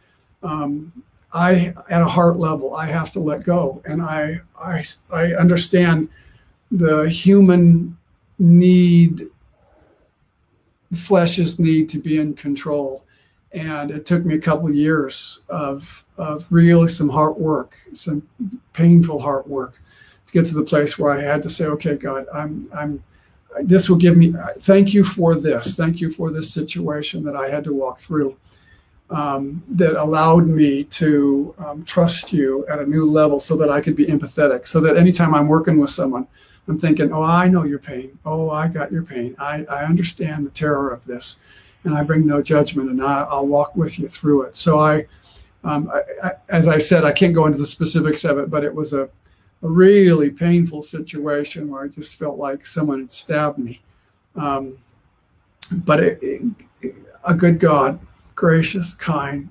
um, 0.44 0.92
I 1.34 1.74
at 1.90 2.02
a 2.02 2.08
heart 2.08 2.38
level, 2.38 2.76
I 2.76 2.88
have 2.88 3.12
to 3.12 3.20
let 3.20 3.44
go, 3.44 3.82
and 3.86 4.02
I 4.02 4.42
I 4.60 4.86
I 5.12 5.34
understand 5.34 6.10
the 6.72 7.10
human 7.10 7.98
need, 8.38 9.28
flesh's 10.94 11.58
need 11.58 11.88
to 11.90 12.00
be 12.00 12.18
in 12.18 12.34
control. 12.34 13.05
And 13.56 13.90
it 13.90 14.06
took 14.06 14.26
me 14.26 14.36
a 14.36 14.40
couple 14.40 14.68
of 14.68 14.76
years 14.76 15.44
of, 15.48 16.04
of 16.18 16.46
really 16.52 16.90
some 16.90 17.08
hard 17.08 17.38
work, 17.38 17.78
some 17.94 18.22
painful 18.74 19.20
hard 19.20 19.48
work 19.48 19.82
to 20.26 20.34
get 20.34 20.46
to 20.48 20.56
the 20.56 20.64
place 20.64 21.00
where 21.00 21.18
I 21.18 21.22
had 21.22 21.42
to 21.44 21.50
say, 21.50 21.66
okay, 21.66 21.96
God, 21.96 22.28
I'm, 22.34 22.70
I'm, 22.76 23.02
this 23.64 23.90
will 23.90 23.96
give 23.96 24.18
me, 24.18 24.34
thank 24.60 24.94
you 24.94 25.06
for 25.06 25.36
this. 25.36 25.76
Thank 25.76 26.02
you 26.02 26.12
for 26.12 26.32
this 26.32 26.54
situation 26.54 27.24
that 27.24 27.38
I 27.38 27.50
had 27.50 27.64
to 27.64 27.74
walk 27.74 28.00
through 28.00 28.36
um, 29.10 29.64
that 29.70 29.96
allowed 29.96 30.48
me 30.48 30.84
to 30.84 31.56
um, 31.58 31.86
trust 31.86 32.34
you 32.34 32.68
at 32.68 32.80
a 32.80 32.86
new 32.86 33.10
level 33.10 33.40
so 33.40 33.56
that 33.56 33.70
I 33.70 33.80
could 33.80 33.96
be 33.96 34.08
empathetic. 34.08 34.68
So 34.68 34.82
that 34.82 34.98
anytime 34.98 35.34
I'm 35.34 35.48
working 35.48 35.78
with 35.78 35.92
someone, 35.92 36.28
I'm 36.68 36.80
thinking, 36.80 37.14
oh, 37.14 37.24
I 37.24 37.48
know 37.48 37.64
your 37.64 37.80
pain. 37.80 38.18
Oh, 38.26 38.50
I 38.50 38.68
got 38.68 38.92
your 38.92 39.04
pain. 39.04 39.36
I, 39.40 39.66
I 39.66 39.86
understand 39.86 40.46
the 40.46 40.50
terror 40.50 40.92
of 40.92 41.06
this. 41.06 41.38
And 41.86 41.96
I 41.96 42.04
bring 42.04 42.26
no 42.26 42.42
judgment 42.42 42.90
and 42.90 43.02
I, 43.02 43.24
will 43.36 43.48
walk 43.48 43.76
with 43.76 44.00
you 44.00 44.08
through 44.08 44.44
it. 44.44 44.56
So 44.56 44.80
I, 44.80 45.06
um, 45.64 45.90
I, 45.94 46.28
I, 46.28 46.32
as 46.50 46.68
I 46.68 46.78
said, 46.78 47.06
I 47.06 47.12
can't 47.12 47.34
go 47.34 47.46
into 47.46 47.58
the 47.58 47.66
specifics 47.66 48.26
of 48.26 48.38
it, 48.38 48.50
but 48.50 48.64
it 48.64 48.74
was 48.74 48.94
a, 48.94 49.04
a 49.04 49.68
really 49.68 50.30
painful 50.30 50.84
situation 50.84 51.70
where 51.70 51.84
I 51.84 51.88
just 51.88 52.18
felt 52.18 52.38
like 52.38 52.66
someone 52.66 53.00
had 53.00 53.12
stabbed 53.12 53.58
me. 53.58 53.82
Um, 54.36 54.78
but 55.72 56.04
it, 56.04 56.20
it, 56.22 56.96
a 57.24 57.34
good 57.34 57.60
God 57.60 58.00
gracious, 58.36 58.94
kind, 58.94 59.50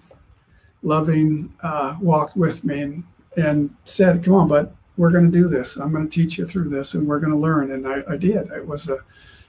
loving, 0.83 1.53
uh, 1.63 1.97
walked 2.01 2.37
with 2.37 2.63
me 2.65 2.81
and, 2.83 3.05
and 3.37 3.75
said, 3.85 4.23
"Come 4.23 4.35
on, 4.35 4.49
bud, 4.49 4.77
we're 4.97 5.11
going 5.11 5.25
to 5.25 5.31
do 5.31 5.49
this. 5.49 5.77
I'm 5.77 5.91
going 5.91 6.09
to 6.09 6.15
teach 6.15 6.39
you 6.39 6.47
through 6.47 6.69
this, 6.69 6.95
and 6.95 7.07
we're 7.07 7.19
going 7.19 7.33
to 7.33 7.39
learn." 7.39 7.73
And 7.73 7.89
I, 7.89 8.03
I 8.09 8.17
did. 8.17 8.51
It 8.53 8.67
was 8.67 8.89
a 8.89 8.99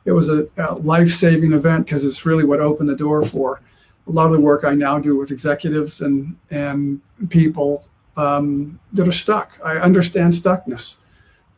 it 0.06 0.12
was 0.12 0.30
a, 0.30 0.48
a 0.58 0.76
life-saving 0.76 1.52
event 1.52 1.86
because 1.86 2.06
it's 2.06 2.26
really 2.26 2.44
what 2.44 2.60
opened 2.60 2.88
the 2.88 2.96
door 2.96 3.26
for 3.26 3.62
a 4.08 4.12
lot 4.12 4.28
of 4.28 4.34
the 4.34 4.40
work 4.40 4.64
I 4.64 4.76
now 4.76 5.00
do 5.00 5.18
with 5.18 5.32
executives 5.32 6.02
and 6.02 6.38
and 6.52 7.02
people 7.30 7.88
um, 8.16 8.80
that 8.94 9.08
are 9.08 9.12
stuck. 9.12 9.60
I 9.64 9.78
understand 9.78 10.34
stuckness 10.34 10.98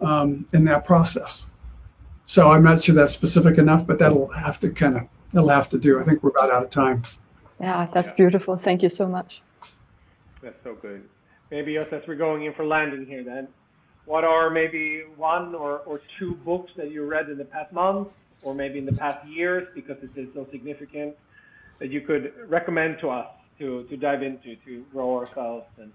um, 0.01 0.47
in 0.53 0.65
that 0.65 0.85
process. 0.85 1.47
So 2.25 2.51
I'm 2.51 2.63
not 2.63 2.83
sure 2.83 2.95
that's 2.95 3.11
specific 3.11 3.57
enough, 3.57 3.85
but 3.85 3.99
that'll 3.99 4.29
have 4.29 4.59
to 4.61 4.69
kind 4.69 4.97
of 4.97 5.03
that'll 5.33 5.49
have 5.49 5.69
to 5.69 5.77
do. 5.77 5.99
I 5.99 6.03
think 6.03 6.23
we're 6.23 6.29
about 6.29 6.51
out 6.51 6.63
of 6.63 6.69
time. 6.69 7.03
Yeah, 7.59 7.87
that's 7.93 8.09
yeah. 8.09 8.15
beautiful. 8.15 8.55
Thank 8.55 8.81
you 8.81 8.89
so 8.89 9.07
much. 9.07 9.41
That's 10.41 10.61
so 10.63 10.75
good. 10.75 11.03
Maybe 11.51 11.77
us 11.77 11.87
as 11.91 12.03
we're 12.07 12.15
going 12.15 12.43
in 12.43 12.53
for 12.53 12.65
landing 12.65 13.05
here 13.05 13.23
then, 13.23 13.47
what 14.05 14.23
are 14.23 14.49
maybe 14.49 15.03
one 15.15 15.55
or, 15.55 15.79
or 15.79 16.01
two 16.19 16.35
books 16.35 16.71
that 16.75 16.91
you 16.91 17.05
read 17.05 17.29
in 17.29 17.37
the 17.37 17.45
past 17.45 17.71
month 17.73 18.17
or 18.43 18.53
maybe 18.53 18.79
in 18.79 18.85
the 18.85 18.93
past 18.93 19.25
years 19.27 19.67
because 19.75 19.97
it 20.03 20.09
is 20.15 20.27
so 20.33 20.47
significant 20.51 21.15
that 21.79 21.89
you 21.89 22.01
could 22.01 22.33
recommend 22.47 22.99
to 22.99 23.09
us 23.09 23.27
to, 23.59 23.83
to 23.83 23.97
dive 23.97 24.23
into 24.23 24.55
to 24.57 24.85
grow 24.91 25.15
ourselves 25.17 25.65
and 25.77 25.91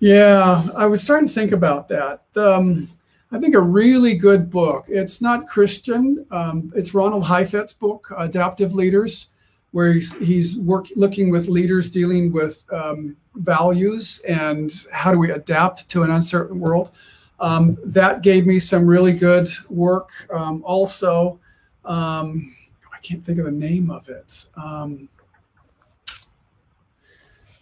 yeah 0.00 0.62
i 0.76 0.86
was 0.86 1.04
trying 1.04 1.26
to 1.26 1.32
think 1.32 1.52
about 1.52 1.88
that 1.88 2.22
um, 2.36 2.88
i 3.32 3.38
think 3.38 3.54
a 3.54 3.60
really 3.60 4.14
good 4.14 4.50
book 4.50 4.86
it's 4.88 5.20
not 5.20 5.46
christian 5.46 6.24
um, 6.30 6.72
it's 6.74 6.94
ronald 6.94 7.24
heifetz's 7.24 7.72
book 7.72 8.12
adaptive 8.16 8.74
leaders 8.74 9.28
where 9.74 9.92
he's, 9.92 10.14
he's 10.18 10.56
work, 10.56 10.86
looking 10.94 11.30
with 11.30 11.48
leaders 11.48 11.90
dealing 11.90 12.30
with 12.30 12.64
um, 12.72 13.16
values 13.34 14.20
and 14.20 14.86
how 14.92 15.10
do 15.10 15.18
we 15.18 15.32
adapt 15.32 15.88
to 15.88 16.04
an 16.04 16.12
uncertain 16.12 16.60
world. 16.60 16.92
Um, 17.40 17.76
that 17.84 18.22
gave 18.22 18.46
me 18.46 18.58
some 18.58 18.86
really 18.86 19.12
good 19.12 19.48
work. 19.68 20.10
Um, 20.32 20.62
also, 20.64 21.38
um, 21.84 22.54
I 22.92 22.98
can't 22.98 23.22
think 23.22 23.38
of 23.38 23.44
the 23.44 23.50
name 23.50 23.90
of 23.90 24.08
it. 24.08 24.46
Um, 24.56 25.08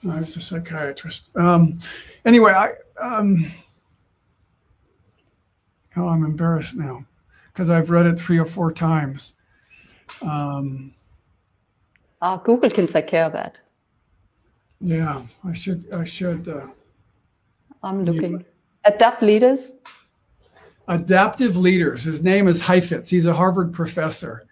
I 0.08 0.18
was 0.18 0.36
a 0.36 0.40
psychiatrist. 0.40 1.30
Um, 1.36 1.78
anyway, 2.24 2.52
I 2.52 2.72
um, 3.00 3.50
oh, 5.96 6.08
I'm 6.08 6.24
embarrassed 6.24 6.74
now 6.74 7.04
because 7.52 7.70
I've 7.70 7.90
read 7.90 8.06
it 8.06 8.18
three 8.18 8.38
or 8.38 8.44
four 8.44 8.72
times. 8.72 9.34
Um, 10.20 10.92
uh, 12.20 12.36
Google 12.36 12.70
can 12.70 12.86
take 12.86 13.06
care 13.06 13.24
of 13.24 13.32
that. 13.32 13.60
Yeah, 14.80 15.22
I 15.44 15.52
should. 15.52 15.86
I 15.92 16.04
should. 16.04 16.48
Uh, 16.48 16.68
I'm 17.82 18.04
looking. 18.04 18.44
Adapt 18.84 19.22
leaders. 19.22 19.72
Adaptive 20.88 21.56
leaders. 21.56 22.02
His 22.02 22.22
name 22.22 22.48
is 22.48 22.60
Heifetz. 22.60 23.08
He's 23.08 23.26
a 23.26 23.32
Harvard 23.32 23.72
professor. 23.72 24.44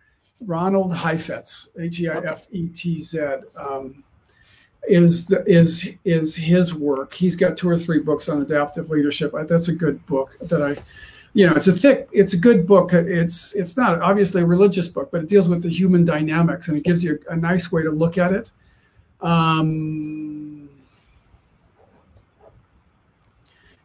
Ronald 0.43 0.95
Heifetz, 0.95 1.69
H 1.79 2.01
E 2.01 2.09
I 2.09 2.19
F 2.19 2.47
E 2.51 2.69
T 2.69 2.99
Z, 3.01 3.21
um, 3.57 4.03
is 4.89 5.27
the, 5.27 5.45
is 5.47 5.89
is 6.05 6.35
his 6.35 6.75
work. 6.75 7.13
He's 7.13 7.37
got 7.37 7.57
two 7.57 7.69
or 7.69 7.77
three 7.77 7.99
books 7.99 8.29
on 8.29 8.41
adaptive 8.41 8.89
leadership. 8.89 9.35
That's 9.47 9.69
a 9.69 9.75
good 9.75 10.05
book 10.07 10.37
that 10.41 10.63
I 10.63 10.81
you 11.33 11.47
know, 11.47 11.53
it's 11.55 11.69
a 11.69 11.73
thick, 11.73 12.09
it's 12.13 12.33
a 12.33 12.37
good 12.37 12.67
book. 12.67 12.93
It's 12.93 13.53
it's 13.55 13.77
not 13.77 14.01
obviously 14.01 14.43
a 14.43 14.47
religious 14.47 14.89
book, 14.89 15.11
but 15.13 15.23
it 15.23 15.29
deals 15.29 15.49
with 15.49 15.63
the 15.63 15.69
human 15.69 16.05
dynamics 16.05 16.69
and 16.69 16.77
it 16.77 16.85
gives 16.85 17.05
you 17.05 17.19
a, 17.29 17.33
a 17.35 17.37
nice 17.37 17.71
way 17.71 17.83
to 17.83 17.91
look 17.91 18.19
at 18.19 18.33
it. 18.33 18.51
Um, 19.21 20.50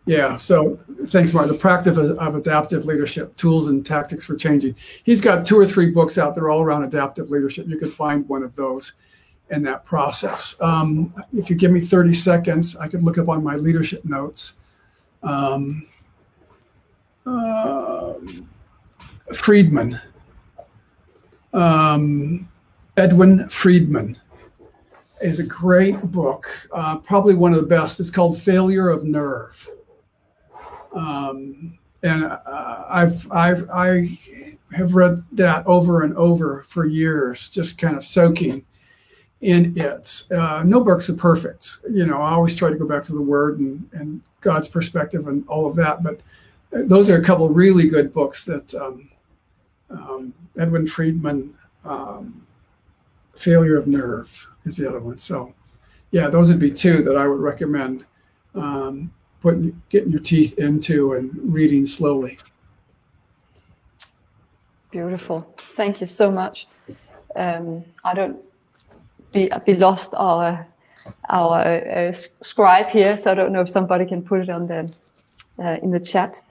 yeah, 0.06 0.38
so 0.38 0.80
thanks, 1.08 1.34
Mark. 1.34 1.48
The 1.48 1.56
practice 1.56 1.98
of, 1.98 2.36
adaptive 2.36 2.86
leadership, 2.86 3.36
tools 3.38 3.68
and 3.68 3.84
tactics 3.84 4.24
for 4.24 4.36
changing. 4.36 4.76
He's 5.04 5.20
got 5.20 5.46
two 5.46 5.58
or 5.58 5.66
three 5.66 5.92
books 5.92 6.18
out 6.18 6.36
there 6.36 6.50
all 6.50 6.62
around 6.62 6.84
adaptive 6.84 7.32
leadership. 7.32 7.68
You 7.68 7.78
could 7.78 7.94
find 7.94 8.28
one 8.30 8.44
of 8.44 8.56
those 8.56 8.94
in 9.50 9.64
that 9.64 9.84
process. 9.84 10.56
Um, 10.62 11.14
if 11.36 11.50
you 11.50 11.56
give 11.56 11.72
me 11.72 11.80
30 11.80 12.14
seconds, 12.14 12.76
I 12.76 12.88
could 12.88 13.04
look 13.04 13.18
up 13.18 13.30
on 13.30 13.44
my 13.44 13.56
leadership 13.56 14.06
notes. 14.06 14.56
Um, 15.24 15.88
um, 17.26 18.48
Friedman, 19.34 20.00
um, 21.54 22.48
Edwin 22.96 23.50
Friedman, 23.50 24.20
is 25.22 25.40
a 25.40 25.46
great 25.46 26.00
book, 26.04 26.68
uh, 26.72 26.98
probably 26.98 27.34
one 27.34 27.54
of 27.54 27.62
the 27.62 27.68
best. 27.68 28.00
It's 28.00 28.12
called 28.12 28.40
Failure 28.40 28.90
of 28.90 29.04
Nerve. 29.04 29.68
Um, 30.96 31.78
and 32.04 32.26
uh, 32.26 32.86
I've, 32.90 33.32
I've, 33.32 33.70
I 33.70 34.18
have 34.74 34.96
read 34.96 35.24
that 35.34 35.66
over 35.68 36.04
and 36.04 36.16
over 36.18 36.64
for 36.64 36.86
years, 36.86 37.50
just 37.50 37.78
kind 37.78 37.96
of 37.96 38.04
soaking 38.04 38.66
in 39.42 39.78
it. 39.78 40.24
Uh, 40.32 40.64
no 40.66 40.84
books 40.84 41.10
are 41.10 41.16
perfect. 41.16 41.80
You 41.90 42.06
know, 42.06 42.22
I 42.22 42.32
always 42.32 42.56
try 42.56 42.70
to 42.70 42.76
go 42.76 42.88
back 42.88 43.04
to 43.04 43.14
the 43.14 43.22
word 43.22 43.60
and, 43.60 43.88
and 43.94 44.22
God's 44.42 44.68
perspective 44.68 45.28
and 45.28 45.48
all 45.48 45.68
of 45.68 45.76
that, 45.76 46.04
but 46.04 46.22
those 46.72 47.10
are 47.10 47.18
a 47.18 47.24
couple 47.24 47.50
really 47.50 47.88
good 47.88 48.12
books 48.14 48.46
that 48.46 48.74
um, 48.76 49.10
um, 49.90 50.34
Edwin 50.58 50.88
Friedman, 50.88 51.54
um, 51.84 52.46
Failure 53.36 53.78
of 53.78 53.88
Nerve 53.88 54.50
is 54.66 54.78
the 54.78 54.88
other 54.88 55.00
one. 55.00 55.18
So, 55.18 55.54
yeah, 56.12 56.30
those 56.30 56.50
would 56.50 56.60
be 56.60 56.72
two 56.72 57.02
that 57.04 57.18
I 57.18 57.28
would 57.28 57.40
recommend 57.40 58.06
um, 58.56 59.12
putting 59.42 59.82
getting 59.90 60.12
your 60.12 60.22
teeth 60.22 60.58
into 60.58 61.14
and 61.14 61.32
reading 61.54 61.86
slowly. 61.86 62.38
Beautiful. 64.92 65.46
Thank 65.76 66.02
you 66.02 66.08
so 66.08 66.32
much. 66.32 66.68
Um, 67.36 67.84
I 68.04 68.14
don't 68.14 68.38
be 69.32 69.50
be 69.66 69.76
lost 69.76 70.14
our 70.16 70.66
our 71.30 71.62
uh, 71.62 72.12
scribe 72.12 72.90
here, 72.90 73.18
so 73.18 73.32
I 73.32 73.36
don't 73.36 73.52
know 73.52 73.62
if 73.62 73.70
somebody 73.70 74.06
can 74.06 74.22
put 74.24 74.42
it 74.42 74.50
on 74.50 74.68
the 74.68 74.96
uh, 75.60 75.78
in 75.82 75.92
the 75.92 76.00
chat. 76.00 76.42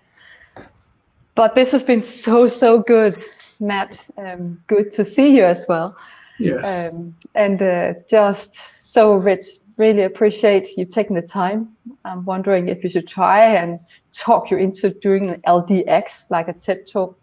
But 1.34 1.54
this 1.54 1.72
has 1.72 1.82
been 1.82 2.02
so, 2.02 2.48
so 2.48 2.78
good, 2.78 3.22
Matt. 3.60 4.04
Um, 4.16 4.62
good 4.66 4.90
to 4.92 5.04
see 5.04 5.36
you 5.36 5.44
as 5.44 5.64
well. 5.68 5.96
Yes. 6.38 6.92
Um, 6.92 7.14
and 7.34 7.60
uh, 7.60 7.94
just 8.08 8.92
so 8.92 9.14
rich. 9.14 9.44
Really 9.76 10.02
appreciate 10.02 10.76
you 10.76 10.84
taking 10.84 11.16
the 11.16 11.22
time. 11.22 11.76
I'm 12.04 12.24
wondering 12.24 12.68
if 12.68 12.84
you 12.84 12.90
should 12.90 13.08
try 13.08 13.56
and 13.56 13.80
talk 14.12 14.50
you 14.50 14.56
into 14.58 14.90
doing 14.90 15.30
an 15.30 15.40
LDX, 15.42 16.30
like 16.30 16.48
a 16.48 16.52
TED 16.52 16.86
talk, 16.86 17.18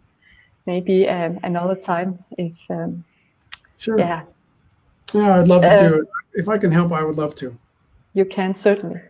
maybe 0.66 1.08
um, 1.08 1.40
another 1.42 1.74
time. 1.74 2.22
If 2.36 2.52
um, 2.68 3.04
sure. 3.78 3.98
Yeah. 3.98 4.22
Yeah, 5.14 5.38
I'd 5.38 5.48
love 5.48 5.62
to 5.62 5.78
do 5.78 5.94
um, 5.94 6.00
it. 6.00 6.08
If 6.34 6.48
I 6.48 6.58
can 6.58 6.72
help, 6.72 6.92
I 6.92 7.02
would 7.02 7.16
love 7.16 7.34
to. 7.36 7.56
You 8.14 8.24
can 8.24 8.54
certainly. 8.54 9.00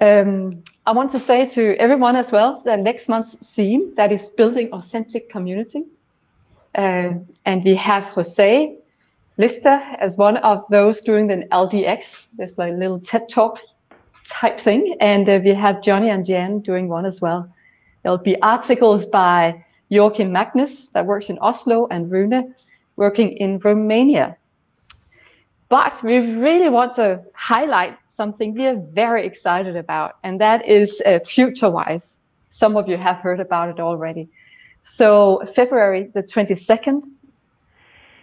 Um, 0.00 0.62
I 0.86 0.92
want 0.92 1.10
to 1.12 1.20
say 1.20 1.46
to 1.48 1.76
everyone 1.76 2.16
as 2.16 2.30
well 2.30 2.62
that 2.64 2.80
next 2.80 3.08
month's 3.08 3.50
theme 3.50 3.94
that 3.94 4.12
is 4.12 4.28
building 4.28 4.70
authentic 4.72 5.30
community. 5.30 5.84
Uh, 6.74 7.14
and 7.46 7.64
we 7.64 7.74
have 7.76 8.04
Jose 8.04 8.76
Lista 9.38 9.96
as 9.98 10.16
one 10.16 10.36
of 10.38 10.64
those 10.70 11.00
doing 11.00 11.26
the 11.26 11.46
LDX. 11.50 12.26
There's 12.36 12.56
like 12.56 12.74
little 12.74 13.00
TED 13.00 13.28
talk 13.28 13.58
type 14.28 14.60
thing. 14.60 14.96
And 15.00 15.28
uh, 15.28 15.40
we 15.42 15.52
have 15.54 15.82
Johnny 15.82 16.10
and 16.10 16.24
Jan 16.24 16.60
doing 16.60 16.88
one 16.88 17.04
as 17.04 17.20
well. 17.20 17.52
There'll 18.02 18.18
be 18.18 18.40
articles 18.42 19.06
by 19.06 19.64
Joachim 19.88 20.32
Magnus 20.32 20.88
that 20.88 21.06
works 21.06 21.30
in 21.30 21.38
Oslo 21.38 21.86
and 21.90 22.10
Rune 22.10 22.54
working 22.96 23.32
in 23.32 23.58
Romania. 23.58 24.36
But 25.68 26.02
we 26.02 26.18
really 26.36 26.68
want 26.68 26.94
to 26.94 27.22
highlight 27.34 27.96
something 28.06 28.54
we 28.54 28.66
are 28.66 28.76
very 28.92 29.26
excited 29.26 29.76
about, 29.76 30.18
and 30.22 30.40
that 30.40 30.68
is 30.68 31.02
uh, 31.04 31.18
FutureWise. 31.24 32.16
Some 32.48 32.76
of 32.76 32.88
you 32.88 32.96
have 32.96 33.16
heard 33.16 33.40
about 33.40 33.70
it 33.70 33.80
already. 33.80 34.28
So 34.82 35.42
February 35.54 36.10
the 36.14 36.22
22nd, 36.22 37.06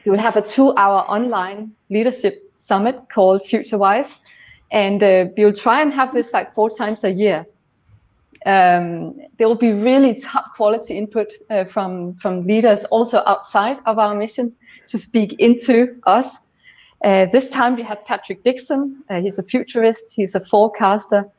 we 0.05 0.11
will 0.11 0.19
have 0.19 0.35
a 0.35 0.41
two-hour 0.41 1.01
online 1.07 1.71
leadership 1.89 2.51
summit 2.55 2.99
called 3.13 3.43
FutureWise, 3.43 4.19
and 4.71 5.03
uh, 5.03 5.25
we'll 5.37 5.53
try 5.53 5.81
and 5.81 5.93
have 5.93 6.13
this 6.13 6.33
like 6.33 6.53
four 6.53 6.69
times 6.69 7.03
a 7.03 7.11
year. 7.11 7.45
Um, 8.45 9.19
there 9.37 9.47
will 9.47 9.55
be 9.55 9.71
really 9.71 10.15
top 10.15 10.55
quality 10.55 10.97
input 10.97 11.27
uh, 11.51 11.65
from 11.65 12.15
from 12.15 12.47
leaders 12.47 12.83
also 12.85 13.21
outside 13.27 13.77
of 13.85 13.99
our 13.99 14.15
mission 14.15 14.55
to 14.87 14.97
speak 14.97 15.33
into 15.39 15.95
us. 16.07 16.37
Uh, 17.03 17.27
this 17.31 17.49
time 17.49 17.75
we 17.75 17.83
have 17.83 18.03
Patrick 18.05 18.43
Dixon. 18.43 19.03
Uh, 19.09 19.21
he's 19.21 19.37
a 19.37 19.43
futurist. 19.43 20.13
He's 20.15 20.33
a 20.33 20.39
forecaster, 20.39 21.29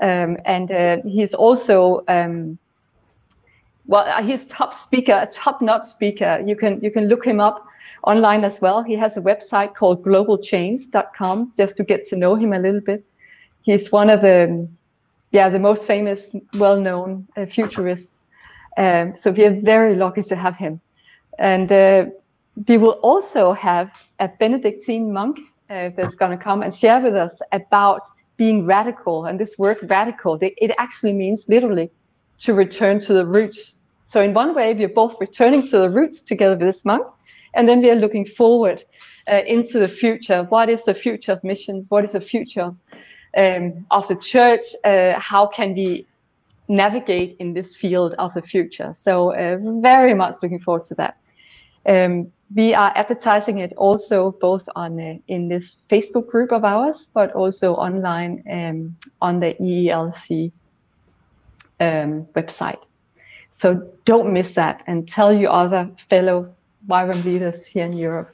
um, 0.00 0.38
and 0.44 0.72
uh, 0.72 0.96
he's 1.04 1.34
also 1.34 2.02
um, 2.08 2.58
well, 3.86 4.04
uh, 4.08 4.22
he's 4.22 4.46
top 4.46 4.74
speaker, 4.74 5.12
a 5.12 5.26
top-notch 5.26 5.84
speaker. 5.84 6.42
You 6.44 6.56
can 6.56 6.80
you 6.80 6.90
can 6.90 7.06
look 7.06 7.24
him 7.24 7.38
up 7.38 7.66
online 8.04 8.44
as 8.44 8.60
well. 8.60 8.82
He 8.82 8.94
has 8.96 9.16
a 9.16 9.20
website 9.20 9.74
called 9.74 10.02
globalchange.com 10.02 11.52
just 11.56 11.76
to 11.76 11.84
get 11.84 12.04
to 12.06 12.16
know 12.16 12.34
him 12.34 12.52
a 12.52 12.58
little 12.58 12.80
bit. 12.80 13.04
He's 13.62 13.92
one 13.92 14.10
of 14.10 14.20
the 14.20 14.68
yeah 15.32 15.48
the 15.48 15.58
most 15.58 15.86
famous, 15.86 16.34
well-known 16.54 17.26
uh, 17.36 17.46
futurists. 17.46 18.22
Um, 18.76 19.16
so 19.16 19.30
we 19.30 19.44
are 19.44 19.60
very 19.60 19.94
lucky 19.96 20.22
to 20.22 20.36
have 20.36 20.56
him, 20.56 20.80
and 21.38 21.70
uh, 21.70 22.06
we 22.68 22.76
will 22.78 22.98
also 23.02 23.52
have 23.52 23.90
a 24.18 24.28
Benedictine 24.28 25.12
monk 25.12 25.40
uh, 25.68 25.90
that's 25.96 26.14
going 26.14 26.36
to 26.36 26.42
come 26.42 26.62
and 26.62 26.74
share 26.74 27.00
with 27.00 27.14
us 27.14 27.40
about 27.52 28.02
being 28.36 28.66
radical. 28.66 29.26
And 29.26 29.38
this 29.38 29.58
word 29.58 29.78
radical, 29.90 30.38
it 30.40 30.72
actually 30.78 31.12
means 31.12 31.48
literally 31.48 31.90
to 32.40 32.54
return 32.54 32.98
to 33.00 33.12
the 33.12 33.26
roots. 33.26 33.76
So 34.04 34.20
in 34.20 34.34
one 34.34 34.54
way, 34.54 34.74
we're 34.74 34.88
both 34.88 35.16
returning 35.20 35.62
to 35.68 35.78
the 35.78 35.90
roots 35.90 36.22
together 36.22 36.56
with 36.56 36.66
this 36.66 36.84
monk, 36.84 37.06
and 37.54 37.68
then 37.68 37.80
we 37.80 37.90
are 37.90 37.96
looking 37.96 38.26
forward 38.26 38.82
uh, 39.30 39.42
into 39.46 39.78
the 39.78 39.88
future. 39.88 40.44
What 40.44 40.68
is 40.68 40.84
the 40.84 40.94
future 40.94 41.32
of 41.32 41.44
missions? 41.44 41.90
What 41.90 42.04
is 42.04 42.12
the 42.12 42.20
future 42.20 42.74
um, 43.36 43.86
of 43.90 44.08
the 44.08 44.16
church? 44.16 44.64
Uh, 44.84 45.18
how 45.18 45.46
can 45.46 45.74
we 45.74 46.06
navigate 46.68 47.36
in 47.38 47.52
this 47.52 47.74
field 47.74 48.14
of 48.18 48.34
the 48.34 48.42
future? 48.42 48.92
So 48.94 49.32
uh, 49.34 49.58
very 49.80 50.14
much 50.14 50.36
looking 50.42 50.60
forward 50.60 50.84
to 50.86 50.94
that. 50.96 51.16
Um, 51.86 52.32
we 52.54 52.74
are 52.74 52.92
advertising 52.96 53.58
it 53.58 53.72
also 53.76 54.32
both 54.40 54.68
on 54.74 55.00
uh, 55.00 55.14
in 55.28 55.48
this 55.48 55.76
Facebook 55.88 56.28
group 56.28 56.52
of 56.52 56.64
ours, 56.64 57.08
but 57.14 57.32
also 57.32 57.74
online 57.74 58.42
um, 58.50 58.96
on 59.20 59.38
the 59.38 59.54
ELLC 59.60 60.52
um, 61.78 62.26
website. 62.34 62.80
So 63.52 63.90
don't 64.04 64.32
miss 64.32 64.54
that 64.54 64.82
and 64.86 65.08
tell 65.08 65.32
your 65.32 65.50
other 65.50 65.90
fellow 66.08 66.54
YWAM 66.88 67.24
leaders 67.24 67.66
here 67.66 67.84
in 67.84 67.92
Europe. 67.92 68.28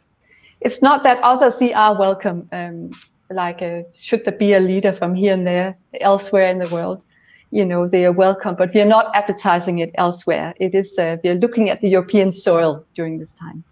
It's 0.60 0.82
not 0.82 1.02
that 1.02 1.18
others 1.22 1.60
are 1.74 1.98
welcome, 1.98 2.48
um, 2.52 2.90
like 3.30 3.62
uh, 3.62 3.82
should 3.94 4.24
there 4.24 4.36
be 4.36 4.54
a 4.54 4.60
leader 4.60 4.92
from 4.92 5.14
here 5.14 5.34
and 5.34 5.46
there 5.46 5.76
elsewhere 6.00 6.48
in 6.48 6.58
the 6.58 6.68
world, 6.68 7.02
you 7.50 7.64
know, 7.64 7.88
they 7.88 8.04
are 8.04 8.12
welcome, 8.12 8.54
but 8.56 8.74
we 8.74 8.80
are 8.80 8.86
not 8.86 9.10
advertising 9.14 9.78
it 9.78 9.90
elsewhere. 9.94 10.54
It 10.58 10.74
is, 10.74 10.98
uh, 10.98 11.16
we 11.22 11.30
are 11.30 11.34
looking 11.34 11.70
at 11.70 11.80
the 11.80 11.88
European 11.88 12.32
soil 12.32 12.84
during 12.94 13.18
this 13.18 13.32
time. 13.32 13.64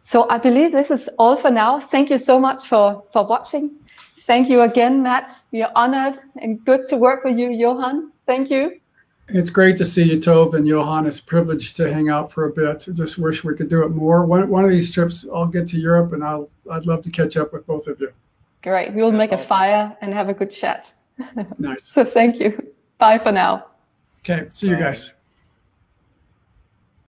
So 0.00 0.28
I 0.28 0.38
believe 0.38 0.72
this 0.72 0.90
is 0.90 1.08
all 1.18 1.36
for 1.36 1.50
now. 1.50 1.80
Thank 1.80 2.10
you 2.10 2.18
so 2.18 2.38
much 2.38 2.66
for, 2.66 3.04
for 3.12 3.26
watching. 3.26 3.70
Thank 4.26 4.48
you 4.48 4.60
again, 4.62 5.02
Matt. 5.02 5.30
We 5.52 5.62
are 5.62 5.72
honored 5.74 6.18
and 6.40 6.64
good 6.64 6.84
to 6.90 6.96
work 6.96 7.24
with 7.24 7.38
you, 7.38 7.50
Johan. 7.50 8.12
Thank 8.26 8.50
you. 8.50 8.81
It's 9.34 9.50
great 9.50 9.78
to 9.78 9.86
see 9.86 10.02
you, 10.02 10.18
Tove 10.18 10.54
and 10.54 10.66
Johan. 10.66 11.06
It's 11.06 11.18
a 11.18 11.24
privilege 11.24 11.72
to 11.74 11.92
hang 11.92 12.10
out 12.10 12.30
for 12.30 12.44
a 12.44 12.52
bit. 12.52 12.86
Just 12.92 13.18
wish 13.18 13.42
we 13.42 13.54
could 13.54 13.68
do 13.68 13.82
it 13.82 13.88
more. 13.88 14.26
One, 14.26 14.48
one 14.50 14.64
of 14.64 14.70
these 14.70 14.90
trips, 14.90 15.24
I'll 15.32 15.46
get 15.46 15.66
to 15.68 15.80
Europe 15.80 16.12
and 16.12 16.22
I'll, 16.22 16.50
I'd 16.70 16.86
love 16.86 17.02
to 17.02 17.10
catch 17.10 17.36
up 17.38 17.52
with 17.52 17.66
both 17.66 17.86
of 17.86 17.98
you. 18.00 18.12
Great. 18.62 18.92
We 18.92 19.02
will 19.02 19.12
make 19.12 19.32
a 19.32 19.38
fire 19.38 19.96
and 20.02 20.12
have 20.12 20.28
a 20.28 20.34
good 20.34 20.50
chat. 20.50 20.92
Nice. 21.58 21.84
so 21.94 22.04
thank 22.04 22.40
you. 22.40 22.74
Bye 22.98 23.18
for 23.18 23.32
now. 23.32 23.66
Okay. 24.20 24.46
See 24.50 24.68
you 24.68 24.76
guys. 24.76 25.14